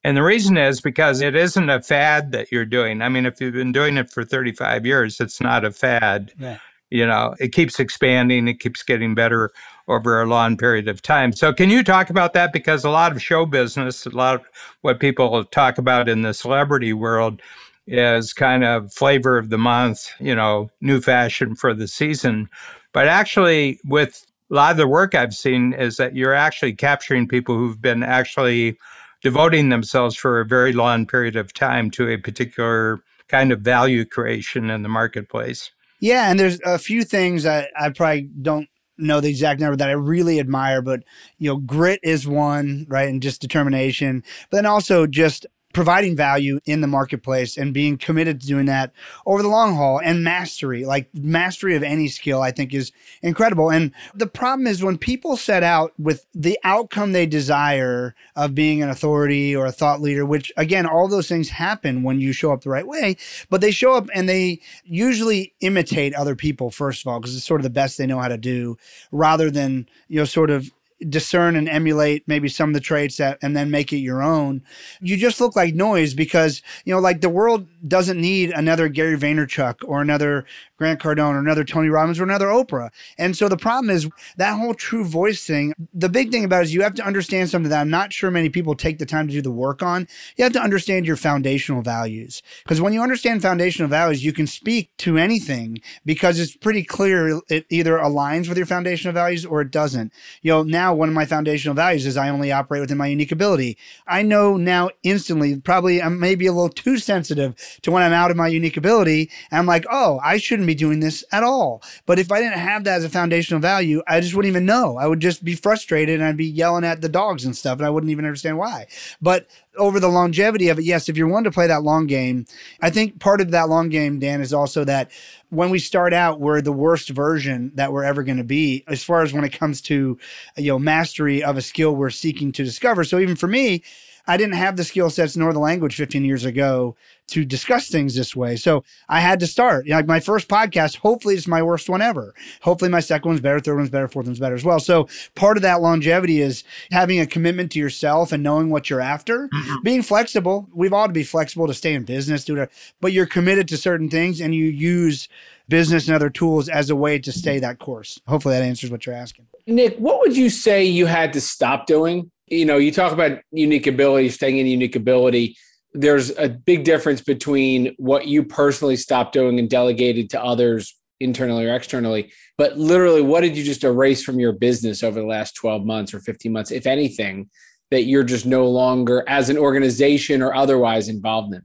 And 0.04 0.16
the 0.16 0.22
reason 0.22 0.58
is 0.58 0.80
because 0.80 1.22
it 1.22 1.36
isn't 1.36 1.72
a 1.72 1.82
fad 1.82 2.32
that 2.32 2.52
you're 2.52 2.68
doing. 2.68 3.02
I 3.02 3.10
mean, 3.10 3.26
if 3.26 3.42
you've 3.42 3.56
been 3.56 3.72
doing 3.72 3.98
it 3.98 4.12
for 4.12 4.24
35 4.24 4.86
years, 4.86 5.20
it's 5.20 5.42
not 5.42 5.66
a 5.66 5.72
fad. 5.72 6.32
Yeah. 6.38 6.60
You 6.92 7.08
know, 7.08 7.34
it 7.40 7.48
keeps 7.52 7.80
expanding, 7.80 8.48
it 8.48 8.60
keeps 8.60 8.84
getting 8.84 9.16
better 9.16 9.50
over 9.88 10.22
a 10.22 10.28
long 10.28 10.56
period 10.56 10.88
of 10.88 11.02
time. 11.02 11.34
So, 11.34 11.52
can 11.52 11.72
you 11.72 11.84
talk 11.84 12.12
about 12.12 12.34
that? 12.34 12.54
Because 12.54 12.84
a 12.84 12.92
lot 12.92 13.12
of 13.12 13.22
show 13.22 13.48
business, 13.48 14.06
a 14.06 14.10
lot 14.10 14.36
of 14.36 14.42
what 14.82 15.00
people 15.00 15.44
talk 15.46 15.80
about 15.80 16.08
in 16.08 16.22
the 16.22 16.36
celebrity 16.36 16.94
world 16.94 17.42
is 17.88 18.34
kind 18.34 18.64
of 18.64 18.94
flavor 18.94 19.38
of 19.40 19.50
the 19.50 19.58
month, 19.58 20.12
you 20.20 20.36
know, 20.36 20.70
new 20.80 21.02
fashion 21.02 21.56
for 21.56 21.74
the 21.74 21.88
season. 21.88 22.50
But 22.94 23.08
actually, 23.08 23.80
with 23.86 24.26
a 24.52 24.56
lot 24.56 24.72
of 24.72 24.78
the 24.78 24.88
work 24.88 25.16
I've 25.16 25.34
seen, 25.34 25.74
is 25.74 25.98
that 25.98 26.16
you're 26.16 26.34
actually 26.34 26.74
capturing 26.74 27.28
people 27.28 27.56
who've 27.56 27.82
been 27.82 28.04
actually 28.04 28.78
devoting 29.22 29.70
themselves 29.70 30.16
for 30.16 30.40
a 30.40 30.46
very 30.46 30.74
long 30.74 31.06
period 31.06 31.36
of 31.36 31.54
time 31.54 31.92
to 31.92 32.10
a 32.10 32.18
particular 32.18 33.02
kind 33.28 33.52
of 33.52 33.62
value 33.62 34.06
creation 34.06 34.70
in 34.70 34.82
the 34.82 34.90
marketplace. 34.90 35.72
Yeah, 36.00 36.30
and 36.32 36.40
there's 36.40 36.60
a 36.66 36.80
few 36.80 37.04
things 37.04 37.44
that 37.44 37.70
I 37.80 37.90
probably 37.90 38.30
don't 38.42 38.70
know 38.98 39.22
the 39.22 39.30
exact 39.30 39.60
number 39.60 39.76
that 39.78 39.90
I 39.90 39.94
really 39.94 40.40
admire, 40.40 40.82
but 40.82 41.04
you 41.38 41.50
know, 41.50 41.58
grit 41.58 42.00
is 42.04 42.28
one, 42.28 42.86
right? 42.90 43.10
And 43.10 43.22
just 43.22 43.42
determination, 43.42 44.24
but 44.50 44.58
then 44.58 44.66
also 44.66 45.08
just 45.08 45.46
providing 45.80 46.14
value 46.14 46.60
in 46.66 46.82
the 46.82 46.88
marketplace 46.88 47.56
and 47.56 47.74
being 47.74 47.98
committed 47.98 48.42
to 48.42 48.48
doing 48.48 48.66
that 48.66 48.92
over 49.26 49.42
the 49.42 49.48
long 49.48 49.78
haul. 49.78 50.02
And 50.04 50.26
mastery 50.26 50.84
like 50.84 51.08
mastery 51.14 51.74
of 51.78 51.84
any 51.84 52.10
skill 52.10 52.42
i 52.42 52.52
think 52.52 52.74
is 52.74 52.92
incredible. 53.22 53.72
And 53.72 53.94
the 54.14 54.28
problem 54.28 54.68
is 54.68 54.84
when 54.84 54.98
people 54.98 55.38
set 55.38 55.64
out 55.64 55.94
with 55.98 56.26
the 56.36 56.60
outcome 56.66 57.14
they 57.14 57.26
desire 57.26 58.14
of 58.36 58.54
being 58.54 58.84
an 58.84 58.90
authority 58.90 59.56
or 59.56 59.66
a 59.66 59.72
thought 59.72 60.02
leader 60.02 60.26
which 60.26 60.52
again 60.58 60.86
all 60.86 61.08
those 61.08 61.30
things 61.30 61.48
happen 61.48 62.04
when 62.04 62.20
you 62.20 62.34
show 62.34 62.52
up 62.52 62.62
the 62.62 62.70
right 62.70 62.86
way 62.86 63.16
but 63.50 63.62
they 63.62 63.72
show 63.72 63.94
up 63.94 64.10
and 64.14 64.28
they 64.28 64.60
usually 64.84 65.54
imitate 65.62 66.14
other 66.14 66.36
people 66.36 66.70
first 66.70 67.04
of 67.04 67.08
all 67.08 67.22
because 67.22 67.38
it's 67.38 67.46
sort 67.46 67.62
of 67.62 67.64
the 67.64 67.70
best 67.70 67.98
they 67.98 68.06
know 68.06 68.20
how 68.20 68.28
to 68.28 68.38
do 68.38 68.76
rather 69.14 69.50
than 69.50 69.88
you 70.10 70.20
know 70.20 70.26
sort 70.26 70.50
of 70.50 70.70
discern 71.08 71.56
and 71.56 71.70
emulate 71.70 72.24
maybe 72.28 72.50
some 72.50 72.70
of 72.70 72.74
the 72.74 72.80
traits 72.80 73.18
that 73.18 73.38
and 73.42 73.56
then 73.56 73.72
make 73.72 73.94
it 73.94 73.98
your 73.98 74.22
own. 74.22 74.62
You 75.00 75.18
just 75.18 75.40
look 75.40 75.56
like 75.56 75.74
noise 75.74 76.14
because 76.14 76.62
you 76.86 76.94
know 76.94 77.00
like 77.00 77.22
the 77.22 77.30
world 77.30 77.68
doesn't 77.88 78.20
need 78.20 78.52
another 78.52 78.90
gary 78.90 79.18
vaynerchuk 79.18 79.78
or 79.86 80.02
another 80.02 80.46
grant 80.80 81.00
cardone 81.00 81.36
or 81.36 81.40
another 81.40 81.64
tony 81.64 81.90
robbins 81.90 82.20
or 82.20 82.24
another 82.24 82.48
oprah 82.48 82.90
and 83.18 83.38
so 83.38 83.48
the 83.48 83.58
problem 83.58 83.90
is 83.90 84.10
that 84.38 84.58
whole 84.58 84.74
true 84.74 85.06
voice 85.06 85.46
thing 85.46 85.74
the 85.94 86.10
big 86.10 86.32
thing 86.32 86.44
about 86.44 86.62
it 86.62 86.66
is 86.66 86.74
you 86.74 86.82
have 86.82 86.96
to 86.96 87.06
understand 87.06 87.50
something 87.50 87.70
that 87.70 87.82
i'm 87.82 87.90
not 87.90 88.12
sure 88.12 88.32
many 88.32 88.50
people 88.50 88.76
take 88.76 88.98
the 88.98 89.06
time 89.06 89.28
to 89.28 89.34
do 89.34 89.42
the 89.42 89.52
work 89.52 89.84
on 89.84 90.08
you 90.38 90.44
have 90.44 90.54
to 90.54 90.62
understand 90.62 91.06
your 91.06 91.16
foundational 91.16 91.82
values 91.82 92.42
because 92.64 92.82
when 92.82 92.94
you 92.94 93.02
understand 93.02 93.42
foundational 93.42 93.88
values 93.88 94.24
you 94.24 94.34
can 94.34 94.48
speak 94.48 94.90
to 94.98 95.18
anything 95.18 95.80
because 96.06 96.40
it's 96.40 96.56
pretty 96.56 96.84
clear 96.84 97.40
it 97.50 97.66
either 97.70 97.98
aligns 97.98 98.48
with 98.48 98.58
your 98.58 98.66
foundational 98.66 99.14
values 99.14 99.46
or 99.46 99.62
it 99.62 99.72
doesn't 99.72 100.12
you 100.42 100.52
know 100.52 100.64
now 100.64 100.94
one 100.94 101.10
of 101.10 101.16
my 101.16 101.26
foundational 101.26 101.76
values 101.76 102.06
is 102.06 102.18
I 102.18 102.30
only 102.30 102.52
operate 102.52 102.82
within 102.82 102.98
my 102.98 103.08
unique 103.08 103.32
ability. 103.32 103.78
I 104.08 104.22
know 104.22 104.58
now 104.58 104.90
instantly, 105.04 105.60
probably 105.60 106.02
I'm 106.02 106.20
maybe 106.20 106.46
a 106.46 106.54
little 106.54 106.70
too 106.70 106.98
sensitive 106.98 107.56
to 107.82 107.92
when 107.92 108.04
I'm 108.04 108.14
out 108.14 108.32
of 108.32 108.38
my 108.38 108.48
unique 108.48 108.78
ability. 108.78 109.32
I'm 109.52 109.66
like, 109.66 109.86
oh, 109.90 110.20
I 110.24 110.38
shouldn't 110.38 110.68
be 110.70 110.76
doing 110.76 111.00
this 111.00 111.24
at 111.32 111.44
all. 111.44 111.82
But 112.06 112.20
if 112.20 112.32
I 112.32 112.40
didn't 112.40 112.60
have 112.60 112.84
that 112.84 112.98
as 112.98 113.04
a 113.04 113.10
foundational 113.10 113.60
value, 113.60 114.02
I 114.08 114.22
just 114.22 114.36
wouldn't 114.36 114.52
even 114.52 114.66
know. 114.66 114.98
I 114.98 115.08
would 115.08 115.20
just 115.20 115.44
be 115.44 115.56
frustrated 115.56 116.16
and 116.20 116.24
I'd 116.24 116.38
be 116.38 116.46
yelling 116.46 116.84
at 116.84 117.02
the 117.02 117.10
dogs 117.10 117.44
and 117.44 117.56
stuff 117.56 117.80
and 117.80 117.86
I 117.86 117.90
wouldn't 117.90 118.12
even 118.12 118.26
understand 118.26 118.58
why. 118.58 118.88
But 119.22 119.48
over 119.78 120.00
the 120.00 120.10
longevity 120.10 120.70
of 120.70 120.78
it, 120.78 120.86
yes, 120.86 121.10
if 121.10 121.18
you're 121.18 121.28
one 121.28 121.44
to 121.46 121.52
play 121.52 121.68
that 121.68 121.84
long 121.84 122.06
game, 122.06 122.46
I 122.82 122.90
think 122.90 123.20
part 123.20 123.42
of 123.42 123.52
that 123.52 123.70
long 123.70 123.90
game, 123.90 124.20
Dan, 124.20 124.42
is 124.42 124.54
also 124.54 124.84
that 124.84 125.12
when 125.50 125.70
we 125.70 125.80
start 125.80 126.14
out, 126.14 126.40
we're 126.40 126.62
the 126.62 126.72
worst 126.72 127.10
version 127.10 127.72
that 127.76 127.92
we're 127.92 128.04
ever 128.04 128.24
going 128.24 128.38
to 128.38 128.44
be 128.44 128.84
as 128.88 129.04
far 129.04 129.24
as 129.24 129.34
when 129.34 129.44
it 129.44 129.54
comes 129.54 129.82
to, 129.82 130.20
you 130.58 130.68
know, 130.68 130.78
mastery 130.78 131.44
of 131.44 131.58
a 131.58 131.62
skill 131.62 131.96
we're 131.96 132.10
seeking 132.10 132.52
to 132.52 132.64
discover. 132.64 133.04
So 133.04 133.20
even 133.20 133.36
for 133.36 133.48
me, 133.48 133.84
I 134.28 134.38
didn't 134.38 134.54
have 134.54 134.78
the 134.78 134.84
skill 134.84 135.10
sets 135.10 135.36
nor 135.36 135.54
the 135.54 135.60
language 135.60 135.96
15 135.96 136.24
years 136.24 136.46
ago 136.46 136.96
to 137.30 137.46
discuss 137.46 137.90
things 137.90 138.16
this 138.16 138.36
way. 138.36 138.56
So 138.56 138.84
I 139.08 139.20
had 139.20 139.40
to 139.40 139.48
start. 139.48 139.86
You 139.86 139.92
know, 139.92 139.98
like 139.98 140.08
my 140.08 140.20
first 140.20 140.48
podcast, 140.48 140.98
hopefully 140.98 141.36
it's 141.36 141.48
my 141.48 141.62
worst 141.62 141.90
one 141.90 142.02
ever. 142.02 142.34
Hopefully 142.62 142.90
my 142.90 143.00
second 143.00 143.30
one's 143.30 143.42
better, 143.42 143.60
third 143.60 143.78
one's 143.78 143.90
better, 143.90 144.08
fourth 144.08 144.26
one's 144.26 144.40
better 144.40 144.56
as 144.56 144.64
well. 144.64 144.80
So 144.80 145.08
part 145.36 145.58
of 145.58 145.64
that 145.64 145.82
longevity 145.82 146.42
is 146.42 146.64
having 146.92 147.20
a 147.20 147.26
commitment 147.26 147.72
to 147.74 147.80
yourself 147.80 148.32
and 148.32 148.44
knowing 148.44 148.70
what 148.70 148.90
you're 148.90 149.02
after, 149.02 149.48
mm-hmm. 149.48 149.84
being 149.84 150.02
flexible. 150.02 150.68
We've 150.74 150.94
all 150.94 151.08
to 151.08 151.14
be 151.14 151.24
flexible 151.24 151.68
to 151.68 151.74
stay 151.74 151.94
in 151.94 152.04
business, 152.04 152.46
do 152.46 152.58
it, 152.58 152.72
but 153.02 153.14
you're 153.14 153.26
committed 153.26 153.68
to 153.70 153.78
certain 153.78 154.10
things 154.10 154.42
and 154.42 154.54
you 154.54 154.66
use 154.66 155.28
business 155.68 156.08
and 156.08 156.16
other 156.16 156.30
tools 156.30 156.68
as 156.68 156.90
a 156.90 156.96
way 156.96 157.20
to 157.20 157.32
stay 157.32 157.60
that 157.60 157.80
course. 157.80 158.20
Hopefully 158.28 158.56
that 158.56 158.64
answers 158.64 158.90
what 158.90 159.06
you're 159.06 159.16
asking. 159.16 159.46
Nick, 159.68 159.98
what 159.98 160.20
would 160.20 160.36
you 160.36 160.50
say 160.50 160.84
you 160.84 161.06
had 161.06 161.32
to 161.34 161.42
stop 161.42 161.86
doing? 161.86 162.32
You 162.48 162.66
know, 162.66 162.78
you 162.78 162.92
talk 162.92 163.14
about 163.14 163.40
unique 163.52 163.86
ability, 163.86 164.30
staying 164.30 164.58
in 164.58 164.66
unique 164.66 164.96
ability 164.96 165.56
there's 166.00 166.30
a 166.38 166.48
big 166.48 166.86
difference 166.86 167.20
between 167.20 167.94
what 167.98 168.26
you 168.26 168.42
personally 168.42 168.96
stopped 168.96 169.34
doing 169.34 169.60
and 169.60 169.70
delegated 169.70 170.30
to 170.30 170.42
others 170.42 170.96
internally 171.20 171.66
or 171.66 171.76
externally 171.76 172.32
but 172.58 172.78
literally 172.78 173.22
what 173.22 173.42
did 173.42 173.58
you 173.58 173.64
just 173.64 173.84
erase 173.84 174.24
from 174.24 174.40
your 174.40 174.54
business 174.54 175.04
over 175.04 175.20
the 175.20 175.28
last 175.28 175.54
12 175.56 175.86
months 175.86 176.14
or 176.14 176.22
15 176.22 176.52
months 176.54 176.72
if 176.72 176.88
anything 176.88 177.50
that 177.92 178.04
you're 178.04 178.24
just 178.24 178.46
no 178.46 178.70
longer 178.70 179.26
as 179.28 179.50
an 179.50 179.58
organization 179.58 180.42
or 180.42 180.56
otherwise 180.56 181.10
involved 181.10 181.54
in 181.54 181.62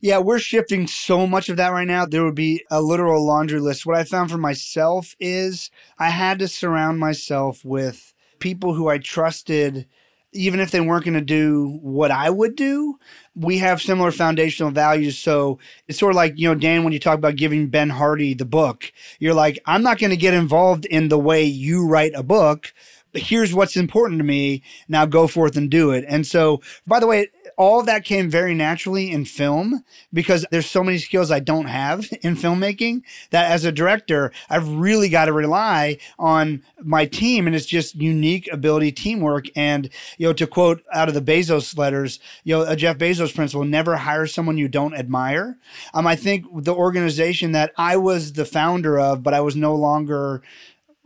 yeah, 0.00 0.18
we're 0.18 0.38
shifting 0.38 0.86
so 0.86 1.26
much 1.26 1.48
of 1.48 1.56
that 1.56 1.72
right 1.72 1.86
now. 1.86 2.06
There 2.06 2.24
would 2.24 2.36
be 2.36 2.64
a 2.70 2.80
literal 2.80 3.26
laundry 3.26 3.58
list. 3.58 3.84
What 3.84 3.96
I 3.96 4.04
found 4.04 4.30
for 4.30 4.38
myself 4.38 5.16
is 5.18 5.72
I 5.98 6.10
had 6.10 6.38
to 6.38 6.46
surround 6.46 7.00
myself 7.00 7.64
with 7.64 8.14
people 8.38 8.74
who 8.74 8.88
I 8.88 8.98
trusted 8.98 9.86
even 10.32 10.60
if 10.60 10.70
they 10.70 10.80
weren't 10.80 11.04
going 11.04 11.14
to 11.14 11.20
do 11.20 11.78
what 11.82 12.10
I 12.10 12.28
would 12.30 12.54
do, 12.54 12.98
we 13.34 13.58
have 13.58 13.80
similar 13.80 14.10
foundational 14.10 14.70
values. 14.70 15.18
So 15.18 15.58
it's 15.86 15.98
sort 15.98 16.12
of 16.12 16.16
like, 16.16 16.38
you 16.38 16.48
know, 16.48 16.54
Dan, 16.54 16.84
when 16.84 16.92
you 16.92 16.98
talk 16.98 17.18
about 17.18 17.36
giving 17.36 17.68
Ben 17.68 17.90
Hardy 17.90 18.34
the 18.34 18.44
book, 18.44 18.92
you're 19.18 19.34
like, 19.34 19.58
I'm 19.66 19.82
not 19.82 19.98
going 19.98 20.10
to 20.10 20.16
get 20.16 20.34
involved 20.34 20.84
in 20.84 21.08
the 21.08 21.18
way 21.18 21.44
you 21.44 21.86
write 21.86 22.12
a 22.14 22.22
book. 22.22 22.74
But 23.12 23.22
here's 23.22 23.54
what's 23.54 23.76
important 23.76 24.18
to 24.18 24.24
me. 24.24 24.62
Now 24.86 25.06
go 25.06 25.26
forth 25.26 25.56
and 25.56 25.70
do 25.70 25.92
it. 25.92 26.04
And 26.06 26.26
so, 26.26 26.60
by 26.86 27.00
the 27.00 27.06
way, 27.06 27.28
all 27.58 27.80
of 27.80 27.86
that 27.86 28.04
came 28.04 28.30
very 28.30 28.54
naturally 28.54 29.10
in 29.10 29.24
film 29.24 29.84
because 30.12 30.46
there's 30.52 30.70
so 30.70 30.84
many 30.84 30.96
skills 30.96 31.32
I 31.32 31.40
don't 31.40 31.66
have 31.66 32.06
in 32.22 32.36
filmmaking 32.36 33.02
that 33.30 33.50
as 33.50 33.64
a 33.64 33.72
director, 33.72 34.32
I've 34.48 34.68
really 34.68 35.08
got 35.08 35.24
to 35.24 35.32
rely 35.32 35.98
on 36.18 36.62
my 36.82 37.04
team 37.04 37.46
and 37.46 37.56
it's 37.56 37.66
just 37.66 37.96
unique 37.96 38.48
ability 38.52 38.92
teamwork. 38.92 39.46
And, 39.56 39.90
you 40.18 40.28
know, 40.28 40.32
to 40.34 40.46
quote 40.46 40.82
out 40.94 41.08
of 41.08 41.14
the 41.14 41.20
Bezos 41.20 41.76
letters, 41.76 42.20
you 42.44 42.54
know, 42.54 42.62
a 42.62 42.76
Jeff 42.76 42.96
Bezos 42.96 43.34
principle, 43.34 43.64
never 43.64 43.96
hire 43.96 44.28
someone 44.28 44.56
you 44.56 44.68
don't 44.68 44.94
admire. 44.94 45.58
Um, 45.92 46.06
I 46.06 46.14
think 46.14 46.46
the 46.62 46.74
organization 46.74 47.52
that 47.52 47.72
I 47.76 47.96
was 47.96 48.34
the 48.34 48.44
founder 48.44 49.00
of, 49.00 49.24
but 49.24 49.34
I 49.34 49.40
was 49.40 49.56
no 49.56 49.74
longer 49.74 50.42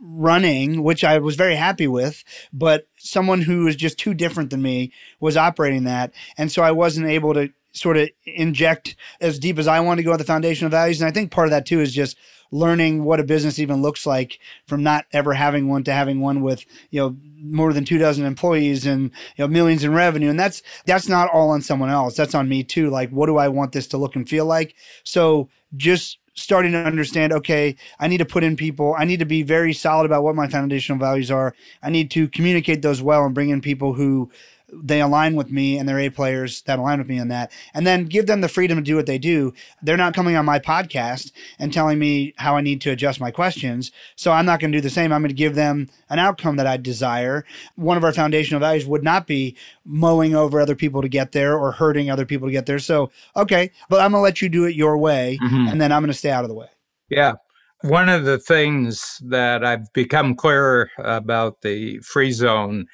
running, 0.03 0.83
which 0.83 1.03
I 1.03 1.17
was 1.19 1.35
very 1.35 1.55
happy 1.55 1.87
with, 1.87 2.23
but 2.51 2.87
someone 2.97 3.41
who 3.41 3.63
was 3.63 3.75
just 3.75 3.97
too 3.97 4.13
different 4.13 4.49
than 4.49 4.61
me 4.61 4.91
was 5.19 5.37
operating 5.37 5.85
that. 5.85 6.13
And 6.37 6.51
so 6.51 6.61
I 6.61 6.71
wasn't 6.71 7.07
able 7.07 7.33
to 7.33 7.49
sort 7.71 7.97
of 7.97 8.09
inject 8.25 8.95
as 9.21 9.39
deep 9.39 9.57
as 9.57 9.67
I 9.67 9.79
want 9.79 9.97
to 9.97 10.03
go 10.03 10.11
at 10.11 10.17
the 10.19 10.25
foundational 10.25 10.69
values. 10.69 11.01
And 11.01 11.07
I 11.07 11.11
think 11.11 11.31
part 11.31 11.47
of 11.47 11.51
that 11.51 11.65
too 11.65 11.79
is 11.79 11.93
just 11.93 12.17
learning 12.51 13.03
what 13.03 13.19
a 13.19 13.23
business 13.23 13.57
even 13.57 13.81
looks 13.81 14.05
like 14.05 14.39
from 14.67 14.83
not 14.83 15.05
ever 15.11 15.33
having 15.33 15.69
one 15.69 15.83
to 15.85 15.93
having 15.93 16.19
one 16.19 16.41
with, 16.41 16.65
you 16.91 16.99
know, 16.99 17.17
more 17.43 17.73
than 17.73 17.85
two 17.85 17.97
dozen 17.97 18.25
employees 18.25 18.85
and 18.85 19.03
you 19.35 19.43
know 19.43 19.47
millions 19.47 19.83
in 19.83 19.93
revenue 19.93 20.29
and 20.29 20.39
that's 20.39 20.61
that's 20.85 21.09
not 21.09 21.29
all 21.29 21.49
on 21.49 21.61
someone 21.61 21.89
else 21.89 22.15
that's 22.15 22.33
on 22.33 22.47
me 22.47 22.63
too 22.63 22.89
like 22.89 23.09
what 23.09 23.25
do 23.25 23.35
i 23.35 23.49
want 23.49 23.73
this 23.73 23.85
to 23.85 23.97
look 23.97 24.15
and 24.15 24.29
feel 24.29 24.45
like 24.45 24.75
so 25.03 25.49
just 25.75 26.19
starting 26.35 26.71
to 26.71 26.79
understand 26.79 27.31
okay 27.31 27.75
i 27.99 28.07
need 28.07 28.17
to 28.17 28.25
put 28.25 28.43
in 28.43 28.55
people. 28.55 28.95
I 28.97 29.05
need 29.05 29.19
to 29.19 29.25
be 29.25 29.43
very 29.43 29.73
solid 29.73 30.05
about 30.05 30.23
what 30.23 30.35
my 30.35 30.47
foundational 30.47 30.99
values 30.99 31.29
are. 31.29 31.53
I 31.81 31.89
need 31.89 32.09
to 32.11 32.27
communicate 32.27 32.81
those 32.81 33.01
well 33.01 33.25
and 33.25 33.33
bring 33.33 33.49
in 33.49 33.61
people 33.61 33.93
who 33.93 34.31
they 34.81 35.01
align 35.01 35.35
with 35.35 35.51
me 35.51 35.77
and 35.77 35.87
they're 35.87 35.99
A 35.99 36.09
players 36.09 36.61
that 36.63 36.79
align 36.79 36.99
with 36.99 37.07
me 37.07 37.19
on 37.19 37.27
that. 37.29 37.51
And 37.73 37.85
then 37.85 38.05
give 38.05 38.27
them 38.27 38.41
the 38.41 38.47
freedom 38.47 38.77
to 38.77 38.83
do 38.83 38.95
what 38.95 39.05
they 39.05 39.17
do. 39.17 39.53
They're 39.81 39.97
not 39.97 40.13
coming 40.13 40.35
on 40.35 40.45
my 40.45 40.59
podcast 40.59 41.31
and 41.59 41.73
telling 41.73 41.99
me 41.99 42.33
how 42.37 42.55
I 42.55 42.61
need 42.61 42.81
to 42.81 42.91
adjust 42.91 43.19
my 43.19 43.31
questions. 43.31 43.91
So 44.15 44.31
I'm 44.31 44.45
not 44.45 44.59
going 44.59 44.71
to 44.71 44.77
do 44.77 44.81
the 44.81 44.89
same. 44.89 45.11
I'm 45.11 45.21
going 45.21 45.29
to 45.29 45.35
give 45.35 45.55
them 45.55 45.89
an 46.09 46.19
outcome 46.19 46.55
that 46.57 46.67
I 46.67 46.77
desire. 46.77 47.45
One 47.75 47.97
of 47.97 48.03
our 48.03 48.13
foundational 48.13 48.59
values 48.59 48.85
would 48.85 49.03
not 49.03 49.27
be 49.27 49.55
mowing 49.85 50.35
over 50.35 50.59
other 50.59 50.75
people 50.75 51.01
to 51.01 51.09
get 51.09 51.31
there 51.31 51.57
or 51.57 51.71
hurting 51.71 52.09
other 52.09 52.25
people 52.25 52.47
to 52.47 52.51
get 52.51 52.65
there. 52.65 52.79
So, 52.79 53.11
okay, 53.35 53.71
but 53.89 53.99
I'm 53.99 54.11
going 54.11 54.19
to 54.19 54.23
let 54.23 54.41
you 54.41 54.49
do 54.49 54.65
it 54.65 54.75
your 54.75 54.97
way 54.97 55.37
mm-hmm. 55.41 55.67
and 55.67 55.81
then 55.81 55.91
I'm 55.91 56.01
going 56.01 56.11
to 56.11 56.17
stay 56.17 56.31
out 56.31 56.43
of 56.43 56.49
the 56.49 56.55
way. 56.55 56.67
Yeah. 57.09 57.33
One 57.81 58.07
of 58.07 58.23
the 58.23 58.39
things 58.39 59.21
that 59.25 59.65
I've 59.65 59.91
become 59.91 60.35
clearer 60.35 60.89
about 60.99 61.61
the 61.61 61.99
free 61.99 62.31
zone 62.31 62.87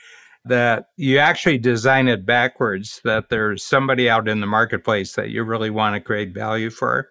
that 0.49 0.89
you 0.97 1.17
actually 1.17 1.57
design 1.57 2.07
it 2.07 2.25
backwards 2.25 3.01
that 3.03 3.29
there's 3.29 3.63
somebody 3.63 4.09
out 4.09 4.27
in 4.27 4.41
the 4.41 4.47
marketplace 4.47 5.13
that 5.13 5.29
you 5.29 5.43
really 5.43 5.69
want 5.69 5.95
to 5.95 6.01
create 6.01 6.33
value 6.33 6.69
for 6.69 7.09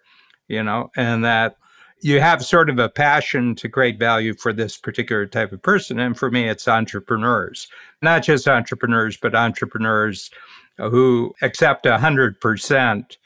you 0.48 0.62
know 0.62 0.90
and 0.96 1.24
that 1.24 1.56
you 2.00 2.20
have 2.20 2.44
sort 2.44 2.70
of 2.70 2.78
a 2.78 2.88
passion 2.88 3.54
to 3.56 3.68
create 3.68 3.98
value 3.98 4.32
for 4.34 4.52
this 4.52 4.76
particular 4.76 5.26
type 5.26 5.50
of 5.50 5.60
person. 5.62 5.98
And 5.98 6.16
for 6.16 6.30
me 6.30 6.48
it's 6.48 6.68
entrepreneurs 6.68 7.68
not 8.02 8.22
just 8.22 8.46
entrepreneurs 8.46 9.16
but 9.16 9.34
entrepreneurs 9.34 10.30
who 10.76 11.34
accept 11.42 11.84
100% 11.84 13.16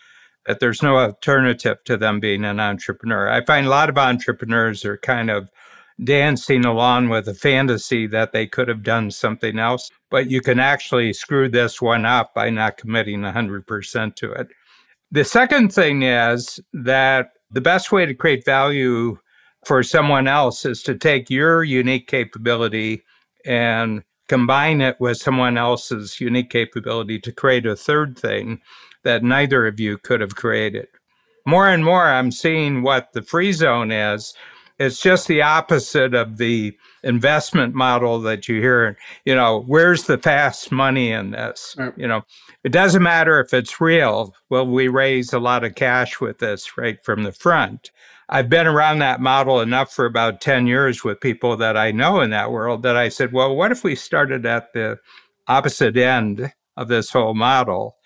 that 0.47 0.61
there's 0.61 0.83
no 0.83 0.97
alternative 0.97 1.79
to 1.85 1.97
them 1.97 2.19
being 2.19 2.45
an 2.45 2.59
entrepreneur. 2.59 3.29
I 3.29 3.45
find 3.45 3.67
a 3.67 3.71
lot 3.71 3.89
of 3.89 3.99
entrepreneurs 3.99 4.85
are 4.85 4.97
kind 4.97 5.31
of 5.31 5.51
dancing 6.03 6.65
along 6.65 7.09
with 7.09 7.29
a 7.29 7.35
fantasy 7.35 8.07
that 8.07 8.33
they 8.33 8.47
could 8.47 8.69
have 8.69 8.83
done 8.83 9.11
something 9.11 9.59
else, 9.59 9.91
but 10.11 10.31
you 10.31 10.41
can 10.41 10.59
actually 10.59 11.13
screw 11.13 11.49
this 11.49 11.81
one 11.81 12.05
up 12.05 12.35
by 12.35 12.51
not 12.51 12.77
committing 12.77 13.21
100% 13.21 14.17
to 14.17 14.33
it. 14.33 14.49
The 15.11 15.25
second 15.25 15.73
thing 15.73 16.03
is 16.03 16.61
that 16.73 17.31
the 17.51 17.61
best 17.61 17.93
way 17.93 18.07
to 18.07 18.15
create 18.15 18.45
value 18.45 19.19
for 19.65 19.83
someone 19.83 20.27
else 20.27 20.65
is 20.65 20.83
to 20.83 20.97
take 20.97 21.31
your 21.31 21.63
unique 21.63 22.09
capability 22.09 23.03
and 23.45 24.03
combine 24.29 24.81
it 24.81 24.97
with 24.99 25.19
someone 25.19 25.59
else's 25.59 26.21
unique 26.21 26.51
capability 26.51 27.19
to 27.21 27.33
create 27.33 27.67
a 27.67 27.77
third 27.77 28.19
thing 28.19 28.61
that 29.05 29.23
neither 29.23 29.67
of 29.67 29.79
you 29.79 29.99
could 29.99 30.21
have 30.21 30.35
created. 30.35 30.87
More 31.45 31.69
and 31.69 31.85
more, 31.85 32.07
I'm 32.07 32.31
seeing 32.31 32.83
what 32.83 33.13
the 33.13 33.23
free 33.23 33.53
zone 33.53 33.91
is. 33.91 34.35
It's 34.79 35.01
just 35.01 35.29
the 35.29 35.43
opposite 35.43 36.15
of 36.15 36.39
the 36.39 36.77
investment 37.03 37.75
model 37.75 38.21
that 38.21 38.49
you 38.49 38.61
hear. 38.61 38.97
You 39.25 39.35
know, 39.35 39.65
where's 39.67 40.05
the 40.05 40.19
fast 40.19 40.73
money 40.73 41.13
in 41.13 41.31
this? 41.31 41.75
Right. 41.79 41.93
You 41.97 42.09
know, 42.09 42.23
it 42.65 42.73
doesn't 42.73 43.03
matter 43.03 43.41
if 43.41 43.53
it's 43.53 43.81
real. 43.81 44.35
Will 44.49 44.67
we 44.67 44.89
raise 44.89 45.33
a 45.33 45.39
lot 45.39 45.65
of 45.65 45.75
cash 45.75 46.21
with 46.21 46.39
this 46.39 46.77
right 46.77 47.03
from 47.05 47.23
the 47.23 47.33
front? 47.33 47.91
I've 48.29 48.49
been 48.49 48.67
around 48.67 49.01
that 49.01 49.21
model 49.21 49.61
enough 49.61 49.93
for 49.93 50.07
about 50.07 50.41
10 50.41 50.67
years 50.67 51.05
with 51.05 51.21
people 51.21 51.57
that 51.59 51.77
I 51.77 51.91
know 51.91 52.21
in 52.21 52.31
that 52.31 52.51
world 52.51 52.83
that 52.83 52.97
I 52.97 53.11
said, 53.11 53.33
well, 53.33 53.55
what 53.55 53.73
if 53.73 53.85
we 53.85 53.95
started 53.95 54.47
at 54.47 54.73
the 54.73 54.99
opposite 55.47 55.97
end 55.97 56.53
of 56.77 56.89
this 56.89 57.11
whole 57.11 57.35
model? 57.35 57.97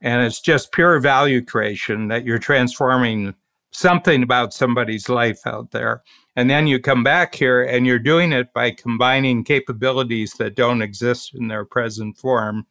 And 0.00 0.24
it's 0.24 0.40
just 0.40 0.72
pure 0.72 0.98
value 0.98 1.44
creation 1.44 2.08
that 2.08 2.24
you're 2.24 2.38
transforming 2.38 3.34
something 3.76 4.22
about 4.22 4.54
somebody's 4.54 5.08
life 5.08 5.46
out 5.46 5.70
there. 5.70 6.02
And 6.34 6.48
then 6.48 6.66
you 6.66 6.80
come 6.80 7.04
back 7.04 7.34
here 7.34 7.62
and 7.62 7.86
you're 7.86 7.98
doing 7.98 8.32
it 8.32 8.52
by 8.54 8.70
combining 8.70 9.44
capabilities 9.44 10.32
that 10.34 10.54
don't 10.54 10.80
exist 10.80 11.34
in 11.34 11.48
their 11.48 11.64
present 11.64 12.16
form. 12.16 12.66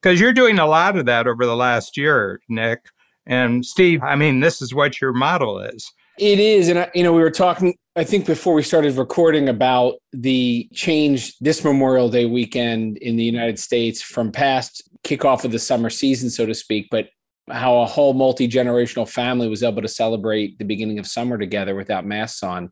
Because 0.00 0.20
you're 0.20 0.32
doing 0.32 0.58
a 0.58 0.66
lot 0.66 0.96
of 0.96 1.06
that 1.06 1.26
over 1.26 1.44
the 1.44 1.56
last 1.56 1.96
year, 1.96 2.40
Nick. 2.48 2.86
And 3.26 3.64
Steve, 3.66 4.02
I 4.02 4.14
mean, 4.16 4.40
this 4.40 4.62
is 4.62 4.74
what 4.74 5.00
your 5.00 5.12
model 5.12 5.58
is. 5.58 5.90
It 6.18 6.38
is. 6.38 6.68
And, 6.68 6.78
I, 6.78 6.90
you 6.94 7.02
know, 7.02 7.12
we 7.12 7.22
were 7.22 7.30
talking, 7.30 7.74
I 7.96 8.04
think, 8.04 8.26
before 8.26 8.54
we 8.54 8.62
started 8.62 8.96
recording 8.96 9.48
about 9.48 9.94
the 10.12 10.68
change 10.72 11.36
this 11.38 11.64
Memorial 11.64 12.08
Day 12.08 12.26
weekend 12.26 12.98
in 12.98 13.16
the 13.16 13.24
United 13.24 13.58
States 13.58 14.02
from 14.02 14.30
past 14.30 14.88
kickoff 15.02 15.44
of 15.44 15.50
the 15.50 15.58
summer 15.58 15.90
season, 15.90 16.30
so 16.30 16.46
to 16.46 16.54
speak, 16.54 16.86
but 16.90 17.08
how 17.50 17.78
a 17.78 17.86
whole 17.86 18.14
multi 18.14 18.48
generational 18.48 19.08
family 19.08 19.48
was 19.48 19.62
able 19.62 19.82
to 19.82 19.88
celebrate 19.88 20.58
the 20.58 20.64
beginning 20.64 20.98
of 20.98 21.06
summer 21.06 21.38
together 21.38 21.74
without 21.74 22.06
masks 22.06 22.42
on. 22.42 22.70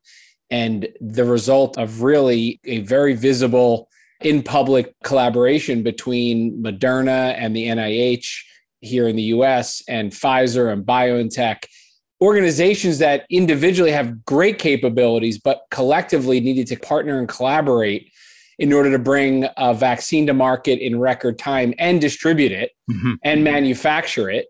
And 0.51 0.89
the 1.01 1.25
result 1.25 1.79
of 1.79 2.03
really 2.03 2.61
a 2.65 2.81
very 2.81 3.15
visible 3.15 3.89
in 4.21 4.43
public 4.43 4.95
collaboration 5.03 5.83
between 5.83 6.63
Moderna 6.63 7.35
and 7.37 7.57
the 7.57 7.67
NIH 7.67 8.43
here 8.81 9.09
in 9.09 9.17
the 9.17 9.23
US 9.25 9.83
and 9.89 10.13
Pfizer 10.13 10.73
and 10.73 10.85
BioNTech 10.85 11.65
organizations 12.21 12.99
that 12.99 13.27
individually 13.31 13.91
have 13.91 14.25
great 14.25 14.59
capabilities, 14.59 15.39
but 15.39 15.63
collectively 15.71 16.41
needed 16.41 16.69
to 16.69 16.77
partner 16.77 17.19
and 17.19 17.29
collaborate 17.29 18.13
in 18.59 18.73
order 18.73 18.93
to 18.93 18.99
bring 18.99 19.47
a 19.57 19.75
vaccine 19.75 20.27
to 20.27 20.35
market 20.35 20.79
in 20.79 21.01
record 21.01 21.37
time 21.39 21.75
and 21.79 22.01
distribute 22.01 22.53
it 22.53 22.71
mm-hmm. 22.91 23.15
and 23.25 23.43
manufacture 23.43 24.31
it. 24.31 24.47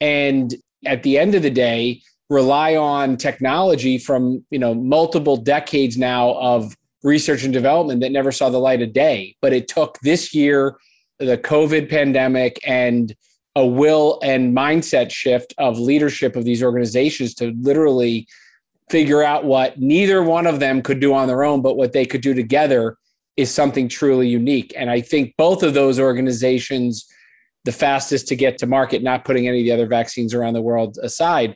And 0.00 0.54
at 0.86 1.02
the 1.02 1.18
end 1.18 1.34
of 1.34 1.42
the 1.42 1.50
day, 1.50 2.02
rely 2.28 2.76
on 2.76 3.16
technology 3.16 3.98
from 3.98 4.44
you 4.50 4.58
know 4.58 4.74
multiple 4.74 5.36
decades 5.36 5.98
now 5.98 6.34
of 6.34 6.76
research 7.02 7.44
and 7.44 7.52
development 7.52 8.00
that 8.02 8.12
never 8.12 8.30
saw 8.30 8.50
the 8.50 8.58
light 8.58 8.82
of 8.82 8.92
day. 8.92 9.36
But 9.40 9.52
it 9.52 9.68
took 9.68 9.98
this 10.00 10.34
year, 10.34 10.76
the 11.18 11.38
COVID 11.38 11.88
pandemic, 11.88 12.60
and 12.66 13.14
a 13.56 13.66
will 13.66 14.20
and 14.22 14.56
mindset 14.56 15.10
shift 15.10 15.54
of 15.58 15.78
leadership 15.78 16.36
of 16.36 16.44
these 16.44 16.62
organizations 16.62 17.34
to 17.34 17.52
literally 17.60 18.28
figure 18.90 19.22
out 19.22 19.44
what 19.44 19.78
neither 19.78 20.22
one 20.22 20.46
of 20.46 20.60
them 20.60 20.82
could 20.82 21.00
do 21.00 21.14
on 21.14 21.28
their 21.28 21.44
own, 21.44 21.62
but 21.62 21.76
what 21.76 21.92
they 21.92 22.04
could 22.04 22.20
do 22.20 22.34
together 22.34 22.96
is 23.36 23.52
something 23.52 23.88
truly 23.88 24.28
unique. 24.28 24.72
And 24.76 24.90
I 24.90 25.00
think 25.00 25.34
both 25.36 25.62
of 25.62 25.74
those 25.74 25.98
organizations, 25.98 27.06
the 27.64 27.72
fastest 27.72 28.28
to 28.28 28.36
get 28.36 28.58
to 28.58 28.66
market, 28.66 29.02
not 29.02 29.24
putting 29.24 29.46
any 29.46 29.60
of 29.60 29.64
the 29.64 29.72
other 29.72 29.86
vaccines 29.86 30.34
around 30.34 30.54
the 30.54 30.62
world 30.62 30.98
aside, 31.02 31.54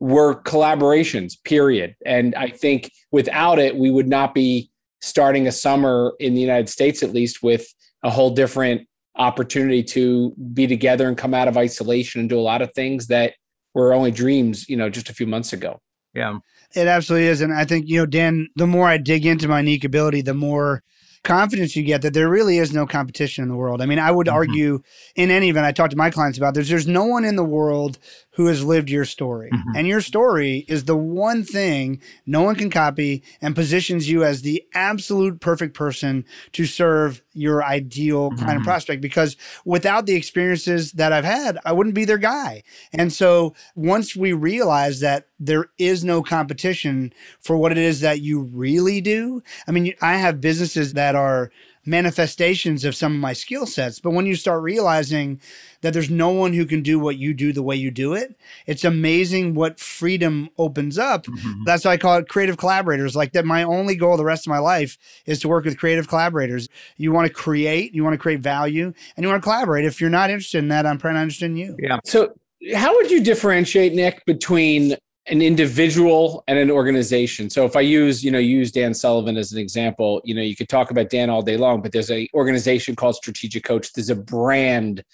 were 0.00 0.42
collaborations, 0.42 1.34
period. 1.44 1.94
And 2.04 2.34
I 2.34 2.48
think 2.48 2.90
without 3.10 3.58
it, 3.58 3.76
we 3.76 3.90
would 3.90 4.08
not 4.08 4.34
be 4.34 4.70
starting 5.00 5.46
a 5.46 5.52
summer 5.52 6.14
in 6.18 6.34
the 6.34 6.40
United 6.40 6.68
States, 6.68 7.02
at 7.02 7.12
least, 7.12 7.42
with 7.42 7.66
a 8.02 8.10
whole 8.10 8.30
different 8.30 8.88
opportunity 9.16 9.82
to 9.82 10.34
be 10.54 10.66
together 10.66 11.06
and 11.06 11.18
come 11.18 11.34
out 11.34 11.48
of 11.48 11.56
isolation 11.56 12.20
and 12.20 12.30
do 12.30 12.38
a 12.38 12.40
lot 12.40 12.62
of 12.62 12.72
things 12.72 13.08
that 13.08 13.34
were 13.74 13.92
only 13.92 14.10
dreams, 14.10 14.68
you 14.68 14.76
know, 14.76 14.88
just 14.88 15.10
a 15.10 15.14
few 15.14 15.26
months 15.26 15.52
ago. 15.52 15.80
Yeah. 16.14 16.38
It 16.74 16.86
absolutely 16.86 17.28
is. 17.28 17.40
And 17.40 17.52
I 17.52 17.64
think, 17.64 17.88
you 17.88 17.98
know, 17.98 18.06
Dan, 18.06 18.48
the 18.56 18.66
more 18.66 18.88
I 18.88 18.96
dig 18.96 19.26
into 19.26 19.48
my 19.48 19.58
unique 19.58 19.84
ability, 19.84 20.22
the 20.22 20.34
more 20.34 20.82
confidence 21.24 21.76
you 21.76 21.82
get 21.82 22.02
that 22.02 22.14
there 22.14 22.28
really 22.28 22.58
is 22.58 22.72
no 22.72 22.86
competition 22.86 23.42
in 23.42 23.48
the 23.48 23.56
world. 23.56 23.80
I 23.80 23.86
mean, 23.86 23.98
I 23.98 24.10
would 24.10 24.26
mm-hmm. 24.26 24.36
argue 24.36 24.82
in 25.14 25.30
any 25.30 25.48
event, 25.48 25.66
I 25.66 25.72
talk 25.72 25.90
to 25.90 25.96
my 25.96 26.10
clients 26.10 26.38
about 26.38 26.54
this, 26.54 26.68
there's 26.68 26.88
no 26.88 27.04
one 27.04 27.24
in 27.24 27.36
the 27.36 27.44
world 27.44 27.98
who 28.32 28.46
has 28.46 28.64
lived 28.64 28.88
your 28.88 29.04
story. 29.04 29.50
Mm-hmm. 29.50 29.76
And 29.76 29.86
your 29.86 30.00
story 30.00 30.64
is 30.68 30.84
the 30.84 30.96
one 30.96 31.44
thing 31.44 32.00
no 32.24 32.42
one 32.42 32.54
can 32.54 32.70
copy 32.70 33.22
and 33.40 33.54
positions 33.54 34.08
you 34.08 34.24
as 34.24 34.42
the 34.42 34.64
absolute 34.74 35.40
perfect 35.40 35.74
person 35.74 36.24
to 36.52 36.64
serve 36.64 37.22
your 37.34 37.62
ideal 37.62 38.30
mm-hmm. 38.30 38.42
client 38.42 38.64
prospect. 38.64 39.02
Because 39.02 39.36
without 39.64 40.06
the 40.06 40.14
experiences 40.14 40.92
that 40.92 41.12
I've 41.12 41.24
had, 41.24 41.58
I 41.64 41.72
wouldn't 41.72 41.94
be 41.94 42.04
their 42.04 42.18
guy. 42.18 42.62
And 42.92 43.12
so 43.12 43.54
once 43.74 44.16
we 44.16 44.32
realize 44.32 45.00
that 45.00 45.28
there 45.38 45.66
is 45.78 46.04
no 46.04 46.22
competition 46.22 47.12
for 47.40 47.56
what 47.56 47.72
it 47.72 47.78
is 47.78 48.00
that 48.00 48.20
you 48.20 48.40
really 48.40 49.00
do, 49.00 49.42
I 49.66 49.72
mean, 49.72 49.92
I 50.00 50.14
have 50.14 50.40
businesses 50.40 50.94
that 50.94 51.14
are 51.14 51.50
manifestations 51.84 52.84
of 52.84 52.94
some 52.94 53.12
of 53.12 53.20
my 53.20 53.32
skill 53.32 53.66
sets. 53.66 53.98
But 53.98 54.12
when 54.12 54.26
you 54.26 54.36
start 54.36 54.62
realizing 54.62 55.40
that 55.82 55.92
there's 55.92 56.10
no 56.10 56.30
one 56.30 56.52
who 56.52 56.64
can 56.64 56.82
do 56.82 56.98
what 56.98 57.16
you 57.16 57.34
do 57.34 57.52
the 57.52 57.62
way 57.62 57.76
you 57.76 57.90
do 57.90 58.14
it, 58.14 58.34
it's 58.66 58.84
amazing 58.84 59.54
what 59.54 59.78
freedom 59.78 60.48
opens 60.58 60.98
up. 60.98 61.26
Mm-hmm. 61.26 61.64
That's 61.64 61.84
why 61.84 61.92
I 61.92 61.96
call 61.98 62.18
it 62.18 62.28
creative 62.28 62.56
collaborators. 62.56 63.14
Like 63.14 63.32
that, 63.32 63.44
my 63.44 63.62
only 63.62 63.94
goal 63.94 64.16
the 64.16 64.24
rest 64.24 64.46
of 64.46 64.50
my 64.50 64.58
life 64.58 64.96
is 65.26 65.40
to 65.40 65.48
work 65.48 65.64
with 65.64 65.78
creative 65.78 66.08
collaborators. 66.08 66.68
You 66.96 67.12
want 67.12 67.28
to 67.28 67.32
create, 67.32 67.94
you 67.94 68.02
want 68.02 68.14
to 68.14 68.18
create 68.18 68.40
value, 68.40 68.92
and 69.16 69.24
you 69.24 69.28
want 69.28 69.42
to 69.42 69.44
collaborate. 69.44 69.84
If 69.84 70.00
you're 70.00 70.10
not 70.10 70.30
interested 70.30 70.58
in 70.58 70.68
that, 70.68 70.86
I'm 70.86 70.98
probably 70.98 71.16
not 71.16 71.22
interested 71.24 71.46
in 71.46 71.56
you. 71.56 71.76
Yeah. 71.78 71.98
So, 72.04 72.34
how 72.74 72.94
would 72.94 73.10
you 73.10 73.22
differentiate, 73.22 73.92
Nick, 73.92 74.24
between 74.24 74.96
an 75.28 75.40
individual 75.40 76.42
and 76.48 76.58
an 76.58 76.70
organization. 76.70 77.48
So 77.48 77.64
if 77.64 77.76
I 77.76 77.80
use, 77.80 78.24
you 78.24 78.30
know, 78.30 78.40
use 78.40 78.72
Dan 78.72 78.92
Sullivan 78.92 79.36
as 79.36 79.52
an 79.52 79.58
example, 79.58 80.20
you 80.24 80.34
know, 80.34 80.42
you 80.42 80.56
could 80.56 80.68
talk 80.68 80.90
about 80.90 81.10
Dan 81.10 81.30
all 81.30 81.42
day 81.42 81.56
long, 81.56 81.80
but 81.80 81.92
there's 81.92 82.10
a 82.10 82.28
organization 82.34 82.96
called 82.96 83.14
Strategic 83.14 83.62
Coach. 83.62 83.92
There's 83.92 84.10
a 84.10 84.16
brand 84.16 85.04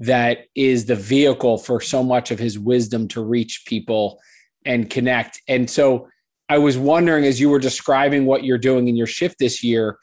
that 0.00 0.46
is 0.54 0.86
the 0.86 0.94
vehicle 0.94 1.58
for 1.58 1.80
so 1.80 2.02
much 2.02 2.30
of 2.30 2.38
his 2.38 2.58
wisdom 2.58 3.08
to 3.08 3.22
reach 3.22 3.64
people 3.66 4.20
and 4.64 4.90
connect. 4.90 5.40
And 5.48 5.68
so 5.68 6.08
I 6.48 6.58
was 6.58 6.78
wondering 6.78 7.24
as 7.24 7.40
you 7.40 7.50
were 7.50 7.58
describing 7.58 8.24
what 8.24 8.44
you're 8.44 8.58
doing 8.58 8.88
in 8.88 8.96
your 8.96 9.06
shift 9.06 9.38
this 9.38 9.62
year, 9.62 9.98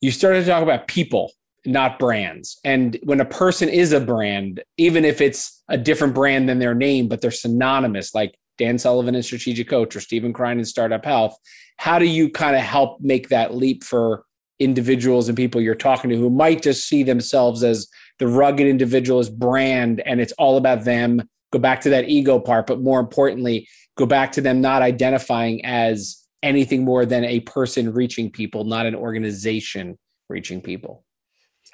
you 0.00 0.10
started 0.10 0.40
to 0.40 0.46
talk 0.46 0.62
about 0.62 0.88
people, 0.88 1.32
not 1.66 1.98
brands. 1.98 2.58
And 2.64 2.98
when 3.02 3.20
a 3.20 3.24
person 3.24 3.68
is 3.68 3.92
a 3.92 4.00
brand, 4.00 4.62
even 4.78 5.04
if 5.04 5.20
it's 5.20 5.62
a 5.68 5.76
different 5.76 6.14
brand 6.14 6.48
than 6.48 6.58
their 6.58 6.74
name, 6.74 7.08
but 7.08 7.20
they're 7.20 7.30
synonymous, 7.30 8.14
like 8.14 8.34
Dan 8.56 8.78
Sullivan 8.78 9.14
and 9.14 9.24
Strategic 9.24 9.68
Coach 9.68 9.96
or 9.96 10.00
Stephen 10.00 10.32
Krein 10.32 10.58
in 10.58 10.64
Startup 10.64 11.04
Health. 11.04 11.36
How 11.76 11.98
do 11.98 12.06
you 12.06 12.30
kind 12.30 12.56
of 12.56 12.62
help 12.62 13.00
make 13.00 13.28
that 13.30 13.54
leap 13.54 13.84
for 13.84 14.24
individuals 14.60 15.28
and 15.28 15.36
people 15.36 15.60
you're 15.60 15.74
talking 15.74 16.10
to 16.10 16.16
who 16.16 16.30
might 16.30 16.62
just 16.62 16.86
see 16.86 17.02
themselves 17.02 17.64
as 17.64 17.88
the 18.18 18.28
rugged 18.28 18.66
individualist 18.66 19.36
brand 19.38 20.00
and 20.06 20.20
it's 20.20 20.32
all 20.32 20.56
about 20.56 20.84
them? 20.84 21.22
Go 21.52 21.58
back 21.58 21.80
to 21.80 21.90
that 21.90 22.08
ego 22.08 22.38
part, 22.38 22.66
but 22.66 22.80
more 22.80 23.00
importantly, 23.00 23.66
go 23.96 24.06
back 24.06 24.32
to 24.32 24.40
them 24.40 24.60
not 24.60 24.82
identifying 24.82 25.64
as 25.64 26.24
anything 26.42 26.84
more 26.84 27.04
than 27.04 27.24
a 27.24 27.40
person 27.40 27.92
reaching 27.92 28.30
people, 28.30 28.64
not 28.64 28.86
an 28.86 28.94
organization 28.94 29.98
reaching 30.28 30.60
people. 30.60 31.04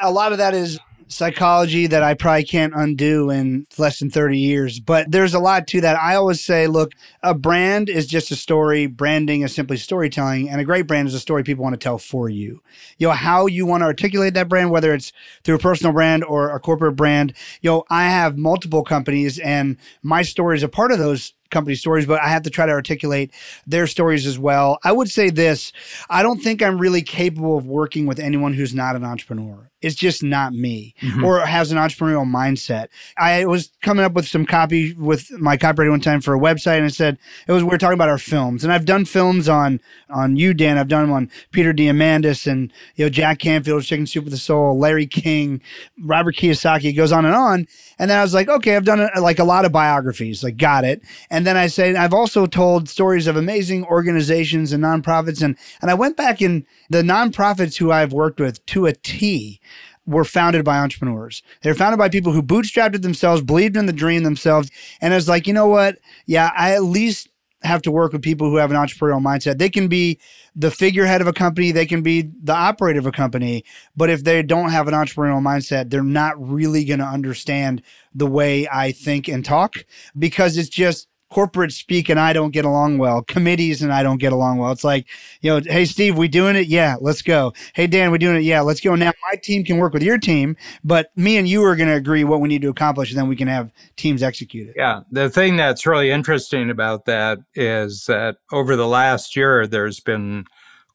A 0.01 0.11
lot 0.11 0.33
of 0.33 0.39
that 0.39 0.55
is 0.55 0.79
psychology 1.09 1.87
that 1.87 2.03
I 2.03 2.15
probably 2.15 2.45
can't 2.45 2.75
undo 2.75 3.31
in 3.31 3.67
less 3.79 3.99
than 3.99 4.11
30 4.11 4.39
years. 4.39 4.81
But 4.81 5.11
there's 5.11 5.35
a 5.35 5.39
lot 5.39 5.67
to 5.69 5.81
that. 5.83 5.99
I 5.99 6.15
always 6.17 6.43
say, 6.43 6.67
look, 6.67 6.93
a 7.23 7.35
brand 7.35 7.89
is 7.89 8.07
just 8.07 8.31
a 8.31 8.37
story. 8.37 8.87
Branding 8.87 9.43
is 9.43 9.55
simply 9.55 9.77
storytelling. 9.77 10.49
And 10.49 10.61
a 10.61 10.65
great 10.65 10.87
brand 10.87 11.09
is 11.09 11.15
a 11.15 11.21
story 11.21 11.43
people 11.43 11.63
want 11.63 11.75
to 11.75 11.79
tell 11.85 11.99
for 11.99 12.29
you. 12.29 12.63
You 12.99 13.09
know, 13.09 13.13
how 13.15 13.47
you 13.47 13.67
want 13.67 13.83
to 13.83 13.87
articulate 13.87 14.35
that 14.35 14.49
brand, 14.49 14.71
whether 14.71 14.93
it's 14.93 15.13
through 15.45 15.57
a 15.57 15.61
personal 15.61 15.93
brand 15.93 16.25
or 16.25 16.51
a 16.51 16.61
corporate 16.61 16.97
brand. 16.97 17.35
You 17.61 17.71
know, 17.71 17.85
I 17.91 18.05
have 18.05 18.37
multiple 18.37 18.83
companies 18.83 19.39
and 19.39 19.77
my 20.03 20.23
story 20.23 20.57
is 20.57 20.63
a 20.63 20.69
part 20.69 20.93
of 20.93 20.99
those 20.99 21.35
company 21.51 21.77
stories, 21.77 22.07
but 22.07 22.21
I 22.21 22.29
have 22.29 22.43
to 22.43 22.51
try 22.51 22.67
to 22.67 22.73
articulate 22.73 23.33
their 23.67 23.87
stories 23.87 24.27
as 24.27 24.39
well. 24.39 24.79
I 24.85 24.93
would 24.93 25.11
say 25.11 25.31
this 25.31 25.73
I 26.11 26.23
don't 26.23 26.41
think 26.41 26.63
I'm 26.63 26.79
really 26.79 27.03
capable 27.03 27.57
of 27.57 27.67
working 27.67 28.07
with 28.07 28.19
anyone 28.19 28.55
who's 28.55 28.75
not 28.75 28.97
an 28.97 29.05
entrepreneur. 29.05 29.71
It's 29.83 29.95
just 29.95 30.23
not 30.23 30.55
me 30.55 30.95
mm-hmm. 31.03 31.23
or 31.23 31.41
has 31.41 31.71
an 31.71 31.77
entrepreneurial 31.77 32.27
mindset. 32.27 32.89
I 33.19 33.45
was 33.45 33.71
coming 33.83 34.05
up 34.05 34.15
with 34.15 34.27
some 34.27 34.47
copy 34.47 34.95
with 34.95 35.31
my 35.33 35.59
copywriter 35.59 35.91
one 35.91 36.01
time 36.01 36.23
for 36.23 36.35
a 36.35 36.41
website 36.41 36.77
and 36.77 36.87
I 36.87 36.89
said, 36.89 37.19
it 37.47 37.53
was, 37.53 37.63
we 37.63 37.75
are 37.75 37.79
talking 37.79 37.95
about 37.95 38.09
our 38.09 38.19
films 38.19 38.65
and 38.65 38.73
I've 38.73 38.87
done 38.87 39.05
films 39.05 39.49
on, 39.49 39.81
on 40.09 40.37
you, 40.37 40.55
Dan. 40.55 40.79
I've 40.79 40.89
done 40.89 41.03
them 41.03 41.13
on 41.13 41.31
Peter 41.53 41.75
Diamandis 41.75 42.51
and, 42.51 42.73
you 42.95 43.05
know, 43.05 43.11
Jack 43.11 43.39
Canfield, 43.39 43.85
Chicken 43.85 44.07
Soup 44.07 44.25
for 44.25 44.31
the 44.31 44.39
Soul, 44.39 44.79
Larry 44.79 45.07
King, 45.07 45.61
Robert 46.01 46.37
Kiyosaki, 46.37 46.87
it 46.87 46.93
goes 46.95 47.13
on 47.13 47.27
and 47.27 47.35
on. 47.35 47.69
And 47.99 48.11
then 48.11 48.19
I 48.19 48.23
was 48.23 48.35
like, 48.35 48.49
okay, 48.49 48.77
I've 48.77 48.85
done 48.85 49.01
a, 49.15 49.21
like 49.21 49.39
a 49.39 49.45
lot 49.45 49.67
of 49.67 49.73
biographies, 49.73 50.43
like 50.43 50.57
got 50.57 50.85
it. 50.85 51.03
And 51.29 51.47
then 51.47 51.59
I 51.59 51.67
say, 51.67 51.95
I've 51.95 52.15
also 52.15 52.47
told 52.47 52.89
stories 52.89 53.27
of 53.27 53.37
amazing 53.37 53.85
organizations 53.85 54.73
and 54.73 54.83
nonprofits. 54.83 55.43
And, 55.43 55.57
and 55.83 55.91
I 55.91 55.95
went 55.95 56.17
back 56.17 56.41
in 56.41 56.67
the 56.89 57.03
nonprofits 57.03 57.77
who 57.77 57.93
I've 57.93 58.13
worked 58.13 58.41
with 58.41 58.65
to 58.67 58.87
a 58.87 58.93
T 58.93 59.61
were 60.07 60.25
founded 60.25 60.65
by 60.65 60.79
entrepreneurs. 60.79 61.43
They 61.63 61.71
were 61.71 61.75
founded 61.75 61.99
by 61.99 62.09
people 62.09 62.33
who 62.33 62.43
bootstrapped 62.43 62.95
it 62.95 63.03
themselves, 63.03 63.43
believed 63.43 63.77
in 63.77 63.87
the 63.87 63.93
dream 63.93 64.23
themselves. 64.23 64.71
And 65.01 65.13
it's 65.13 65.29
like, 65.29 65.47
you 65.47 65.53
know 65.53 65.67
what? 65.67 65.99
Yeah, 66.27 66.51
I 66.57 66.75
at 66.75 66.85
least 66.85 67.29
have 67.63 67.83
to 67.83 67.91
work 67.91 68.13
with 68.13 68.23
people 68.23 68.49
who 68.49 68.57
have 68.57 68.71
an 68.71 68.77
entrepreneurial 68.77 69.23
mindset. 69.23 69.59
They 69.59 69.71
can 69.71 69.89
be 69.89 70.19
the 70.55 70.71
figurehead 70.71 71.21
of 71.21 71.27
a 71.27 71.33
company, 71.33 71.73
they 71.73 71.87
can 71.87 72.03
be 72.03 72.31
the 72.43 72.55
operator 72.55 72.99
of 72.99 73.07
a 73.07 73.13
company, 73.13 73.65
but 73.97 74.09
if 74.11 74.25
they 74.25 74.43
don't 74.43 74.71
have 74.71 74.89
an 74.89 74.95
entrepreneurial 74.95 75.43
mindset, 75.43 75.91
they're 75.91 76.03
not 76.03 76.35
really 76.39 76.85
going 76.85 77.01
to 77.01 77.07
understand 77.07 77.83
the 78.15 78.27
way 78.27 78.69
I 78.73 78.93
think 78.93 79.29
and 79.29 79.45
talk 79.45 79.85
because 80.19 80.57
it's 80.57 80.69
just 80.69 81.09
corporate 81.31 81.73
speak 81.73 82.09
and 82.09 82.21
I 82.21 82.33
don't 82.33 82.53
get 82.53 82.65
along 82.65 82.99
well. 82.99 83.23
Committees 83.23 83.83
and 83.83 83.93
I 83.93 84.03
don't 84.03 84.19
get 84.19 84.33
along 84.33 84.59
well. 84.59 84.71
It's 84.73 84.85
like, 84.85 85.07
you 85.41 85.51
know, 85.51 85.61
hey 85.65 85.85
Steve, 85.85 86.17
we 86.17 86.29
doing 86.29 86.57
it? 86.57 86.67
Yeah, 86.67 86.97
let's 87.01 87.23
go. 87.23 87.53
Hey 87.75 87.87
Dan, 87.87 88.11
we 88.11 88.19
doing 88.19 88.37
it? 88.37 88.43
Yeah, 88.43 88.61
let's 88.61 88.81
go. 88.81 88.95
Now 88.95 89.13
my 89.31 89.37
team 89.37 89.65
can 89.65 89.79
work 89.79 89.93
with 89.93 90.03
your 90.03 90.19
team, 90.19 90.57
but 90.85 91.11
me 91.17 91.37
and 91.37 91.49
you 91.49 91.63
are 91.65 91.77
going 91.77 91.89
to 91.89 91.95
agree 91.95 92.25
what 92.25 92.41
we 92.41 92.49
need 92.49 92.63
to 92.63 92.69
accomplish, 92.69 93.11
and 93.11 93.19
then 93.19 93.29
we 93.29 93.37
can 93.37 93.49
have 93.49 93.73
teams 93.97 94.23
execute 94.23 94.69
it. 94.69 94.75
Yeah, 94.77 95.01
the 95.11 95.29
thing 95.29 95.57
that's 95.57 95.87
really 95.87 96.11
interesting 96.11 96.71
about 96.71 97.07
that 97.07 97.39
is 97.55 98.07
that 98.07 98.37
over 98.53 98.77
the 98.77 98.87
last 98.87 99.37
year, 99.37 99.67
there's 99.67 100.01
been 100.01 100.45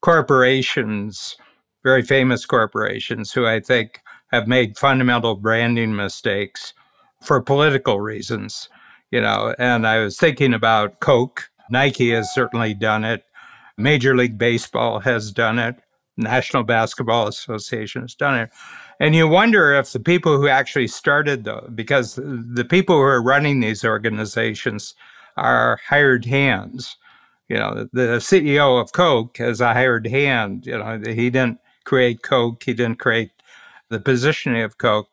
corporations, 0.00 1.36
very 1.82 2.02
famous 2.02 2.46
corporations, 2.46 3.32
who 3.32 3.46
I 3.46 3.60
think 3.60 4.00
have 4.32 4.48
made 4.48 4.78
fundamental 4.78 5.34
branding 5.34 5.94
mistakes 5.94 6.72
for 7.20 7.40
political 7.40 8.00
reasons 8.00 8.68
you 9.12 9.20
know, 9.20 9.54
and 9.58 9.86
I 9.86 9.98
was 9.98 10.16
thinking 10.16 10.54
about 10.54 10.98
Coke. 11.00 11.50
Nike 11.70 12.10
has 12.10 12.32
certainly 12.34 12.74
done 12.74 13.04
it. 13.04 13.24
Major 13.76 14.16
League 14.16 14.38
Baseball 14.38 15.00
has 15.00 15.30
done 15.30 15.58
it. 15.58 15.76
National 16.16 16.62
Basketball 16.62 17.28
Association 17.28 18.02
has 18.02 18.14
done 18.14 18.38
it. 18.38 18.50
And 18.98 19.14
you 19.14 19.28
wonder 19.28 19.74
if 19.74 19.92
the 19.92 20.00
people 20.00 20.36
who 20.36 20.48
actually 20.48 20.88
started 20.88 21.44
the, 21.44 21.62
because 21.74 22.16
the 22.16 22.66
people 22.68 22.96
who 22.96 23.02
are 23.02 23.22
running 23.22 23.60
these 23.60 23.84
organizations 23.84 24.94
are 25.36 25.78
hired 25.88 26.24
hands. 26.24 26.96
You 27.48 27.56
know, 27.56 27.88
the 27.92 28.18
CEO 28.18 28.80
of 28.80 28.92
Coke 28.92 29.40
is 29.40 29.60
a 29.60 29.74
hired 29.74 30.06
hand. 30.06 30.66
You 30.66 30.78
know, 30.78 31.00
he 31.04 31.30
didn't 31.30 31.58
create 31.84 32.22
Coke, 32.22 32.62
he 32.62 32.72
didn't 32.72 32.98
create 32.98 33.30
the 33.88 34.00
positioning 34.00 34.62
of 34.62 34.78
Coke. 34.78 35.08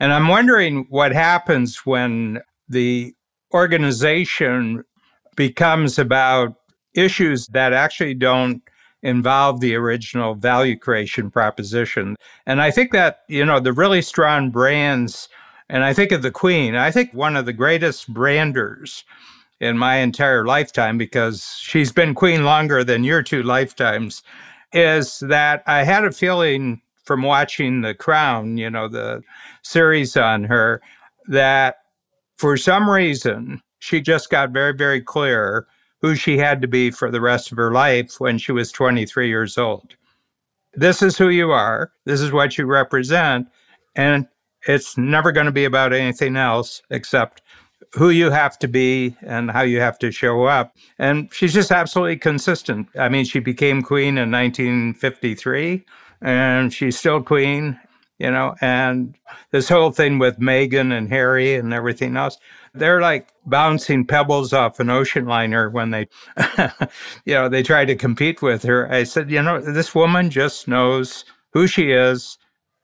And 0.00 0.12
I'm 0.12 0.28
wondering 0.28 0.86
what 0.88 1.12
happens 1.12 1.86
when 1.86 2.40
the 2.68 3.14
organization 3.54 4.84
becomes 5.36 5.98
about 5.98 6.56
issues 6.94 7.46
that 7.48 7.72
actually 7.72 8.14
don't 8.14 8.62
involve 9.02 9.60
the 9.60 9.74
original 9.74 10.34
value 10.34 10.76
creation 10.76 11.30
proposition. 11.30 12.16
And 12.46 12.60
I 12.60 12.70
think 12.70 12.92
that, 12.92 13.20
you 13.28 13.44
know, 13.44 13.60
the 13.60 13.72
really 13.72 14.02
strong 14.02 14.50
brands, 14.50 15.28
and 15.68 15.84
I 15.84 15.92
think 15.92 16.10
of 16.10 16.22
the 16.22 16.30
Queen, 16.30 16.74
I 16.74 16.90
think 16.90 17.12
one 17.12 17.36
of 17.36 17.46
the 17.46 17.52
greatest 17.52 18.12
branders 18.12 19.04
in 19.60 19.78
my 19.78 19.96
entire 19.96 20.44
lifetime, 20.44 20.98
because 20.98 21.56
she's 21.60 21.92
been 21.92 22.14
Queen 22.14 22.44
longer 22.44 22.82
than 22.82 23.04
your 23.04 23.22
two 23.22 23.42
lifetimes, 23.42 24.22
is 24.72 25.20
that 25.20 25.62
I 25.66 25.84
had 25.84 26.04
a 26.04 26.10
feeling 26.10 26.80
from 27.04 27.22
watching 27.22 27.82
The 27.82 27.94
Crown, 27.94 28.56
you 28.56 28.70
know, 28.70 28.88
the 28.88 29.22
series 29.62 30.16
on 30.16 30.44
her, 30.44 30.80
that 31.28 31.83
for 32.44 32.58
some 32.58 32.90
reason, 32.90 33.62
she 33.78 34.02
just 34.02 34.28
got 34.28 34.50
very, 34.50 34.74
very 34.74 35.00
clear 35.00 35.66
who 36.02 36.14
she 36.14 36.36
had 36.36 36.60
to 36.60 36.68
be 36.68 36.90
for 36.90 37.10
the 37.10 37.22
rest 37.22 37.50
of 37.50 37.56
her 37.56 37.72
life 37.72 38.16
when 38.18 38.36
she 38.36 38.52
was 38.52 38.70
23 38.70 39.28
years 39.28 39.56
old. 39.56 39.96
This 40.74 41.00
is 41.00 41.16
who 41.16 41.30
you 41.30 41.52
are. 41.52 41.90
This 42.04 42.20
is 42.20 42.32
what 42.32 42.58
you 42.58 42.66
represent. 42.66 43.48
And 43.96 44.28
it's 44.68 44.98
never 44.98 45.32
going 45.32 45.46
to 45.46 45.52
be 45.52 45.64
about 45.64 45.94
anything 45.94 46.36
else 46.36 46.82
except 46.90 47.40
who 47.94 48.10
you 48.10 48.30
have 48.30 48.58
to 48.58 48.68
be 48.68 49.16
and 49.22 49.50
how 49.50 49.62
you 49.62 49.80
have 49.80 49.98
to 50.00 50.12
show 50.12 50.44
up. 50.44 50.76
And 50.98 51.32
she's 51.32 51.54
just 51.54 51.72
absolutely 51.72 52.18
consistent. 52.18 52.88
I 52.94 53.08
mean, 53.08 53.24
she 53.24 53.38
became 53.38 53.80
queen 53.80 54.18
in 54.18 54.30
1953 54.30 55.82
and 56.20 56.74
she's 56.74 56.98
still 56.98 57.22
queen 57.22 57.80
you 58.18 58.30
know, 58.30 58.54
and 58.60 59.16
this 59.50 59.68
whole 59.68 59.90
thing 59.90 60.18
with 60.18 60.38
Meghan 60.38 60.96
and 60.96 61.08
Harry 61.08 61.54
and 61.54 61.72
everything 61.72 62.16
else, 62.16 62.38
they're 62.72 63.00
like 63.00 63.28
bouncing 63.46 64.06
pebbles 64.06 64.52
off 64.52 64.80
an 64.80 64.90
ocean 64.90 65.26
liner 65.26 65.68
when 65.68 65.90
they, 65.90 66.08
you 67.24 67.34
know, 67.34 67.48
they 67.48 67.62
try 67.62 67.84
to 67.84 67.96
compete 67.96 68.40
with 68.42 68.62
her. 68.62 68.90
I 68.92 69.04
said, 69.04 69.30
you 69.30 69.42
know, 69.42 69.60
this 69.60 69.94
woman 69.94 70.30
just 70.30 70.68
knows 70.68 71.24
who 71.52 71.66
she 71.66 71.90
is 71.90 72.38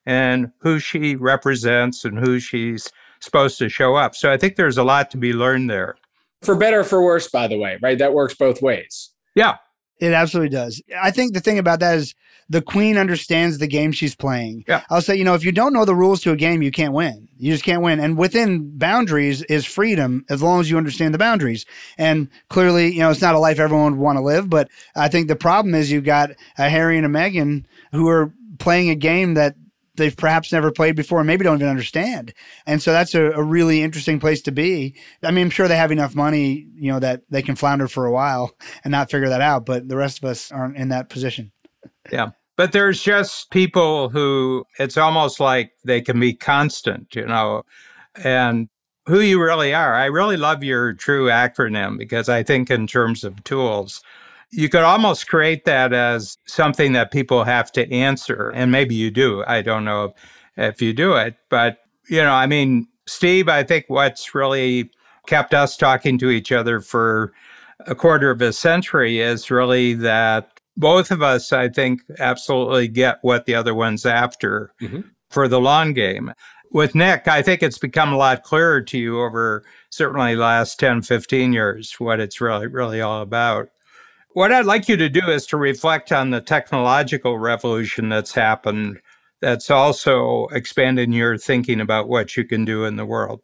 and 0.06 0.50
who 0.58 0.78
she 0.78 1.16
represents 1.16 2.04
and 2.04 2.18
who 2.18 2.40
she's 2.40 2.90
supposed 3.20 3.58
to 3.58 3.68
show 3.68 3.96
up. 3.96 4.14
So 4.16 4.32
I 4.32 4.36
think 4.36 4.56
there's 4.56 4.78
a 4.78 4.84
lot 4.84 5.10
to 5.12 5.16
be 5.16 5.32
learned 5.32 5.70
there. 5.70 5.96
For 6.42 6.56
better 6.56 6.80
or 6.80 6.84
for 6.84 7.02
worse, 7.02 7.28
by 7.28 7.46
the 7.46 7.58
way, 7.58 7.78
right? 7.82 7.98
That 7.98 8.14
works 8.14 8.34
both 8.34 8.62
ways. 8.62 9.10
Yeah. 9.34 9.56
It 10.00 10.12
absolutely 10.12 10.48
does. 10.48 10.82
I 11.00 11.10
think 11.10 11.34
the 11.34 11.40
thing 11.40 11.58
about 11.58 11.80
that 11.80 11.98
is 11.98 12.14
the 12.48 12.62
queen 12.62 12.96
understands 12.96 13.58
the 13.58 13.66
game 13.66 13.92
she's 13.92 14.16
playing. 14.16 14.64
Yeah. 14.66 14.82
I'll 14.90 15.02
say, 15.02 15.14
you 15.14 15.24
know, 15.24 15.34
if 15.34 15.44
you 15.44 15.52
don't 15.52 15.72
know 15.72 15.84
the 15.84 15.94
rules 15.94 16.20
to 16.22 16.32
a 16.32 16.36
game, 16.36 16.62
you 16.62 16.70
can't 16.70 16.92
win. 16.92 17.28
You 17.38 17.52
just 17.52 17.64
can't 17.64 17.82
win. 17.82 18.00
And 18.00 18.18
within 18.18 18.76
boundaries 18.76 19.42
is 19.42 19.64
freedom 19.64 20.24
as 20.28 20.42
long 20.42 20.60
as 20.60 20.70
you 20.70 20.76
understand 20.76 21.14
the 21.14 21.18
boundaries. 21.18 21.64
And 21.96 22.28
clearly, 22.48 22.92
you 22.92 23.00
know, 23.00 23.10
it's 23.10 23.20
not 23.20 23.34
a 23.34 23.38
life 23.38 23.60
everyone 23.60 23.92
would 23.92 24.00
want 24.00 24.16
to 24.16 24.24
live, 24.24 24.50
but 24.50 24.68
I 24.96 25.08
think 25.08 25.28
the 25.28 25.36
problem 25.36 25.74
is 25.74 25.92
you've 25.92 26.04
got 26.04 26.30
a 26.58 26.68
Harry 26.68 26.96
and 26.96 27.06
a 27.06 27.08
Meghan 27.08 27.64
who 27.92 28.08
are 28.08 28.32
playing 28.58 28.90
a 28.90 28.96
game 28.96 29.34
that 29.34 29.54
they've 29.96 30.16
perhaps 30.16 30.52
never 30.52 30.70
played 30.70 30.96
before 30.96 31.18
and 31.18 31.26
maybe 31.26 31.44
don't 31.44 31.56
even 31.56 31.68
understand. 31.68 32.32
And 32.66 32.82
so 32.82 32.92
that's 32.92 33.14
a, 33.14 33.32
a, 33.32 33.42
really 33.42 33.82
interesting 33.82 34.20
place 34.20 34.40
to 34.42 34.52
be. 34.52 34.94
I 35.22 35.30
mean, 35.30 35.46
I'm 35.46 35.50
sure 35.50 35.68
they 35.68 35.76
have 35.76 35.92
enough 35.92 36.14
money, 36.14 36.66
you 36.74 36.92
know, 36.92 37.00
that 37.00 37.22
they 37.30 37.42
can 37.42 37.56
flounder 37.56 37.88
for 37.88 38.06
a 38.06 38.12
while 38.12 38.54
and 38.84 38.92
not 38.92 39.10
figure 39.10 39.28
that 39.28 39.40
out, 39.40 39.66
but 39.66 39.88
the 39.88 39.96
rest 39.96 40.18
of 40.18 40.24
us 40.24 40.50
aren't 40.52 40.76
in 40.76 40.88
that 40.90 41.08
position. 41.08 41.52
Yeah. 42.10 42.30
But 42.56 42.72
there's 42.72 43.02
just 43.02 43.50
people 43.50 44.10
who 44.10 44.64
it's 44.78 44.96
almost 44.96 45.40
like 45.40 45.72
they 45.84 46.00
can 46.00 46.20
be 46.20 46.34
constant, 46.34 47.14
you 47.14 47.26
know, 47.26 47.62
and 48.22 48.68
who 49.06 49.20
you 49.20 49.42
really 49.42 49.72
are. 49.72 49.94
I 49.94 50.06
really 50.06 50.36
love 50.36 50.62
your 50.62 50.92
true 50.92 51.28
acronym 51.28 51.98
because 51.98 52.28
I 52.28 52.42
think 52.42 52.70
in 52.70 52.86
terms 52.86 53.24
of 53.24 53.42
tools, 53.44 54.02
you 54.52 54.68
could 54.68 54.82
almost 54.82 55.28
create 55.28 55.64
that 55.64 55.92
as 55.92 56.36
something 56.46 56.92
that 56.92 57.12
people 57.12 57.44
have 57.44 57.70
to 57.72 57.90
answer. 57.92 58.50
And 58.50 58.72
maybe 58.72 58.94
you 58.94 59.10
do. 59.10 59.44
I 59.46 59.62
don't 59.62 59.84
know 59.84 60.14
if 60.56 60.82
you 60.82 60.92
do 60.92 61.14
it. 61.14 61.36
But, 61.48 61.78
you 62.08 62.22
know, 62.22 62.32
I 62.32 62.46
mean, 62.46 62.88
Steve, 63.06 63.48
I 63.48 63.62
think 63.62 63.84
what's 63.88 64.34
really 64.34 64.90
kept 65.26 65.54
us 65.54 65.76
talking 65.76 66.18
to 66.18 66.30
each 66.30 66.50
other 66.50 66.80
for 66.80 67.32
a 67.86 67.94
quarter 67.94 68.30
of 68.30 68.42
a 68.42 68.52
century 68.52 69.20
is 69.20 69.50
really 69.50 69.94
that 69.94 70.60
both 70.76 71.10
of 71.10 71.22
us, 71.22 71.52
I 71.52 71.68
think, 71.68 72.02
absolutely 72.18 72.88
get 72.88 73.18
what 73.22 73.46
the 73.46 73.54
other 73.54 73.74
one's 73.74 74.06
after 74.06 74.72
mm-hmm. 74.80 75.00
for 75.28 75.46
the 75.46 75.60
long 75.60 75.92
game. 75.92 76.32
With 76.72 76.94
Nick, 76.94 77.26
I 77.26 77.42
think 77.42 77.62
it's 77.62 77.78
become 77.78 78.12
a 78.12 78.16
lot 78.16 78.44
clearer 78.44 78.80
to 78.80 78.98
you 78.98 79.20
over 79.20 79.64
certainly 79.90 80.36
last 80.36 80.78
10, 80.78 81.02
15 81.02 81.52
years 81.52 81.94
what 81.98 82.20
it's 82.20 82.40
really, 82.40 82.68
really 82.68 83.00
all 83.00 83.22
about. 83.22 83.70
What 84.32 84.52
I'd 84.52 84.64
like 84.64 84.88
you 84.88 84.96
to 84.96 85.08
do 85.08 85.28
is 85.28 85.44
to 85.46 85.56
reflect 85.56 86.12
on 86.12 86.30
the 86.30 86.40
technological 86.40 87.38
revolution 87.38 88.08
that's 88.08 88.32
happened 88.32 89.00
that's 89.40 89.70
also 89.70 90.46
expanding 90.52 91.12
your 91.12 91.36
thinking 91.36 91.80
about 91.80 92.08
what 92.08 92.36
you 92.36 92.44
can 92.44 92.64
do 92.64 92.84
in 92.84 92.96
the 92.96 93.06
world. 93.06 93.40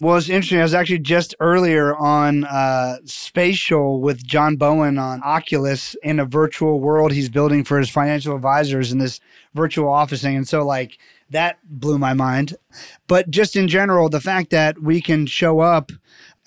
Well, 0.00 0.16
it's 0.16 0.30
interesting. 0.30 0.58
I 0.58 0.62
was 0.62 0.74
actually 0.74 1.00
just 1.00 1.34
earlier 1.40 1.94
on 1.94 2.44
uh, 2.44 2.96
Spatial 3.04 4.00
with 4.00 4.24
John 4.24 4.56
Bowen 4.56 4.98
on 4.98 5.22
Oculus 5.22 5.94
in 6.02 6.18
a 6.18 6.24
virtual 6.24 6.80
world 6.80 7.12
he's 7.12 7.28
building 7.28 7.64
for 7.64 7.78
his 7.78 7.90
financial 7.90 8.34
advisors 8.34 8.92
in 8.92 8.98
this 8.98 9.20
virtual 9.54 9.90
officing. 9.90 10.36
And 10.36 10.48
so, 10.48 10.64
like, 10.64 10.98
that 11.30 11.58
blew 11.64 11.98
my 11.98 12.14
mind. 12.14 12.56
But 13.06 13.30
just 13.30 13.56
in 13.56 13.68
general, 13.68 14.08
the 14.08 14.20
fact 14.20 14.50
that 14.50 14.82
we 14.82 15.00
can 15.00 15.26
show 15.26 15.60
up, 15.60 15.92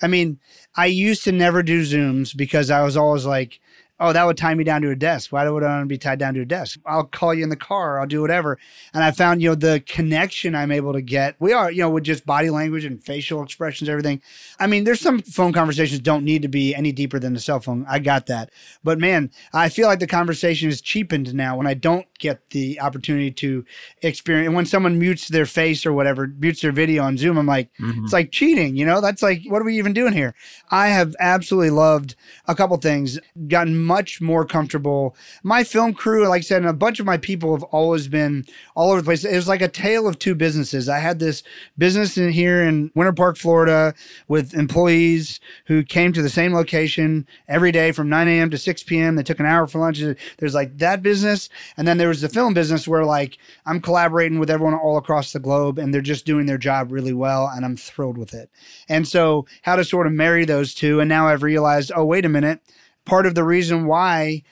I 0.02 0.06
mean, 0.06 0.38
I 0.76 0.86
used 0.86 1.24
to 1.24 1.32
never 1.32 1.62
do 1.62 1.82
Zooms 1.82 2.36
because 2.36 2.70
I 2.70 2.82
was 2.82 2.96
always 2.96 3.24
like, 3.24 3.60
oh, 4.00 4.12
that 4.12 4.24
would 4.24 4.36
tie 4.36 4.54
me 4.54 4.64
down 4.64 4.82
to 4.82 4.90
a 4.90 4.96
desk. 4.96 5.32
Why 5.32 5.48
would 5.48 5.62
I 5.62 5.66
want 5.66 5.84
to 5.84 5.86
be 5.86 5.98
tied 5.98 6.18
down 6.18 6.34
to 6.34 6.40
a 6.40 6.44
desk? 6.44 6.80
I'll 6.84 7.04
call 7.04 7.32
you 7.32 7.44
in 7.44 7.48
the 7.48 7.56
car. 7.56 8.00
I'll 8.00 8.06
do 8.06 8.20
whatever. 8.20 8.58
And 8.92 9.04
I 9.04 9.12
found, 9.12 9.40
you 9.40 9.50
know, 9.50 9.54
the 9.54 9.82
connection 9.86 10.54
I'm 10.54 10.72
able 10.72 10.92
to 10.92 11.02
get. 11.02 11.36
We 11.38 11.52
are, 11.52 11.70
you 11.70 11.80
know, 11.80 11.90
with 11.90 12.04
just 12.04 12.26
body 12.26 12.50
language 12.50 12.84
and 12.84 13.02
facial 13.02 13.42
expressions, 13.42 13.88
everything. 13.88 14.20
I 14.58 14.66
mean, 14.66 14.84
there's 14.84 15.00
some 15.00 15.20
phone 15.20 15.52
conversations 15.52 16.00
don't 16.00 16.24
need 16.24 16.42
to 16.42 16.48
be 16.48 16.74
any 16.74 16.92
deeper 16.92 17.18
than 17.18 17.34
the 17.34 17.40
cell 17.40 17.60
phone. 17.60 17.86
I 17.88 18.00
got 18.00 18.26
that. 18.26 18.50
But 18.82 18.98
man, 18.98 19.30
I 19.52 19.68
feel 19.68 19.86
like 19.86 20.00
the 20.00 20.06
conversation 20.06 20.68
is 20.68 20.80
cheapened 20.80 21.32
now 21.34 21.56
when 21.56 21.66
I 21.66 21.74
don't 21.74 22.06
get 22.18 22.50
the 22.50 22.80
opportunity 22.80 23.30
to 23.30 23.64
experience. 24.02 24.46
And 24.46 24.56
when 24.56 24.66
someone 24.66 24.98
mutes 24.98 25.28
their 25.28 25.46
face 25.46 25.86
or 25.86 25.92
whatever, 25.92 26.26
mutes 26.26 26.62
their 26.62 26.72
video 26.72 27.04
on 27.04 27.16
Zoom, 27.16 27.38
I'm 27.38 27.46
like, 27.46 27.70
mm-hmm. 27.80 28.04
it's 28.04 28.12
like 28.12 28.32
cheating, 28.32 28.76
you 28.76 28.86
know? 28.86 29.00
That's 29.00 29.22
like, 29.22 29.42
what 29.46 29.62
are 29.62 29.64
we 29.64 29.78
even 29.78 29.92
doing 29.92 30.12
here? 30.12 30.34
I 30.70 30.88
have 30.88 31.14
absolutely 31.20 31.70
loved 31.70 32.16
a 32.46 32.54
couple 32.54 32.76
things, 32.78 33.18
gotten 33.46 33.83
much 33.84 34.20
more 34.20 34.44
comfortable. 34.44 35.14
My 35.42 35.64
film 35.64 35.94
crew, 35.94 36.26
like 36.28 36.40
I 36.40 36.42
said, 36.42 36.62
and 36.62 36.68
a 36.68 36.72
bunch 36.72 37.00
of 37.00 37.06
my 37.06 37.18
people 37.18 37.54
have 37.54 37.62
always 37.64 38.08
been 38.08 38.44
all 38.74 38.90
over 38.90 39.00
the 39.00 39.04
place. 39.04 39.24
It 39.24 39.36
was 39.36 39.48
like 39.48 39.62
a 39.62 39.68
tale 39.68 40.08
of 40.08 40.18
two 40.18 40.34
businesses. 40.34 40.88
I 40.88 40.98
had 40.98 41.18
this 41.18 41.42
business 41.78 42.16
in 42.16 42.30
here 42.30 42.62
in 42.62 42.90
Winter 42.94 43.12
Park, 43.12 43.36
Florida, 43.36 43.94
with 44.28 44.54
employees 44.54 45.40
who 45.66 45.82
came 45.82 46.12
to 46.12 46.22
the 46.22 46.28
same 46.28 46.54
location 46.54 47.26
every 47.48 47.72
day 47.72 47.92
from 47.92 48.08
9 48.08 48.28
a.m. 48.28 48.50
to 48.50 48.58
6 48.58 48.82
p.m. 48.84 49.16
They 49.16 49.22
took 49.22 49.40
an 49.40 49.46
hour 49.46 49.66
for 49.66 49.78
lunch. 49.78 50.02
There's 50.38 50.54
like 50.54 50.78
that 50.78 51.02
business. 51.02 51.48
And 51.76 51.86
then 51.86 51.98
there 51.98 52.08
was 52.08 52.20
the 52.20 52.28
film 52.28 52.54
business 52.54 52.88
where 52.88 53.04
like 53.04 53.38
I'm 53.66 53.80
collaborating 53.80 54.38
with 54.38 54.50
everyone 54.50 54.74
all 54.74 54.96
across 54.96 55.32
the 55.32 55.40
globe 55.40 55.78
and 55.78 55.92
they're 55.92 56.00
just 56.00 56.26
doing 56.26 56.46
their 56.46 56.58
job 56.58 56.90
really 56.90 57.12
well. 57.12 57.50
And 57.54 57.64
I'm 57.64 57.76
thrilled 57.76 58.18
with 58.18 58.34
it. 58.34 58.50
And 58.88 59.06
so 59.06 59.46
how 59.62 59.76
to 59.76 59.84
sort 59.84 60.06
of 60.06 60.12
marry 60.12 60.44
those 60.44 60.74
two. 60.74 61.00
And 61.00 61.08
now 61.08 61.28
I've 61.28 61.42
realized, 61.42 61.92
oh, 61.94 62.04
wait 62.04 62.24
a 62.24 62.28
minute 62.28 62.60
part 63.04 63.26
of 63.26 63.34
the 63.34 63.44
reason 63.44 63.86
why 63.86 64.42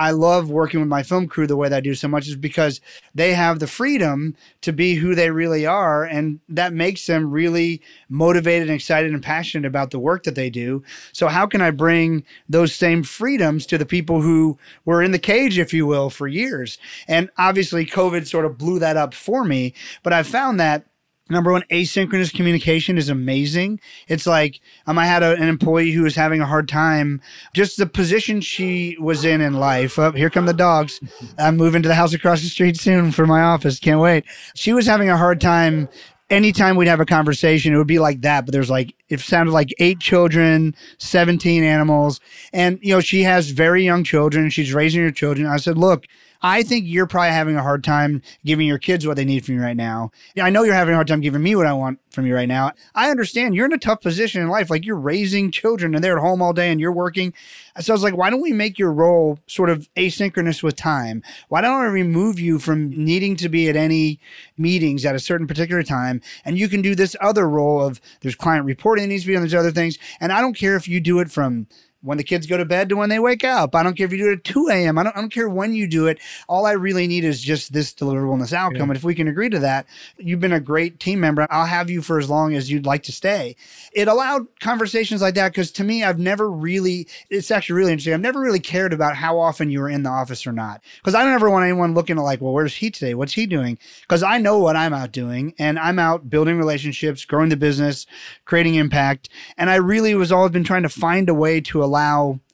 I 0.00 0.12
love 0.12 0.48
working 0.48 0.80
with 0.80 0.88
my 0.88 1.02
film 1.02 1.26
crew 1.26 1.46
the 1.46 1.58
way 1.58 1.68
that 1.68 1.76
I 1.76 1.80
do 1.80 1.94
so 1.94 2.08
much 2.08 2.26
is 2.26 2.34
because 2.34 2.80
they 3.14 3.34
have 3.34 3.58
the 3.58 3.66
freedom 3.66 4.34
to 4.62 4.72
be 4.72 4.94
who 4.94 5.14
they 5.14 5.30
really 5.30 5.66
are. 5.66 6.04
And 6.04 6.40
that 6.48 6.72
makes 6.72 7.04
them 7.04 7.30
really 7.30 7.82
motivated 8.08 8.68
and 8.68 8.74
excited 8.74 9.12
and 9.12 9.22
passionate 9.22 9.66
about 9.66 9.90
the 9.90 9.98
work 9.98 10.22
that 10.22 10.36
they 10.36 10.48
do. 10.48 10.82
So, 11.12 11.28
how 11.28 11.46
can 11.46 11.60
I 11.60 11.70
bring 11.70 12.24
those 12.48 12.74
same 12.74 13.02
freedoms 13.02 13.66
to 13.66 13.76
the 13.76 13.84
people 13.84 14.22
who 14.22 14.56
were 14.86 15.02
in 15.02 15.10
the 15.10 15.18
cage, 15.18 15.58
if 15.58 15.74
you 15.74 15.86
will, 15.86 16.08
for 16.08 16.26
years? 16.26 16.78
And 17.06 17.28
obviously, 17.36 17.84
COVID 17.84 18.26
sort 18.26 18.46
of 18.46 18.56
blew 18.56 18.78
that 18.78 18.96
up 18.96 19.12
for 19.12 19.44
me. 19.44 19.74
But 20.02 20.14
I 20.14 20.22
found 20.22 20.58
that 20.60 20.86
Number 21.30 21.52
one, 21.52 21.62
asynchronous 21.70 22.34
communication 22.34 22.98
is 22.98 23.08
amazing. 23.08 23.80
It's 24.08 24.26
like 24.26 24.60
um, 24.86 24.98
I 24.98 25.06
had 25.06 25.22
a, 25.22 25.34
an 25.36 25.48
employee 25.48 25.92
who 25.92 26.02
was 26.02 26.16
having 26.16 26.40
a 26.40 26.46
hard 26.46 26.68
time, 26.68 27.22
just 27.54 27.76
the 27.76 27.86
position 27.86 28.40
she 28.40 28.96
was 29.00 29.24
in 29.24 29.40
in 29.40 29.54
life. 29.54 29.98
Oh, 29.98 30.10
here 30.10 30.28
come 30.28 30.46
the 30.46 30.52
dogs. 30.52 31.00
I'm 31.38 31.56
moving 31.56 31.82
to 31.82 31.88
the 31.88 31.94
house 31.94 32.12
across 32.12 32.42
the 32.42 32.48
street 32.48 32.76
soon 32.76 33.12
for 33.12 33.26
my 33.26 33.42
office. 33.42 33.78
Can't 33.78 34.00
wait. 34.00 34.24
She 34.54 34.72
was 34.72 34.86
having 34.86 35.08
a 35.08 35.16
hard 35.16 35.40
time. 35.40 35.88
Anytime 36.30 36.76
we'd 36.76 36.86
have 36.86 37.00
a 37.00 37.06
conversation, 37.06 37.74
it 37.74 37.76
would 37.76 37.86
be 37.88 37.98
like 37.98 38.20
that. 38.20 38.44
But 38.46 38.52
there's 38.52 38.70
like, 38.70 38.94
it 39.08 39.20
sounded 39.20 39.52
like 39.52 39.74
eight 39.78 39.98
children, 39.98 40.76
17 40.98 41.64
animals. 41.64 42.20
And, 42.52 42.78
you 42.82 42.94
know, 42.94 43.00
she 43.00 43.22
has 43.22 43.50
very 43.50 43.84
young 43.84 44.04
children. 44.04 44.48
She's 44.50 44.72
raising 44.72 45.02
her 45.02 45.10
children. 45.10 45.48
I 45.48 45.56
said, 45.56 45.76
look, 45.76 46.06
I 46.42 46.62
think 46.62 46.86
you're 46.86 47.06
probably 47.06 47.30
having 47.30 47.56
a 47.56 47.62
hard 47.62 47.84
time 47.84 48.22
giving 48.44 48.66
your 48.66 48.78
kids 48.78 49.06
what 49.06 49.16
they 49.16 49.24
need 49.24 49.44
from 49.44 49.56
you 49.56 49.62
right 49.62 49.76
now. 49.76 50.10
I 50.40 50.50
know 50.50 50.62
you're 50.62 50.74
having 50.74 50.92
a 50.92 50.96
hard 50.96 51.08
time 51.08 51.20
giving 51.20 51.42
me 51.42 51.54
what 51.54 51.66
I 51.66 51.72
want 51.72 52.00
from 52.10 52.26
you 52.26 52.34
right 52.34 52.48
now. 52.48 52.72
I 52.94 53.10
understand 53.10 53.54
you're 53.54 53.66
in 53.66 53.72
a 53.72 53.78
tough 53.78 54.00
position 54.00 54.40
in 54.42 54.48
life. 54.48 54.70
Like 54.70 54.84
you're 54.84 54.96
raising 54.96 55.50
children 55.50 55.94
and 55.94 56.02
they're 56.02 56.16
at 56.16 56.22
home 56.22 56.40
all 56.40 56.52
day 56.52 56.70
and 56.70 56.80
you're 56.80 56.92
working. 56.92 57.34
So 57.80 57.92
I 57.92 57.94
was 57.94 58.02
like, 58.02 58.16
why 58.16 58.30
don't 58.30 58.40
we 58.40 58.52
make 58.52 58.78
your 58.78 58.92
role 58.92 59.38
sort 59.46 59.70
of 59.70 59.88
asynchronous 59.94 60.62
with 60.62 60.76
time? 60.76 61.22
Why 61.48 61.60
don't 61.60 61.82
I 61.82 61.86
remove 61.86 62.40
you 62.40 62.58
from 62.58 62.90
needing 62.90 63.36
to 63.36 63.48
be 63.48 63.68
at 63.68 63.76
any 63.76 64.18
meetings 64.56 65.04
at 65.04 65.14
a 65.14 65.20
certain 65.20 65.46
particular 65.46 65.82
time? 65.82 66.20
And 66.44 66.58
you 66.58 66.68
can 66.68 66.82
do 66.82 66.94
this 66.94 67.14
other 67.20 67.48
role 67.48 67.80
of 67.80 68.00
there's 68.22 68.34
client 68.34 68.64
reporting 68.64 69.04
that 69.04 69.08
needs 69.08 69.24
to 69.24 69.28
be 69.28 69.36
on, 69.36 69.42
there's 69.42 69.54
other 69.54 69.70
things. 69.70 69.98
And 70.20 70.32
I 70.32 70.40
don't 70.40 70.56
care 70.56 70.76
if 70.76 70.88
you 70.88 71.00
do 71.00 71.20
it 71.20 71.30
from 71.30 71.66
when 72.02 72.18
the 72.18 72.24
kids 72.24 72.46
go 72.46 72.56
to 72.56 72.64
bed 72.64 72.88
to 72.88 72.96
when 72.96 73.08
they 73.08 73.18
wake 73.18 73.44
up. 73.44 73.74
I 73.74 73.82
don't 73.82 73.96
care 73.96 74.06
if 74.06 74.12
you 74.12 74.18
do 74.18 74.30
it 74.30 74.38
at 74.38 74.44
2 74.44 74.68
a.m. 74.68 74.98
I 74.98 75.02
don't, 75.02 75.16
I 75.16 75.20
don't 75.20 75.32
care 75.32 75.48
when 75.48 75.74
you 75.74 75.86
do 75.86 76.06
it. 76.06 76.18
All 76.48 76.66
I 76.66 76.72
really 76.72 77.06
need 77.06 77.24
is 77.24 77.40
just 77.42 77.72
this 77.72 77.92
deliverable 77.92 78.32
and 78.32 78.42
this 78.42 78.52
outcome. 78.52 78.76
Yeah. 78.76 78.82
And 78.84 78.96
if 78.96 79.04
we 79.04 79.14
can 79.14 79.28
agree 79.28 79.50
to 79.50 79.58
that, 79.58 79.86
you've 80.16 80.40
been 80.40 80.52
a 80.52 80.60
great 80.60 80.98
team 80.98 81.20
member. 81.20 81.46
I'll 81.50 81.66
have 81.66 81.90
you 81.90 82.00
for 82.02 82.18
as 82.18 82.30
long 82.30 82.54
as 82.54 82.70
you'd 82.70 82.86
like 82.86 83.02
to 83.04 83.12
stay. 83.12 83.56
It 83.92 84.08
allowed 84.08 84.46
conversations 84.60 85.20
like 85.20 85.34
that 85.34 85.50
because 85.50 85.70
to 85.72 85.84
me, 85.84 86.02
I've 86.02 86.18
never 86.18 86.50
really, 86.50 87.06
it's 87.28 87.50
actually 87.50 87.76
really 87.76 87.92
interesting. 87.92 88.14
I've 88.14 88.20
never 88.20 88.40
really 88.40 88.60
cared 88.60 88.92
about 88.92 89.16
how 89.16 89.38
often 89.38 89.70
you 89.70 89.80
were 89.80 89.90
in 89.90 90.02
the 90.02 90.10
office 90.10 90.46
or 90.46 90.52
not. 90.52 90.82
Because 90.96 91.14
I 91.14 91.22
don't 91.22 91.34
ever 91.34 91.50
want 91.50 91.64
anyone 91.64 91.94
looking 91.94 92.16
at 92.16 92.22
like, 92.22 92.40
well, 92.40 92.52
where's 92.52 92.76
he 92.76 92.90
today? 92.90 93.14
What's 93.14 93.34
he 93.34 93.46
doing? 93.46 93.78
Because 94.02 94.22
I 94.22 94.38
know 94.38 94.58
what 94.58 94.76
I'm 94.76 94.94
out 94.94 95.12
doing 95.12 95.54
and 95.58 95.78
I'm 95.78 95.98
out 95.98 96.30
building 96.30 96.56
relationships, 96.56 97.24
growing 97.24 97.50
the 97.50 97.56
business, 97.56 98.06
creating 98.46 98.76
impact. 98.76 99.28
And 99.58 99.68
I 99.68 99.76
really 99.76 100.14
was 100.14 100.32
always 100.32 100.52
been 100.52 100.64
trying 100.64 100.82
to 100.82 100.88
find 100.88 101.28
a 101.28 101.34
way 101.34 101.60
to 101.60 101.82
allow 101.82 101.89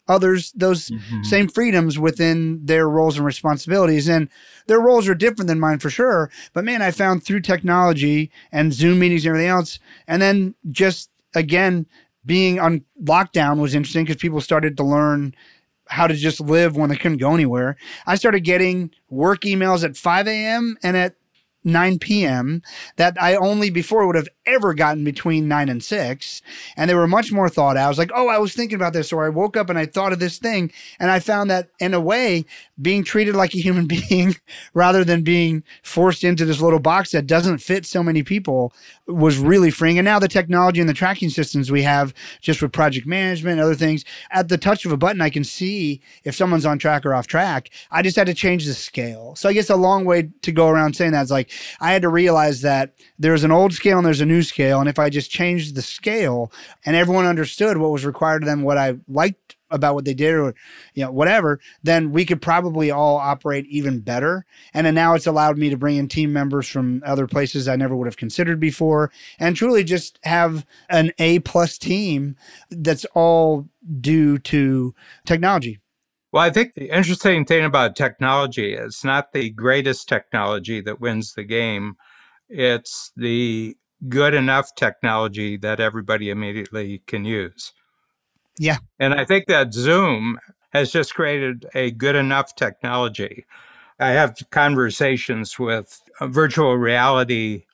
others 0.08 0.52
those 0.52 0.90
mm-hmm. 0.90 1.22
same 1.22 1.48
freedoms 1.48 1.98
within 1.98 2.64
their 2.64 2.88
roles 2.88 3.16
and 3.16 3.26
responsibilities. 3.26 4.08
And 4.08 4.28
their 4.66 4.80
roles 4.80 5.08
are 5.08 5.14
different 5.14 5.48
than 5.48 5.60
mine 5.60 5.78
for 5.78 5.90
sure. 5.90 6.30
But 6.52 6.64
man, 6.64 6.82
I 6.82 6.90
found 6.90 7.24
through 7.24 7.40
technology 7.40 8.30
and 8.52 8.72
Zoom 8.72 8.98
meetings 8.98 9.24
and 9.24 9.30
everything 9.30 9.50
else, 9.50 9.78
and 10.06 10.22
then 10.22 10.54
just 10.70 11.10
again, 11.34 11.86
being 12.24 12.58
on 12.58 12.84
lockdown 13.02 13.60
was 13.60 13.74
interesting 13.74 14.04
because 14.04 14.20
people 14.20 14.40
started 14.40 14.76
to 14.76 14.84
learn 14.84 15.34
how 15.88 16.08
to 16.08 16.14
just 16.14 16.40
live 16.40 16.76
when 16.76 16.90
they 16.90 16.96
couldn't 16.96 17.18
go 17.18 17.32
anywhere. 17.32 17.76
I 18.06 18.16
started 18.16 18.40
getting 18.40 18.90
work 19.08 19.42
emails 19.42 19.84
at 19.84 19.96
5 19.96 20.26
a.m. 20.26 20.76
and 20.82 20.96
at 20.96 21.14
9 21.62 21.98
p.m. 22.00 22.62
that 22.96 23.16
I 23.20 23.36
only 23.36 23.70
before 23.70 24.06
would 24.06 24.16
have 24.16 24.28
ever 24.46 24.74
gotten 24.74 25.04
between 25.04 25.48
9 25.48 25.68
and 25.68 25.82
6. 25.82 26.42
And 26.76 26.88
they 26.88 26.94
were 26.94 27.06
much 27.06 27.32
more 27.32 27.48
thought 27.48 27.76
out. 27.76 27.86
I 27.86 27.88
was 27.88 27.98
like, 27.98 28.12
oh, 28.14 28.28
I 28.28 28.38
was 28.38 28.54
thinking 28.54 28.76
about 28.76 28.92
this, 28.92 29.12
or 29.12 29.24
I 29.24 29.28
woke 29.28 29.56
up 29.56 29.70
and 29.70 29.78
I 29.78 29.86
thought 29.86 30.12
of 30.12 30.18
this 30.18 30.38
thing. 30.38 30.72
And 30.98 31.10
I 31.10 31.18
found 31.18 31.50
that 31.50 31.68
in 31.78 31.94
a 31.94 32.00
way, 32.00 32.44
being 32.80 33.04
treated 33.04 33.34
like 33.34 33.54
a 33.54 33.58
human 33.58 33.86
being 34.08 34.36
rather 34.74 35.04
than 35.04 35.22
being 35.22 35.62
forced 35.82 36.24
into 36.24 36.44
this 36.44 36.60
little 36.60 36.78
box 36.78 37.12
that 37.12 37.26
doesn't 37.26 37.58
fit 37.58 37.86
so 37.86 38.02
many 38.02 38.22
people 38.22 38.72
was 39.06 39.38
really 39.38 39.70
freeing. 39.70 39.98
And 39.98 40.04
now 40.04 40.18
the 40.18 40.28
technology 40.28 40.80
and 40.80 40.88
the 40.88 40.94
tracking 40.94 41.30
systems 41.30 41.70
we 41.70 41.82
have 41.82 42.12
just 42.40 42.60
with 42.60 42.72
project 42.72 43.06
management 43.06 43.54
and 43.54 43.60
other 43.60 43.74
things, 43.74 44.04
at 44.30 44.48
the 44.48 44.58
touch 44.58 44.84
of 44.84 44.92
a 44.92 44.96
button, 44.96 45.20
I 45.20 45.30
can 45.30 45.44
see 45.44 46.00
if 46.24 46.34
someone's 46.34 46.66
on 46.66 46.78
track 46.78 47.06
or 47.06 47.14
off 47.14 47.26
track. 47.26 47.70
I 47.90 48.02
just 48.02 48.16
had 48.16 48.26
to 48.26 48.34
change 48.34 48.66
the 48.66 48.74
scale. 48.74 49.34
So 49.36 49.48
I 49.48 49.52
guess 49.52 49.70
a 49.70 49.76
long 49.76 50.04
way 50.04 50.30
to 50.42 50.52
go 50.52 50.68
around 50.68 50.96
saying 50.96 51.12
that 51.12 51.22
is 51.22 51.30
like, 51.30 51.50
I 51.80 51.92
had 51.92 52.02
to 52.02 52.08
realize 52.08 52.60
that 52.62 52.94
there's 53.18 53.44
an 53.44 53.52
old 53.52 53.72
scale 53.72 53.98
and 53.98 54.06
there's 54.06 54.20
a 54.20 54.26
new 54.26 54.35
scale. 54.42 54.80
And 54.80 54.88
if 54.88 54.98
I 54.98 55.10
just 55.10 55.30
changed 55.30 55.74
the 55.74 55.82
scale 55.82 56.52
and 56.84 56.96
everyone 56.96 57.26
understood 57.26 57.78
what 57.78 57.90
was 57.90 58.04
required 58.04 58.42
of 58.42 58.46
them, 58.46 58.62
what 58.62 58.78
I 58.78 58.96
liked 59.08 59.56
about 59.70 59.94
what 59.94 60.04
they 60.04 60.14
did 60.14 60.32
or 60.32 60.54
you 60.94 61.04
know 61.04 61.10
whatever 61.10 61.58
then 61.82 62.12
we 62.12 62.24
could 62.24 62.40
probably 62.40 62.88
all 62.88 63.16
operate 63.16 63.66
even 63.66 63.98
better 63.98 64.46
and 64.72 64.94
now 64.94 65.14
it's 65.14 65.26
allowed 65.26 65.58
me 65.58 65.68
to 65.68 65.76
bring 65.76 65.96
in 65.96 66.06
team 66.06 66.32
members 66.32 66.68
from 66.68 67.02
other 67.04 67.26
places 67.26 67.66
i 67.66 67.74
never 67.74 67.96
would 67.96 68.06
have 68.06 68.16
considered 68.16 68.60
before 68.60 69.10
and 69.40 69.56
truly 69.56 69.82
just 69.82 70.20
have 70.22 70.64
an 70.88 71.10
a 71.18 71.40
plus 71.40 71.78
team 71.78 72.36
that's 72.70 73.04
all 73.14 73.68
due 74.00 74.38
to 74.38 74.94
technology 75.24 75.80
well, 76.32 76.44
I 76.44 76.50
think 76.50 76.74
the 76.74 76.94
interesting 76.94 77.46
thing 77.46 77.64
about 77.64 77.96
technology 77.96 78.74
is 78.74 79.04
not 79.04 79.32
the 79.32 79.48
greatest 79.48 80.06
technology 80.06 80.82
that 80.82 81.00
wins 81.00 81.32
the 81.32 81.44
game. 81.44 81.96
It's 82.50 83.10
the 83.16 83.74
good 84.08 84.34
enough 84.34 84.74
technology 84.74 85.56
that 85.56 85.80
everybody 85.80 86.30
immediately 86.30 87.02
can 87.06 87.24
use. 87.24 87.72
Yeah. 88.58 88.78
And 88.98 89.14
I 89.14 89.24
think 89.24 89.46
that 89.46 89.72
Zoom 89.72 90.38
has 90.70 90.90
just 90.90 91.14
created 91.14 91.66
a 91.74 91.90
good 91.92 92.16
enough 92.16 92.54
technology. 92.54 93.46
I 93.98 94.10
have 94.10 94.36
conversations 94.50 95.58
with 95.58 96.02
virtual 96.20 96.76
reality 96.76 97.64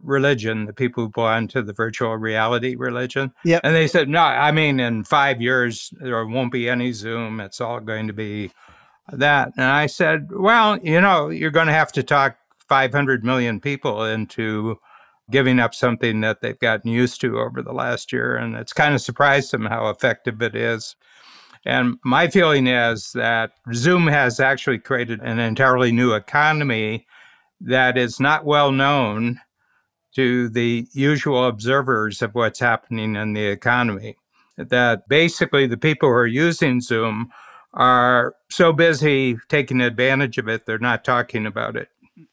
religion, 0.00 0.66
the 0.66 0.72
people 0.72 1.04
who 1.04 1.10
belong 1.10 1.48
to 1.48 1.62
the 1.62 1.72
virtual 1.72 2.16
reality 2.16 2.74
religion. 2.74 3.32
Yep. 3.44 3.60
And 3.64 3.74
they 3.74 3.86
said, 3.86 4.08
no, 4.08 4.20
I 4.20 4.50
mean, 4.52 4.80
in 4.80 5.04
five 5.04 5.40
years, 5.40 5.92
there 6.00 6.24
won't 6.26 6.52
be 6.52 6.68
any 6.68 6.92
Zoom. 6.92 7.40
It's 7.40 7.60
all 7.60 7.80
going 7.80 8.08
to 8.08 8.12
be 8.12 8.50
that. 9.12 9.52
And 9.56 9.66
I 9.66 9.86
said, 9.86 10.28
well, 10.32 10.78
you 10.82 11.00
know, 11.00 11.28
you're 11.28 11.50
going 11.50 11.68
to 11.68 11.72
have 11.72 11.92
to 11.92 12.02
talk 12.02 12.36
500 12.68 13.24
million 13.24 13.60
people 13.60 14.04
into 14.04 14.78
giving 15.32 15.58
up 15.58 15.74
something 15.74 16.20
that 16.20 16.40
they've 16.40 16.58
gotten 16.58 16.90
used 16.90 17.20
to 17.22 17.40
over 17.40 17.62
the 17.62 17.72
last 17.72 18.12
year. 18.12 18.36
And 18.36 18.54
it's 18.54 18.72
kind 18.72 18.94
of 18.94 19.00
surprised 19.00 19.50
them 19.50 19.66
how 19.66 19.88
effective 19.88 20.40
it 20.42 20.54
is. 20.54 20.94
And 21.64 21.96
my 22.04 22.28
feeling 22.28 22.66
is 22.66 23.12
that 23.12 23.52
Zoom 23.72 24.06
has 24.06 24.38
actually 24.40 24.78
created 24.78 25.20
an 25.20 25.38
entirely 25.38 25.92
new 25.92 26.12
economy 26.12 27.06
that 27.60 27.96
is 27.96 28.20
not 28.20 28.44
well 28.44 28.72
known 28.72 29.40
to 30.14 30.48
the 30.50 30.86
usual 30.92 31.46
observers 31.46 32.20
of 32.20 32.34
what's 32.34 32.60
happening 32.60 33.16
in 33.16 33.32
the 33.32 33.46
economy. 33.46 34.16
that 34.58 35.08
basically 35.08 35.66
the 35.66 35.78
people 35.78 36.08
who 36.08 36.14
are 36.14 36.26
using 36.26 36.80
Zoom 36.80 37.30
are 37.72 38.34
so 38.50 38.72
busy 38.72 39.36
taking 39.48 39.80
advantage 39.80 40.36
of 40.36 40.46
it, 40.46 40.66
they're 40.66 40.78
not 40.78 41.04
talking 41.04 41.46
about 41.46 41.74
it. 41.74 41.88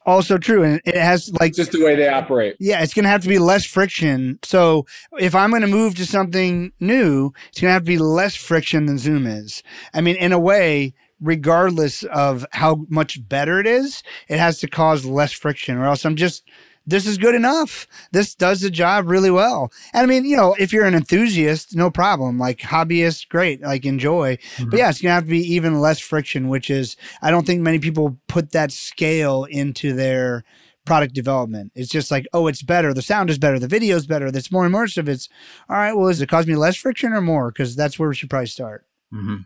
Also 0.05 0.37
true. 0.37 0.63
And 0.63 0.81
it 0.85 0.95
has 0.95 1.31
like 1.39 1.53
just 1.53 1.71
the 1.71 1.83
way 1.83 1.95
they 1.95 2.09
operate. 2.09 2.55
Yeah, 2.59 2.81
it's 2.81 2.93
going 2.93 3.03
to 3.03 3.09
have 3.09 3.23
to 3.23 3.29
be 3.29 3.39
less 3.39 3.65
friction. 3.65 4.39
So 4.43 4.85
if 5.19 5.33
I'm 5.35 5.49
going 5.49 5.61
to 5.61 5.67
move 5.67 5.95
to 5.95 6.05
something 6.05 6.71
new, 6.79 7.31
it's 7.49 7.61
going 7.61 7.69
to 7.69 7.73
have 7.73 7.83
to 7.83 7.87
be 7.87 7.97
less 7.97 8.35
friction 8.35 8.85
than 8.85 8.97
Zoom 8.97 9.25
is. 9.25 9.63
I 9.93 10.01
mean, 10.01 10.15
in 10.17 10.31
a 10.31 10.39
way, 10.39 10.93
regardless 11.21 12.03
of 12.03 12.45
how 12.51 12.85
much 12.89 13.27
better 13.27 13.59
it 13.59 13.67
is, 13.67 14.03
it 14.27 14.39
has 14.39 14.59
to 14.59 14.67
cause 14.67 15.05
less 15.05 15.31
friction, 15.31 15.77
or 15.77 15.85
else 15.85 16.05
I'm 16.05 16.15
just 16.15 16.43
this 16.89 17.05
is 17.05 17.17
good 17.17 17.35
enough. 17.35 17.87
This 18.11 18.35
does 18.35 18.61
the 18.61 18.69
job 18.69 19.07
really 19.07 19.31
well. 19.31 19.71
And 19.93 20.03
I 20.03 20.05
mean, 20.05 20.25
you 20.25 20.35
know, 20.35 20.55
if 20.59 20.73
you're 20.73 20.85
an 20.85 20.95
enthusiast, 20.95 21.75
no 21.75 21.89
problem. 21.89 22.37
Like 22.39 22.59
hobbyist, 22.59 23.29
great, 23.29 23.61
like 23.61 23.85
enjoy. 23.85 24.37
Mm-hmm. 24.55 24.69
But 24.69 24.79
yeah, 24.79 24.89
it's 24.89 25.01
gonna 25.01 25.13
have 25.13 25.25
to 25.25 25.29
be 25.29 25.53
even 25.53 25.79
less 25.79 25.99
friction, 25.99 26.49
which 26.49 26.69
is 26.69 26.97
I 27.21 27.31
don't 27.31 27.45
think 27.45 27.61
many 27.61 27.79
people 27.79 28.17
put 28.27 28.51
that 28.51 28.71
scale 28.71 29.45
into 29.45 29.93
their 29.93 30.43
product 30.85 31.13
development. 31.13 31.71
It's 31.75 31.91
just 31.91 32.09
like, 32.09 32.27
oh, 32.33 32.47
it's 32.47 32.63
better. 32.63 32.93
The 32.93 33.01
sound 33.03 33.29
is 33.29 33.37
better. 33.37 33.59
The 33.59 33.67
video 33.67 33.95
is 33.95 34.07
better. 34.07 34.31
That's 34.31 34.51
more 34.51 34.67
immersive. 34.67 35.07
It's 35.07 35.29
all 35.69 35.77
right. 35.77 35.93
Well, 35.93 36.07
does 36.07 36.21
it 36.21 36.29
cause 36.29 36.47
me 36.47 36.55
less 36.55 36.75
friction 36.75 37.13
or 37.13 37.21
more? 37.21 37.51
Because 37.51 37.75
that's 37.75 37.99
where 37.99 38.09
we 38.09 38.15
should 38.15 38.29
probably 38.29 38.47
start. 38.47 38.85
Mm-hmm. 39.13 39.37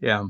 Yeah. 0.00 0.26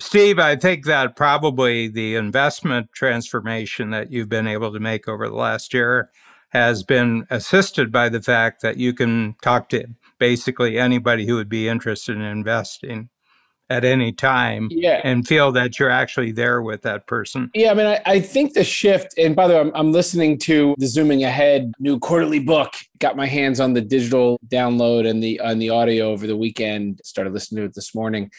Steve, 0.00 0.38
I 0.38 0.56
think 0.56 0.86
that 0.86 1.16
probably 1.16 1.88
the 1.88 2.16
investment 2.16 2.92
transformation 2.92 3.90
that 3.90 4.10
you've 4.10 4.28
been 4.28 4.48
able 4.48 4.72
to 4.72 4.80
make 4.80 5.08
over 5.08 5.28
the 5.28 5.36
last 5.36 5.72
year 5.72 6.10
has 6.50 6.82
been 6.82 7.26
assisted 7.30 7.90
by 7.90 8.08
the 8.08 8.22
fact 8.22 8.62
that 8.62 8.76
you 8.76 8.92
can 8.92 9.34
talk 9.42 9.68
to 9.70 9.86
basically 10.18 10.78
anybody 10.78 11.26
who 11.26 11.36
would 11.36 11.48
be 11.48 11.68
interested 11.68 12.16
in 12.16 12.22
investing 12.22 13.08
at 13.70 13.84
any 13.84 14.12
time 14.12 14.68
yeah. 14.70 15.00
and 15.04 15.26
feel 15.26 15.50
that 15.50 15.78
you're 15.78 15.90
actually 15.90 16.32
there 16.32 16.60
with 16.60 16.82
that 16.82 17.06
person. 17.06 17.50
Yeah, 17.54 17.70
I 17.70 17.74
mean, 17.74 17.86
I, 17.86 18.00
I 18.04 18.20
think 18.20 18.52
the 18.52 18.62
shift, 18.62 19.14
and 19.16 19.34
by 19.34 19.48
the 19.48 19.54
way, 19.54 19.60
I'm, 19.60 19.72
I'm, 19.74 19.92
listening 19.92 20.38
to 20.40 20.74
the 20.78 20.86
Zooming 20.86 21.24
Ahead 21.24 21.72
new 21.78 21.98
quarterly 21.98 22.40
book. 22.40 22.74
Got 22.98 23.16
my 23.16 23.26
hands 23.26 23.60
on 23.60 23.72
the 23.72 23.80
digital 23.80 24.38
download 24.48 25.08
and 25.08 25.22
the 25.22 25.40
on 25.40 25.58
the 25.58 25.70
audio 25.70 26.10
over 26.10 26.26
the 26.26 26.36
weekend. 26.36 27.00
Started 27.04 27.32
listening 27.32 27.62
to 27.62 27.66
it 27.66 27.74
this 27.74 27.94
morning. 27.94 28.30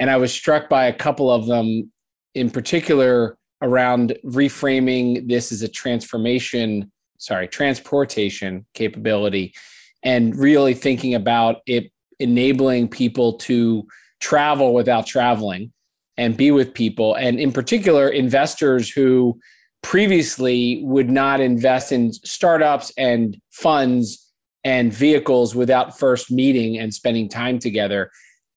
And 0.00 0.10
I 0.10 0.16
was 0.16 0.32
struck 0.32 0.68
by 0.68 0.86
a 0.86 0.92
couple 0.92 1.30
of 1.30 1.46
them 1.46 1.92
in 2.34 2.50
particular 2.50 3.36
around 3.62 4.16
reframing 4.24 5.28
this 5.28 5.52
as 5.52 5.60
a 5.60 5.68
transformation, 5.68 6.90
sorry, 7.18 7.46
transportation 7.46 8.66
capability, 8.74 9.54
and 10.02 10.34
really 10.34 10.72
thinking 10.72 11.14
about 11.14 11.56
it 11.66 11.92
enabling 12.18 12.88
people 12.88 13.34
to 13.34 13.86
travel 14.20 14.72
without 14.74 15.06
traveling 15.06 15.72
and 16.16 16.36
be 16.36 16.50
with 16.50 16.72
people. 16.72 17.14
And 17.14 17.38
in 17.38 17.52
particular, 17.52 18.08
investors 18.08 18.90
who 18.90 19.38
previously 19.82 20.82
would 20.84 21.10
not 21.10 21.40
invest 21.40 21.92
in 21.92 22.12
startups 22.12 22.92
and 22.96 23.36
funds 23.50 24.30
and 24.64 24.92
vehicles 24.92 25.54
without 25.54 25.98
first 25.98 26.30
meeting 26.30 26.78
and 26.78 26.92
spending 26.92 27.28
time 27.28 27.58
together 27.58 28.10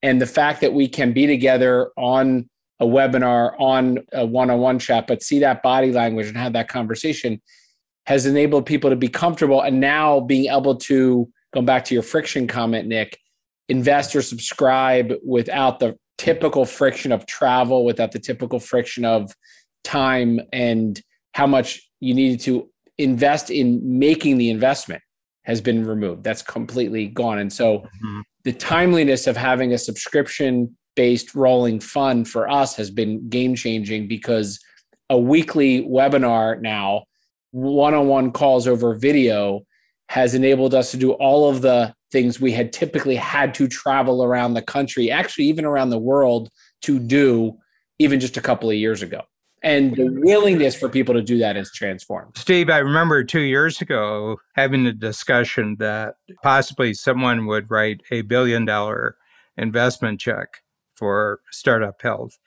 and 0.03 0.21
the 0.21 0.27
fact 0.27 0.61
that 0.61 0.73
we 0.73 0.87
can 0.87 1.13
be 1.13 1.25
together 1.25 1.89
on 1.97 2.47
a 2.79 2.85
webinar 2.85 3.59
on 3.59 3.99
a 4.11 4.25
one-on-one 4.25 4.77
chat 4.77 5.07
but 5.07 5.23
see 5.23 5.39
that 5.39 5.63
body 5.63 5.91
language 5.91 6.27
and 6.27 6.37
have 6.37 6.53
that 6.53 6.67
conversation 6.67 7.41
has 8.05 8.25
enabled 8.25 8.65
people 8.65 8.89
to 8.89 8.97
be 8.97 9.07
comfortable. 9.07 9.61
And 9.61 9.79
now 9.79 10.19
being 10.19 10.51
able 10.53 10.75
to 10.75 11.31
go 11.53 11.61
back 11.61 11.85
to 11.85 11.93
your 11.93 12.03
friction 12.03 12.47
comment 12.47 12.87
nick 12.87 13.17
invest 13.69 14.15
or 14.15 14.21
subscribe 14.21 15.13
without 15.25 15.79
the 15.79 15.97
typical 16.17 16.65
friction 16.65 17.11
of 17.11 17.25
travel 17.25 17.85
without 17.85 18.11
the 18.11 18.19
typical 18.19 18.59
friction 18.59 19.05
of 19.05 19.33
time 19.83 20.39
and 20.51 21.01
how 21.33 21.47
much 21.47 21.81
you 21.99 22.13
needed 22.13 22.39
to 22.41 22.69
invest 22.97 23.49
in 23.49 23.81
making 23.99 24.37
the 24.37 24.49
investment 24.49 25.01
has 25.43 25.61
been 25.61 25.85
removed. 25.85 26.23
That's 26.23 26.41
completely 26.41 27.07
gone. 27.07 27.39
And 27.39 27.51
so 27.51 27.79
mm-hmm. 27.79 28.21
the 28.43 28.53
timeliness 28.53 29.27
of 29.27 29.37
having 29.37 29.73
a 29.73 29.77
subscription 29.77 30.75
based 30.95 31.35
rolling 31.35 31.79
fund 31.79 32.27
for 32.27 32.49
us 32.49 32.75
has 32.75 32.91
been 32.91 33.27
game 33.29 33.55
changing 33.55 34.07
because 34.07 34.59
a 35.09 35.17
weekly 35.17 35.83
webinar 35.83 36.59
now, 36.61 37.03
one 37.51 37.93
on 37.93 38.07
one 38.07 38.31
calls 38.31 38.67
over 38.67 38.95
video, 38.95 39.61
has 40.09 40.33
enabled 40.33 40.73
us 40.73 40.91
to 40.91 40.97
do 40.97 41.11
all 41.13 41.49
of 41.49 41.61
the 41.61 41.93
things 42.11 42.39
we 42.39 42.51
had 42.51 42.71
typically 42.71 43.15
had 43.15 43.53
to 43.55 43.67
travel 43.67 44.23
around 44.23 44.53
the 44.53 44.61
country, 44.61 45.09
actually, 45.09 45.45
even 45.45 45.65
around 45.65 45.89
the 45.89 45.99
world 45.99 46.49
to 46.83 46.99
do 46.99 47.57
even 47.99 48.19
just 48.19 48.37
a 48.37 48.41
couple 48.41 48.69
of 48.69 48.75
years 48.75 49.01
ago 49.01 49.21
and 49.63 49.95
the 49.95 50.07
willingness 50.21 50.75
for 50.75 50.89
people 50.89 51.13
to 51.15 51.21
do 51.21 51.37
that 51.39 51.55
is 51.55 51.71
transformed. 51.71 52.37
Steve, 52.37 52.69
I 52.69 52.79
remember 52.79 53.23
two 53.23 53.41
years 53.41 53.81
ago 53.81 54.37
having 54.55 54.85
a 54.85 54.93
discussion 54.93 55.77
that 55.79 56.15
possibly 56.43 56.93
someone 56.93 57.45
would 57.47 57.71
write 57.71 58.01
a 58.11 58.21
billion 58.21 58.65
dollar 58.65 59.15
investment 59.57 60.19
check 60.19 60.61
for 60.95 61.39
startup 61.49 62.01
health, 62.01 62.37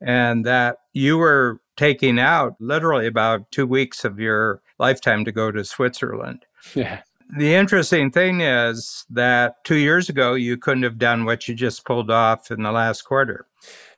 and 0.00 0.44
that 0.44 0.76
you 0.92 1.16
were 1.16 1.60
taking 1.76 2.18
out 2.18 2.54
literally 2.60 3.06
about 3.06 3.50
two 3.50 3.66
weeks 3.66 4.04
of 4.04 4.18
your 4.18 4.62
lifetime 4.78 5.24
to 5.24 5.32
go 5.32 5.50
to 5.50 5.64
Switzerland. 5.64 6.44
Yeah. 6.74 7.02
The 7.28 7.54
interesting 7.54 8.10
thing 8.10 8.40
is 8.40 9.04
that 9.10 9.64
two 9.64 9.76
years 9.76 10.08
ago, 10.08 10.34
you 10.34 10.56
couldn't 10.56 10.84
have 10.84 10.98
done 10.98 11.24
what 11.24 11.48
you 11.48 11.54
just 11.54 11.84
pulled 11.84 12.10
off 12.10 12.50
in 12.50 12.62
the 12.62 12.70
last 12.70 13.02
quarter. 13.02 13.46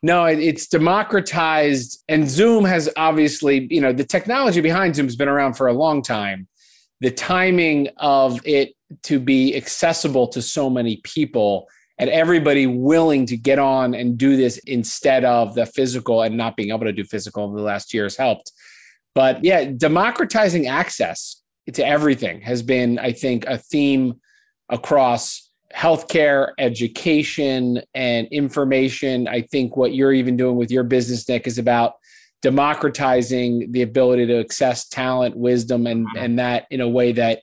No, 0.03 0.25
it's 0.25 0.67
democratized, 0.67 2.03
and 2.09 2.29
Zoom 2.29 2.65
has 2.65 2.89
obviously, 2.97 3.67
you 3.71 3.81
know, 3.81 3.93
the 3.93 4.05
technology 4.05 4.61
behind 4.61 4.97
Zoom 4.97 5.07
has 5.07 5.17
been 5.17 5.29
around 5.29 5.55
for 5.55 5.67
a 5.67 5.73
long 5.73 6.03
time. 6.03 6.49
The 7.01 7.11
timing 7.11 7.89
of 7.99 8.41
it 8.47 8.75
to 9.03 9.21
be 9.21 9.55
accessible 9.55 10.29
to 10.29 10.41
so 10.41 10.71
many 10.71 11.01
people 11.05 11.69
and 11.99 12.09
everybody 12.11 12.67
willing 12.67 13.27
to 13.27 13.37
get 13.37 13.59
on 13.59 13.95
and 13.95 14.17
do 14.17 14.37
this 14.37 14.59
instead 14.59 15.25
of 15.25 15.55
the 15.55 15.67
physical 15.67 16.23
and 16.23 16.37
not 16.37 16.57
being 16.57 16.71
able 16.71 16.87
to 16.87 16.93
do 16.93 17.05
physical 17.05 17.45
over 17.45 17.57
the 17.57 17.63
last 17.63 17.93
year 17.93 18.05
has 18.05 18.17
helped. 18.17 18.53
But 19.15 19.45
yeah, 19.45 19.65
democratizing 19.65 20.69
access 20.69 21.43
to 21.75 21.87
everything 21.87 22.41
has 22.43 22.63
been, 22.63 22.99
I 22.99 23.13
think, 23.13 23.45
a 23.47 23.59
theme 23.59 24.21
across 24.69 25.51
healthcare, 25.75 26.53
education, 26.59 27.83
and 27.95 28.27
information. 28.29 29.29
I 29.29 29.43
think 29.43 29.77
what 29.77 29.95
you're 29.95 30.13
even 30.13 30.37
doing 30.37 30.57
with 30.57 30.71
your 30.71 30.85
business, 30.85 31.29
Nick, 31.29 31.47
is 31.47 31.59
about 31.59 31.95
democratizing 32.41 33.73
the 33.73 33.83
ability 33.83 34.27
to 34.27 34.41
access 34.41 34.89
talent, 34.89 35.37
wisdom, 35.37 35.87
and 35.87 36.07
mm-hmm. 36.07 36.25
and 36.25 36.39
that 36.39 36.67
in 36.71 36.81
a 36.81 36.89
way 36.89 37.13
that 37.13 37.43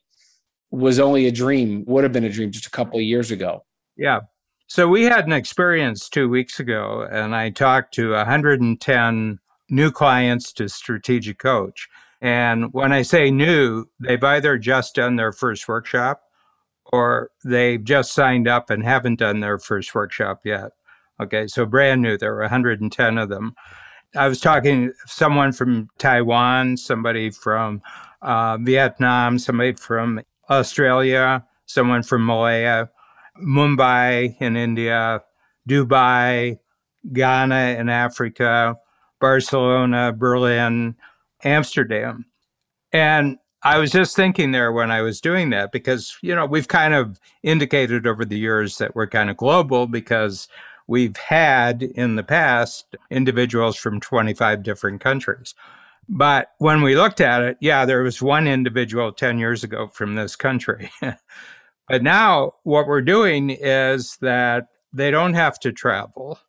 was 0.71 0.99
only 0.99 1.27
a 1.27 1.31
dream, 1.31 1.83
would 1.87 2.03
have 2.03 2.13
been 2.13 2.23
a 2.23 2.29
dream 2.29 2.51
just 2.51 2.65
a 2.65 2.71
couple 2.71 2.97
of 2.97 3.03
years 3.03 3.31
ago. 3.31 3.63
Yeah. 3.95 4.21
So 4.67 4.87
we 4.87 5.03
had 5.03 5.25
an 5.25 5.31
experience 5.31 6.09
two 6.09 6.27
weeks 6.27 6.59
ago, 6.59 7.07
and 7.09 7.35
I 7.35 7.51
talked 7.51 7.93
to 7.95 8.11
110 8.11 9.39
new 9.69 9.91
clients 9.91 10.51
to 10.53 10.67
Strategic 10.67 11.37
Coach. 11.37 11.87
And 12.25 12.73
when 12.73 12.91
I 12.91 13.03
say 13.03 13.29
new, 13.29 13.85
they've 13.99 14.23
either 14.23 14.57
just 14.57 14.95
done 14.95 15.15
their 15.15 15.31
first 15.31 15.67
workshop 15.67 16.23
or 16.85 17.29
they've 17.43 17.83
just 17.83 18.13
signed 18.13 18.47
up 18.47 18.71
and 18.71 18.83
haven't 18.83 19.19
done 19.19 19.41
their 19.41 19.59
first 19.59 19.93
workshop 19.93 20.41
yet. 20.43 20.71
Okay, 21.21 21.45
so 21.45 21.67
brand 21.67 22.01
new. 22.01 22.17
There 22.17 22.33
were 22.33 22.41
110 22.41 23.17
of 23.19 23.29
them. 23.29 23.53
I 24.15 24.27
was 24.27 24.39
talking 24.39 24.91
someone 25.05 25.51
from 25.51 25.87
Taiwan, 25.99 26.77
somebody 26.77 27.29
from 27.29 27.83
uh, 28.23 28.57
Vietnam, 28.57 29.37
somebody 29.37 29.73
from 29.73 30.21
Australia, 30.49 31.45
someone 31.67 32.01
from 32.01 32.25
Malaya, 32.25 32.89
Mumbai 33.39 34.35
in 34.41 34.57
India, 34.57 35.21
Dubai, 35.69 36.57
Ghana 37.13 37.75
in 37.77 37.87
Africa, 37.87 38.77
Barcelona, 39.19 40.11
Berlin, 40.11 40.95
Amsterdam. 41.43 42.25
And 42.91 43.37
I 43.63 43.79
was 43.79 43.91
just 43.91 44.15
thinking 44.15 44.51
there 44.51 44.71
when 44.71 44.91
I 44.91 45.01
was 45.01 45.19
doing 45.19 45.49
that 45.49 45.71
because, 45.71 46.17
you 46.21 46.35
know, 46.35 46.45
we've 46.45 46.67
kind 46.67 46.93
of 46.93 47.19
indicated 47.41 48.05
over 48.05 48.23
the 48.23 48.37
years 48.37 48.77
that 48.77 48.95
we're 48.95 49.07
kind 49.07 49.29
of 49.29 49.37
global 49.37 49.87
because 49.87 50.47
we've 50.87 51.17
had 51.17 51.81
in 51.81 52.15
the 52.15 52.23
past 52.23 52.95
individuals 53.09 53.75
from 53.75 53.99
25 53.99 54.61
different 54.61 55.01
countries. 55.01 55.55
But 56.07 56.49
when 56.59 56.83
we 56.83 56.95
looked 56.95 57.21
at 57.21 57.41
it, 57.41 57.57
yeah, 57.59 57.85
there 57.85 58.03
was 58.03 58.21
one 58.21 58.47
individual 58.47 59.11
10 59.11 59.39
years 59.39 59.63
ago 59.63 59.87
from 59.87 60.13
this 60.15 60.35
country. 60.35 60.91
but 61.87 62.03
now 62.03 62.53
what 62.63 62.87
we're 62.87 63.01
doing 63.01 63.49
is 63.49 64.17
that 64.21 64.67
they 64.93 65.09
don't 65.09 65.33
have 65.33 65.59
to 65.61 65.71
travel. 65.71 66.39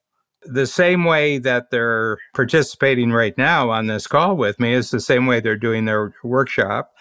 The 0.47 0.67
same 0.67 1.05
way 1.05 1.39
that 1.39 1.71
they're 1.71 2.19
participating 2.35 3.13
right 3.13 3.37
now 3.37 3.71
on 3.71 3.87
this 3.87 4.07
call 4.07 4.37
with 4.37 4.61
me 4.61 4.73
is 4.73 4.91
the 4.91 5.01
same 5.01 5.27
way 5.27 5.41
they're 5.41 5.57
doing 5.57 5.85
their 5.85 6.15
workshop. 6.23 6.95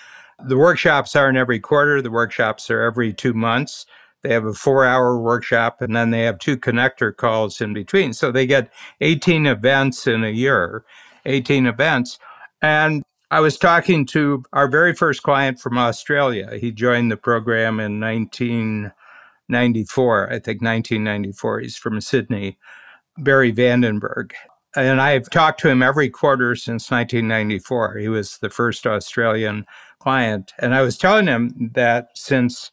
The 0.43 0.58
workshops 0.58 1.16
aren't 1.16 1.38
every 1.38 1.60
quarter, 1.60 2.02
the 2.02 2.12
workshops 2.12 2.70
are 2.70 2.82
every 2.82 3.14
two 3.14 3.34
months. 3.34 3.86
They 4.22 4.34
have 4.34 4.46
a 4.46 4.54
four 4.54 4.86
hour 4.86 5.20
workshop 5.20 5.82
and 5.82 5.96
then 5.96 6.10
they 6.10 6.24
have 6.24 6.39
two 6.39 6.58
connector 6.58 7.16
calls 7.16 7.62
in 7.62 7.74
between. 7.74 8.14
So 8.14 8.32
they 8.32 8.48
get 8.48 8.72
18 9.02 9.46
events 9.46 10.08
in 10.08 10.24
a 10.24 10.32
year, 10.32 10.84
18 11.26 11.68
events. 11.68 12.18
And 12.62 13.04
I 13.30 13.39
was 13.39 13.58
talking 13.58 14.06
to 14.08 14.43
our 14.54 14.68
very 14.68 14.93
first 14.93 15.22
client 15.22 15.60
from 15.60 15.78
Australia. 15.78 16.58
He 16.58 16.72
joined 16.72 17.12
the 17.12 17.18
program 17.18 17.80
in 17.80 18.00
1994, 18.00 20.28
I 20.28 20.39
think 20.39 20.62
1994. 20.62 21.60
He's 21.60 21.78
from 21.78 22.02
Sydney, 22.02 22.58
Barry 23.18 23.53
Vandenberg. 23.53 24.32
And 24.76 25.01
I've 25.01 25.30
talked 25.30 25.61
to 25.61 25.70
him 25.70 25.82
every 25.82 26.09
quarter 26.09 26.55
since 26.55 26.91
1994. 26.91 27.97
He 27.97 28.09
was 28.09 28.38
the 28.39 28.49
first 28.49 28.86
Australian 28.86 29.66
client. 29.99 30.51
And 30.59 30.76
I 30.76 30.82
was 30.82 30.97
telling 30.97 31.28
him 31.28 31.72
that 31.74 32.09
since 32.16 32.72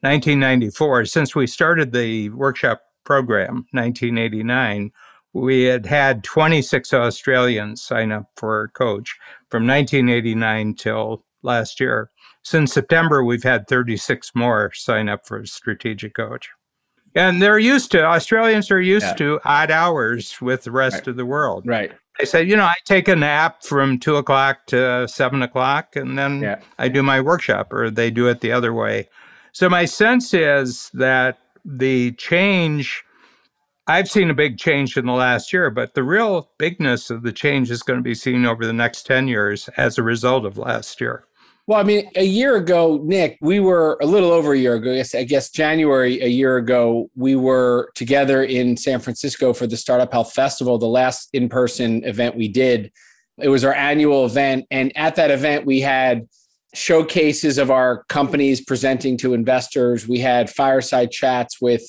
1994, 0.00 1.06
since 1.06 1.34
we 1.34 1.46
started 1.46 1.92
the 1.92 2.28
workshop 2.30 2.82
program, 3.04 3.66
1989, 3.72 4.92
we 5.32 5.64
had 5.64 5.86
had 5.86 6.24
26 6.24 6.92
Australians 6.92 7.82
sign 7.82 8.12
up 8.12 8.26
for 8.36 8.64
a 8.64 8.68
coach 8.68 9.16
from 9.50 9.66
1989 9.66 10.74
till 10.74 11.24
last 11.42 11.80
year. 11.80 12.10
Since 12.42 12.72
September, 12.72 13.22
we've 13.24 13.42
had 13.42 13.68
36 13.68 14.32
more 14.34 14.72
sign 14.74 15.08
up 15.08 15.26
for 15.26 15.40
a 15.40 15.46
strategic 15.46 16.14
coach. 16.14 16.50
And 17.14 17.42
they're 17.42 17.58
used 17.58 17.90
to, 17.92 18.04
Australians 18.04 18.70
are 18.70 18.80
used 18.80 19.06
yeah. 19.06 19.14
to 19.14 19.40
odd 19.44 19.70
hours 19.70 20.40
with 20.40 20.64
the 20.64 20.70
rest 20.70 20.94
right. 20.94 21.08
of 21.08 21.16
the 21.16 21.26
world. 21.26 21.66
Right. 21.66 21.92
They 22.18 22.24
say, 22.24 22.44
you 22.44 22.56
know, 22.56 22.64
I 22.64 22.74
take 22.84 23.08
a 23.08 23.16
nap 23.16 23.64
from 23.64 23.98
two 23.98 24.16
o'clock 24.16 24.66
to 24.66 25.08
seven 25.08 25.42
o'clock 25.42 25.96
and 25.96 26.18
then 26.18 26.42
yeah. 26.42 26.60
I 26.78 26.88
do 26.88 27.02
my 27.02 27.20
workshop, 27.20 27.72
or 27.72 27.90
they 27.90 28.10
do 28.10 28.28
it 28.28 28.40
the 28.40 28.52
other 28.52 28.72
way. 28.72 29.08
So 29.52 29.68
my 29.68 29.86
sense 29.86 30.34
is 30.34 30.90
that 30.94 31.38
the 31.64 32.12
change 32.12 33.04
I've 33.86 34.08
seen 34.08 34.30
a 34.30 34.34
big 34.34 34.56
change 34.56 34.96
in 34.96 35.06
the 35.06 35.12
last 35.12 35.52
year, 35.52 35.68
but 35.68 35.94
the 35.94 36.04
real 36.04 36.50
bigness 36.58 37.10
of 37.10 37.22
the 37.22 37.32
change 37.32 37.72
is 37.72 37.82
going 37.82 37.98
to 37.98 38.04
be 38.04 38.14
seen 38.14 38.46
over 38.46 38.64
the 38.64 38.72
next 38.72 39.04
10 39.04 39.26
years 39.26 39.68
as 39.76 39.98
a 39.98 40.02
result 40.04 40.44
of 40.44 40.56
last 40.56 41.00
year. 41.00 41.24
Well, 41.70 41.78
I 41.78 41.84
mean, 41.84 42.10
a 42.16 42.24
year 42.24 42.56
ago, 42.56 43.00
Nick, 43.04 43.38
we 43.40 43.60
were 43.60 43.96
a 44.02 44.04
little 44.04 44.32
over 44.32 44.54
a 44.54 44.58
year 44.58 44.74
ago. 44.74 45.00
I 45.14 45.22
guess, 45.22 45.50
January 45.50 46.20
a 46.20 46.26
year 46.26 46.56
ago, 46.56 47.08
we 47.14 47.36
were 47.36 47.92
together 47.94 48.42
in 48.42 48.76
San 48.76 48.98
Francisco 48.98 49.52
for 49.52 49.68
the 49.68 49.76
Startup 49.76 50.10
Health 50.10 50.32
Festival, 50.32 50.78
the 50.78 50.86
last 50.86 51.28
in 51.32 51.48
person 51.48 52.02
event 52.02 52.34
we 52.34 52.48
did. 52.48 52.90
It 53.38 53.50
was 53.50 53.62
our 53.62 53.72
annual 53.72 54.26
event. 54.26 54.66
And 54.72 54.90
at 54.96 55.14
that 55.14 55.30
event, 55.30 55.64
we 55.64 55.80
had 55.80 56.28
showcases 56.74 57.56
of 57.56 57.70
our 57.70 58.02
companies 58.08 58.60
presenting 58.64 59.16
to 59.18 59.32
investors. 59.32 60.08
We 60.08 60.18
had 60.18 60.50
fireside 60.50 61.12
chats 61.12 61.60
with 61.60 61.84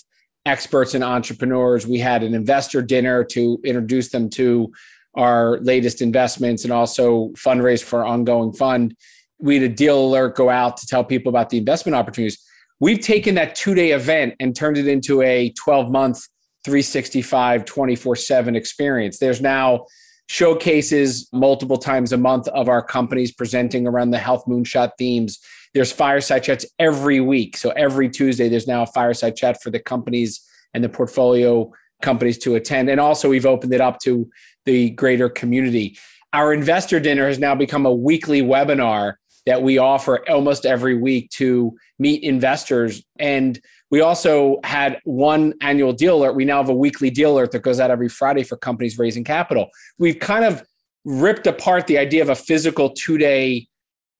experts 0.45 0.93
and 0.93 1.03
entrepreneurs. 1.03 1.87
We 1.87 1.97
had 1.97 2.21
an 2.21 2.35
investor 2.35 2.83
dinner 2.83 3.23
to 3.31 3.59
introduce 3.65 4.09
them 4.11 4.29
to 4.29 4.71
our 5.15 5.57
latest 5.61 6.03
investments 6.03 6.65
and 6.65 6.71
also 6.71 7.29
fundraise 7.29 7.83
for 7.83 8.01
our 8.01 8.05
ongoing 8.05 8.53
fund. 8.53 8.95
We 9.41 9.55
had 9.55 9.63
a 9.63 9.73
deal 9.73 10.05
alert 10.05 10.35
go 10.35 10.49
out 10.49 10.77
to 10.77 10.87
tell 10.87 11.03
people 11.03 11.29
about 11.29 11.49
the 11.49 11.57
investment 11.57 11.95
opportunities. 11.95 12.39
We've 12.79 12.99
taken 12.99 13.35
that 13.35 13.55
two 13.55 13.75
day 13.75 13.91
event 13.91 14.35
and 14.39 14.55
turned 14.55 14.77
it 14.77 14.87
into 14.87 15.21
a 15.21 15.51
12 15.51 15.91
month, 15.91 16.27
365, 16.63 17.65
24 17.65 18.15
7 18.15 18.55
experience. 18.55 19.19
There's 19.19 19.41
now 19.41 19.85
showcases 20.27 21.27
multiple 21.33 21.77
times 21.77 22.13
a 22.13 22.17
month 22.17 22.47
of 22.49 22.69
our 22.69 22.81
companies 22.81 23.31
presenting 23.31 23.85
around 23.85 24.11
the 24.11 24.17
health 24.17 24.45
moonshot 24.47 24.91
themes 24.97 25.39
there's 25.73 25.91
fireside 25.91 26.43
chats 26.43 26.65
every 26.79 27.19
week. 27.19 27.57
So 27.57 27.69
every 27.71 28.09
Tuesday, 28.09 28.49
there's 28.49 28.67
now 28.67 28.83
a 28.83 28.87
fireside 28.87 29.35
chat 29.35 29.61
for 29.61 29.69
the 29.69 29.79
companies 29.79 30.41
and 30.73 30.83
the 30.83 30.89
portfolio 30.89 31.71
companies 32.01 32.37
to 32.39 32.55
attend. 32.55 32.89
And 32.89 32.99
also, 32.99 33.29
we've 33.29 33.45
opened 33.45 33.73
it 33.73 33.81
up 33.81 33.99
to 34.01 34.29
the 34.65 34.89
greater 34.91 35.29
community. 35.29 35.97
Our 36.33 36.53
investor 36.53 36.99
dinner 36.99 37.27
has 37.27 37.39
now 37.39 37.55
become 37.55 37.85
a 37.85 37.93
weekly 37.93 38.41
webinar 38.41 39.15
that 39.45 39.61
we 39.61 39.77
offer 39.77 40.27
almost 40.29 40.65
every 40.65 40.95
week 40.95 41.29
to 41.31 41.75
meet 41.99 42.23
investors. 42.23 43.03
And 43.19 43.59
we 43.89 44.01
also 44.01 44.59
had 44.63 44.99
one 45.03 45.53
annual 45.61 45.93
deal 45.93 46.17
alert. 46.17 46.35
We 46.35 46.45
now 46.45 46.57
have 46.57 46.69
a 46.69 46.75
weekly 46.75 47.09
deal 47.09 47.33
alert 47.33 47.51
that 47.51 47.61
goes 47.61 47.79
out 47.79 47.91
every 47.91 48.09
Friday 48.09 48.43
for 48.43 48.55
companies 48.55 48.97
raising 48.97 49.23
capital. 49.23 49.69
We've 49.97 50.19
kind 50.19 50.45
of 50.45 50.63
ripped 51.03 51.47
apart 51.47 51.87
the 51.87 51.97
idea 51.97 52.21
of 52.21 52.29
a 52.29 52.35
physical 52.35 52.91
two 52.91 53.17
day 53.17 53.67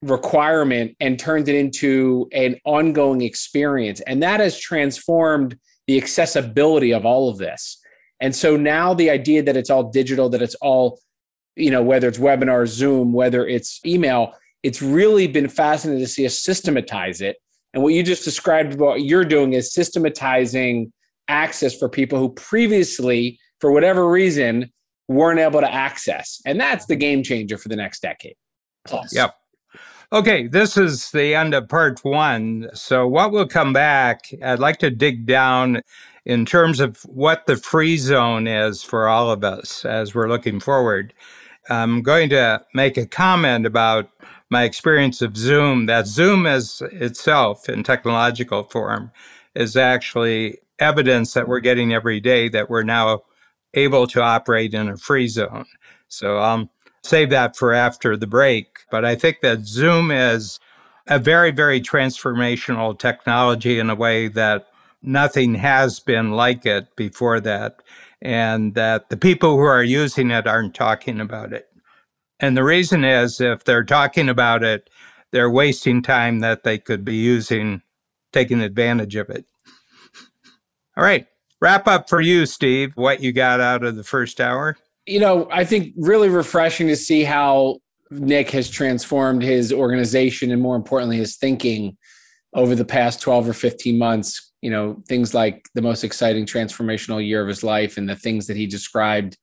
requirement 0.02 0.96
and 1.00 1.18
turned 1.18 1.48
it 1.48 1.54
into 1.54 2.28
an 2.32 2.56
ongoing 2.64 3.22
experience. 3.22 4.00
And 4.00 4.22
that 4.22 4.40
has 4.40 4.58
transformed 4.58 5.56
the 5.86 5.96
accessibility 5.96 6.92
of 6.92 7.06
all 7.06 7.28
of 7.28 7.38
this. 7.38 7.78
And 8.20 8.34
so 8.34 8.56
now 8.56 8.94
the 8.94 9.10
idea 9.10 9.42
that 9.42 9.56
it's 9.56 9.70
all 9.70 9.90
digital, 9.90 10.28
that 10.30 10.42
it's 10.42 10.54
all, 10.56 11.00
you 11.56 11.70
know, 11.70 11.82
whether 11.82 12.08
it's 12.08 12.18
webinar, 12.18 12.66
Zoom, 12.66 13.12
whether 13.12 13.46
it's 13.46 13.80
email, 13.86 14.34
it's 14.62 14.82
really 14.82 15.26
been 15.26 15.48
fascinating 15.48 16.02
to 16.02 16.08
see 16.08 16.26
us 16.26 16.38
systematize 16.38 17.20
it. 17.20 17.36
And 17.74 17.82
what 17.82 17.94
you 17.94 18.02
just 18.02 18.24
described 18.24 18.78
what 18.78 19.02
you're 19.02 19.24
doing 19.24 19.54
is 19.54 19.72
systematizing 19.72 20.92
access 21.28 21.76
for 21.76 21.88
people 21.88 22.18
who 22.18 22.30
previously, 22.30 23.38
for 23.60 23.72
whatever 23.72 24.08
reason, 24.08 24.70
weren't 25.08 25.40
able 25.40 25.60
to 25.60 25.72
access. 25.72 26.40
And 26.44 26.60
that's 26.60 26.86
the 26.86 26.96
game 26.96 27.22
changer 27.22 27.58
for 27.58 27.68
the 27.68 27.76
next 27.76 28.02
decade. 28.02 28.34
Plus. 28.84 29.14
Yep. 29.14 29.34
Okay, 30.12 30.46
this 30.46 30.76
is 30.76 31.10
the 31.12 31.34
end 31.34 31.54
of 31.54 31.68
part 31.68 32.04
one. 32.04 32.68
So, 32.74 33.08
what 33.08 33.32
we'll 33.32 33.48
come 33.48 33.72
back, 33.72 34.26
I'd 34.42 34.58
like 34.58 34.78
to 34.80 34.90
dig 34.90 35.24
down 35.24 35.80
in 36.26 36.44
terms 36.44 36.80
of 36.80 36.98
what 37.04 37.46
the 37.46 37.56
free 37.56 37.96
zone 37.96 38.46
is 38.46 38.82
for 38.82 39.08
all 39.08 39.30
of 39.30 39.42
us 39.42 39.86
as 39.86 40.14
we're 40.14 40.28
looking 40.28 40.60
forward. 40.60 41.14
I'm 41.70 42.02
going 42.02 42.28
to 42.30 42.62
make 42.74 42.98
a 42.98 43.06
comment 43.06 43.64
about 43.64 44.10
my 44.52 44.64
experience 44.64 45.22
of 45.22 45.34
Zoom, 45.34 45.86
that 45.86 46.06
Zoom 46.06 46.46
as 46.46 46.82
itself 46.92 47.70
in 47.70 47.82
technological 47.82 48.64
form 48.64 49.10
is 49.54 49.78
actually 49.78 50.58
evidence 50.78 51.32
that 51.32 51.48
we're 51.48 51.60
getting 51.60 51.94
every 51.94 52.20
day 52.20 52.50
that 52.50 52.68
we're 52.68 52.82
now 52.82 53.22
able 53.72 54.06
to 54.06 54.20
operate 54.20 54.74
in 54.74 54.90
a 54.90 54.96
free 54.98 55.26
zone. 55.26 55.64
So 56.08 56.36
I'll 56.36 56.54
um, 56.54 56.70
save 57.02 57.30
that 57.30 57.56
for 57.56 57.72
after 57.72 58.14
the 58.14 58.26
break. 58.26 58.80
But 58.90 59.06
I 59.06 59.14
think 59.14 59.40
that 59.40 59.60
Zoom 59.64 60.10
is 60.10 60.60
a 61.06 61.18
very, 61.18 61.50
very 61.50 61.80
transformational 61.80 62.98
technology 62.98 63.78
in 63.78 63.88
a 63.88 63.94
way 63.94 64.28
that 64.28 64.66
nothing 65.02 65.54
has 65.54 65.98
been 65.98 66.32
like 66.32 66.66
it 66.66 66.94
before 66.94 67.40
that. 67.40 67.82
And 68.20 68.74
that 68.74 69.08
the 69.08 69.16
people 69.16 69.56
who 69.56 69.64
are 69.64 69.82
using 69.82 70.30
it 70.30 70.46
aren't 70.46 70.74
talking 70.74 71.20
about 71.20 71.54
it. 71.54 71.71
And 72.42 72.56
the 72.56 72.64
reason 72.64 73.04
is 73.04 73.40
if 73.40 73.64
they're 73.64 73.84
talking 73.84 74.28
about 74.28 74.62
it, 74.62 74.90
they're 75.30 75.50
wasting 75.50 76.02
time 76.02 76.40
that 76.40 76.64
they 76.64 76.76
could 76.76 77.04
be 77.04 77.14
using, 77.14 77.80
taking 78.32 78.60
advantage 78.60 79.16
of 79.16 79.30
it. 79.30 79.46
All 80.96 81.04
right. 81.04 81.26
Wrap 81.60 81.88
up 81.88 82.08
for 82.08 82.20
you, 82.20 82.44
Steve, 82.44 82.92
what 82.96 83.22
you 83.22 83.32
got 83.32 83.60
out 83.60 83.84
of 83.84 83.96
the 83.96 84.04
first 84.04 84.40
hour 84.40 84.76
you 85.06 85.18
know, 85.18 85.48
I 85.50 85.64
think 85.64 85.94
really 85.96 86.28
refreshing 86.28 86.88
to 86.88 86.96
see 86.96 87.24
how 87.24 87.78
Nick 88.10 88.50
has 88.50 88.70
transformed 88.70 89.42
his 89.42 89.72
organization 89.72 90.50
and 90.50 90.62
more 90.62 90.76
importantly, 90.76 91.16
his 91.16 91.36
thinking 91.36 91.96
over 92.54 92.74
the 92.74 92.84
past 92.84 93.20
12 93.20 93.48
or 93.48 93.52
15 93.52 93.98
months. 93.98 94.50
You 94.60 94.70
know, 94.70 95.02
things 95.08 95.34
like 95.34 95.68
the 95.74 95.82
most 95.82 96.04
exciting 96.04 96.46
transformational 96.46 97.24
year 97.26 97.42
of 97.42 97.48
his 97.48 97.64
life 97.64 97.96
and 97.96 98.08
the 98.08 98.14
things 98.14 98.46
that 98.46 98.56
he 98.56 98.66
described 98.66 99.36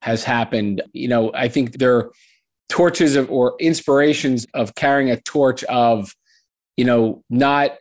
has 0.00 0.24
happened. 0.24 0.82
You 0.94 1.08
know, 1.08 1.32
I 1.34 1.48
think 1.48 1.78
there 1.78 2.10
torches 2.68 3.16
of 3.16 3.30
or 3.30 3.54
inspirations 3.60 4.46
of 4.54 4.74
carrying 4.74 5.10
a 5.10 5.20
torch 5.20 5.64
of, 5.64 6.14
you 6.76 6.84
know, 6.84 7.22
not 7.30 7.72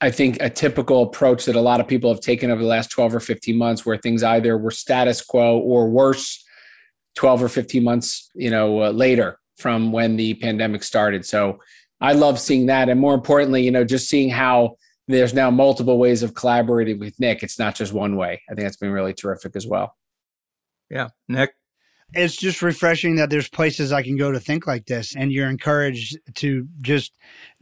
I 0.00 0.10
think 0.10 0.42
a 0.42 0.50
typical 0.50 1.04
approach 1.04 1.46
that 1.46 1.56
a 1.56 1.60
lot 1.60 1.80
of 1.80 1.88
people 1.88 2.12
have 2.12 2.20
taken 2.20 2.50
over 2.50 2.60
the 2.60 2.68
last 2.68 2.90
12 2.90 3.14
or 3.14 3.20
15 3.20 3.56
months 3.56 3.86
where 3.86 3.96
things 3.96 4.22
either 4.22 4.58
were 4.58 4.70
status 4.70 5.22
quo 5.22 5.58
or 5.58 5.88
worse 5.88 6.44
12 7.14 7.44
or 7.44 7.48
15 7.48 7.82
months, 7.82 8.30
you 8.34 8.50
know, 8.50 8.84
uh, 8.84 8.90
later 8.90 9.38
from 9.56 9.92
when 9.92 10.16
the 10.16 10.34
pandemic 10.34 10.82
started. 10.82 11.24
So 11.24 11.60
I 12.00 12.12
love 12.12 12.38
seeing 12.38 12.66
that. 12.66 12.90
And 12.90 13.00
more 13.00 13.14
importantly, 13.14 13.62
you 13.62 13.70
know, 13.70 13.84
just 13.84 14.08
seeing 14.08 14.28
how 14.28 14.76
there's 15.08 15.32
now 15.32 15.50
multiple 15.50 15.98
ways 15.98 16.22
of 16.22 16.34
collaborating 16.34 16.98
with 16.98 17.18
Nick. 17.18 17.42
It's 17.42 17.58
not 17.58 17.74
just 17.74 17.92
one 17.94 18.16
way. 18.16 18.42
I 18.50 18.54
think 18.54 18.66
that's 18.66 18.76
been 18.76 18.90
really 18.90 19.14
terrific 19.14 19.56
as 19.56 19.66
well. 19.66 19.96
Yeah. 20.90 21.08
Nick? 21.26 21.54
It's 22.14 22.36
just 22.36 22.62
refreshing 22.62 23.16
that 23.16 23.30
there's 23.30 23.48
places 23.48 23.92
I 23.92 24.02
can 24.02 24.16
go 24.16 24.32
to 24.32 24.40
think 24.40 24.66
like 24.66 24.86
this, 24.86 25.14
and 25.14 25.32
you're 25.32 25.50
encouraged 25.50 26.18
to 26.36 26.66
just 26.80 27.12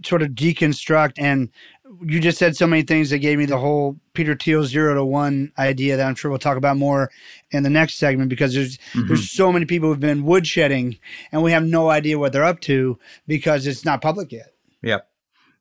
sort 0.05 0.23
of 0.23 0.31
deconstruct 0.31 1.15
and 1.17 1.51
you 2.03 2.21
just 2.21 2.39
said 2.39 2.57
so 2.57 2.67
many 2.67 2.83
things 2.83 3.11
that 3.11 3.19
gave 3.19 3.39
me 3.39 3.47
the 3.47 3.59
whole 3.59 3.99
Peter 4.15 4.35
Thiel 4.35 4.65
zero 4.65 4.95
to 4.95 5.05
one 5.05 5.53
idea 5.59 5.97
that 5.97 6.07
I'm 6.07 6.15
sure 6.15 6.31
we'll 6.31 6.39
talk 6.39 6.57
about 6.57 6.77
more 6.77 7.11
in 7.51 7.63
the 7.63 7.71
next 7.71 7.97
segment 7.97 8.31
because 8.31 8.55
there's 8.55 8.79
mm-hmm. 8.79 9.09
there's 9.09 9.31
so 9.31 9.53
many 9.53 9.65
people 9.65 9.89
who've 9.89 10.01
been 10.01 10.25
woodshedding 10.25 10.99
and 11.31 11.43
we 11.43 11.53
have 11.53 11.65
no 11.65 11.91
idea 11.91 12.19
what 12.19 12.33
they're 12.33 12.45
up 12.45 12.61
to 12.61 12.99
because 13.27 13.67
it's 13.67 13.85
not 13.85 14.03
public 14.03 14.33
yet. 14.33 14.55
Yep. 14.83 15.09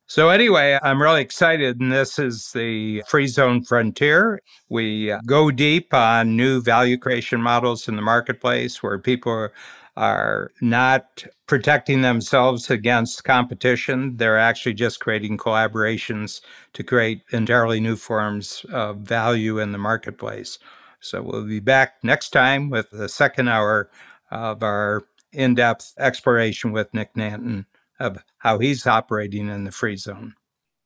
So, 0.06 0.30
anyway, 0.30 0.78
I'm 0.84 1.02
really 1.02 1.22
excited, 1.22 1.80
and 1.80 1.92
this 1.92 2.20
is 2.20 2.52
the 2.52 3.04
Free 3.08 3.26
Zone 3.26 3.64
Frontier. 3.64 4.42
We 4.70 5.12
uh, 5.12 5.20
go 5.26 5.50
deep 5.50 5.94
on 5.94 6.36
new 6.36 6.62
value 6.62 6.98
creation 6.98 7.42
models 7.42 7.88
in 7.88 7.96
the 7.96 8.02
marketplace 8.02 8.84
where 8.84 9.00
people 9.00 9.50
are 9.96 10.52
not 10.62 11.24
protecting 11.48 12.02
themselves 12.02 12.70
against 12.70 13.24
competition. 13.24 14.18
They're 14.18 14.38
actually 14.38 14.74
just 14.74 15.00
creating 15.00 15.38
collaborations 15.38 16.42
to 16.74 16.84
create 16.84 17.24
entirely 17.32 17.80
new 17.80 17.96
forms 17.96 18.66
of 18.72 18.98
value 18.98 19.60
in 19.60 19.72
the 19.72 19.78
marketplace. 19.78 20.60
So, 21.00 21.22
we'll 21.22 21.46
be 21.46 21.62
back 21.62 21.96
next 22.04 22.32
time 22.32 22.70
with 22.70 22.90
the 22.92 23.08
second 23.08 23.48
hour 23.48 23.90
of 24.32 24.64
our 24.64 25.06
in 25.32 25.56
depth 25.56 25.94
exploration 25.98 26.72
with 26.74 26.94
Nick 26.94 27.14
Nanton 27.16 27.66
of 28.04 28.24
how 28.40 28.60
he's 28.60 28.86
operating 28.86 29.50
in 29.50 29.64
the 29.64 29.72
free 29.72 29.96
zone. 29.96 30.36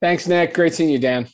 Thanks, 0.02 0.28
Nick. 0.28 0.54
Great 0.54 0.76
seeing 0.76 0.90
you, 0.90 1.00
Dan. 1.00 1.28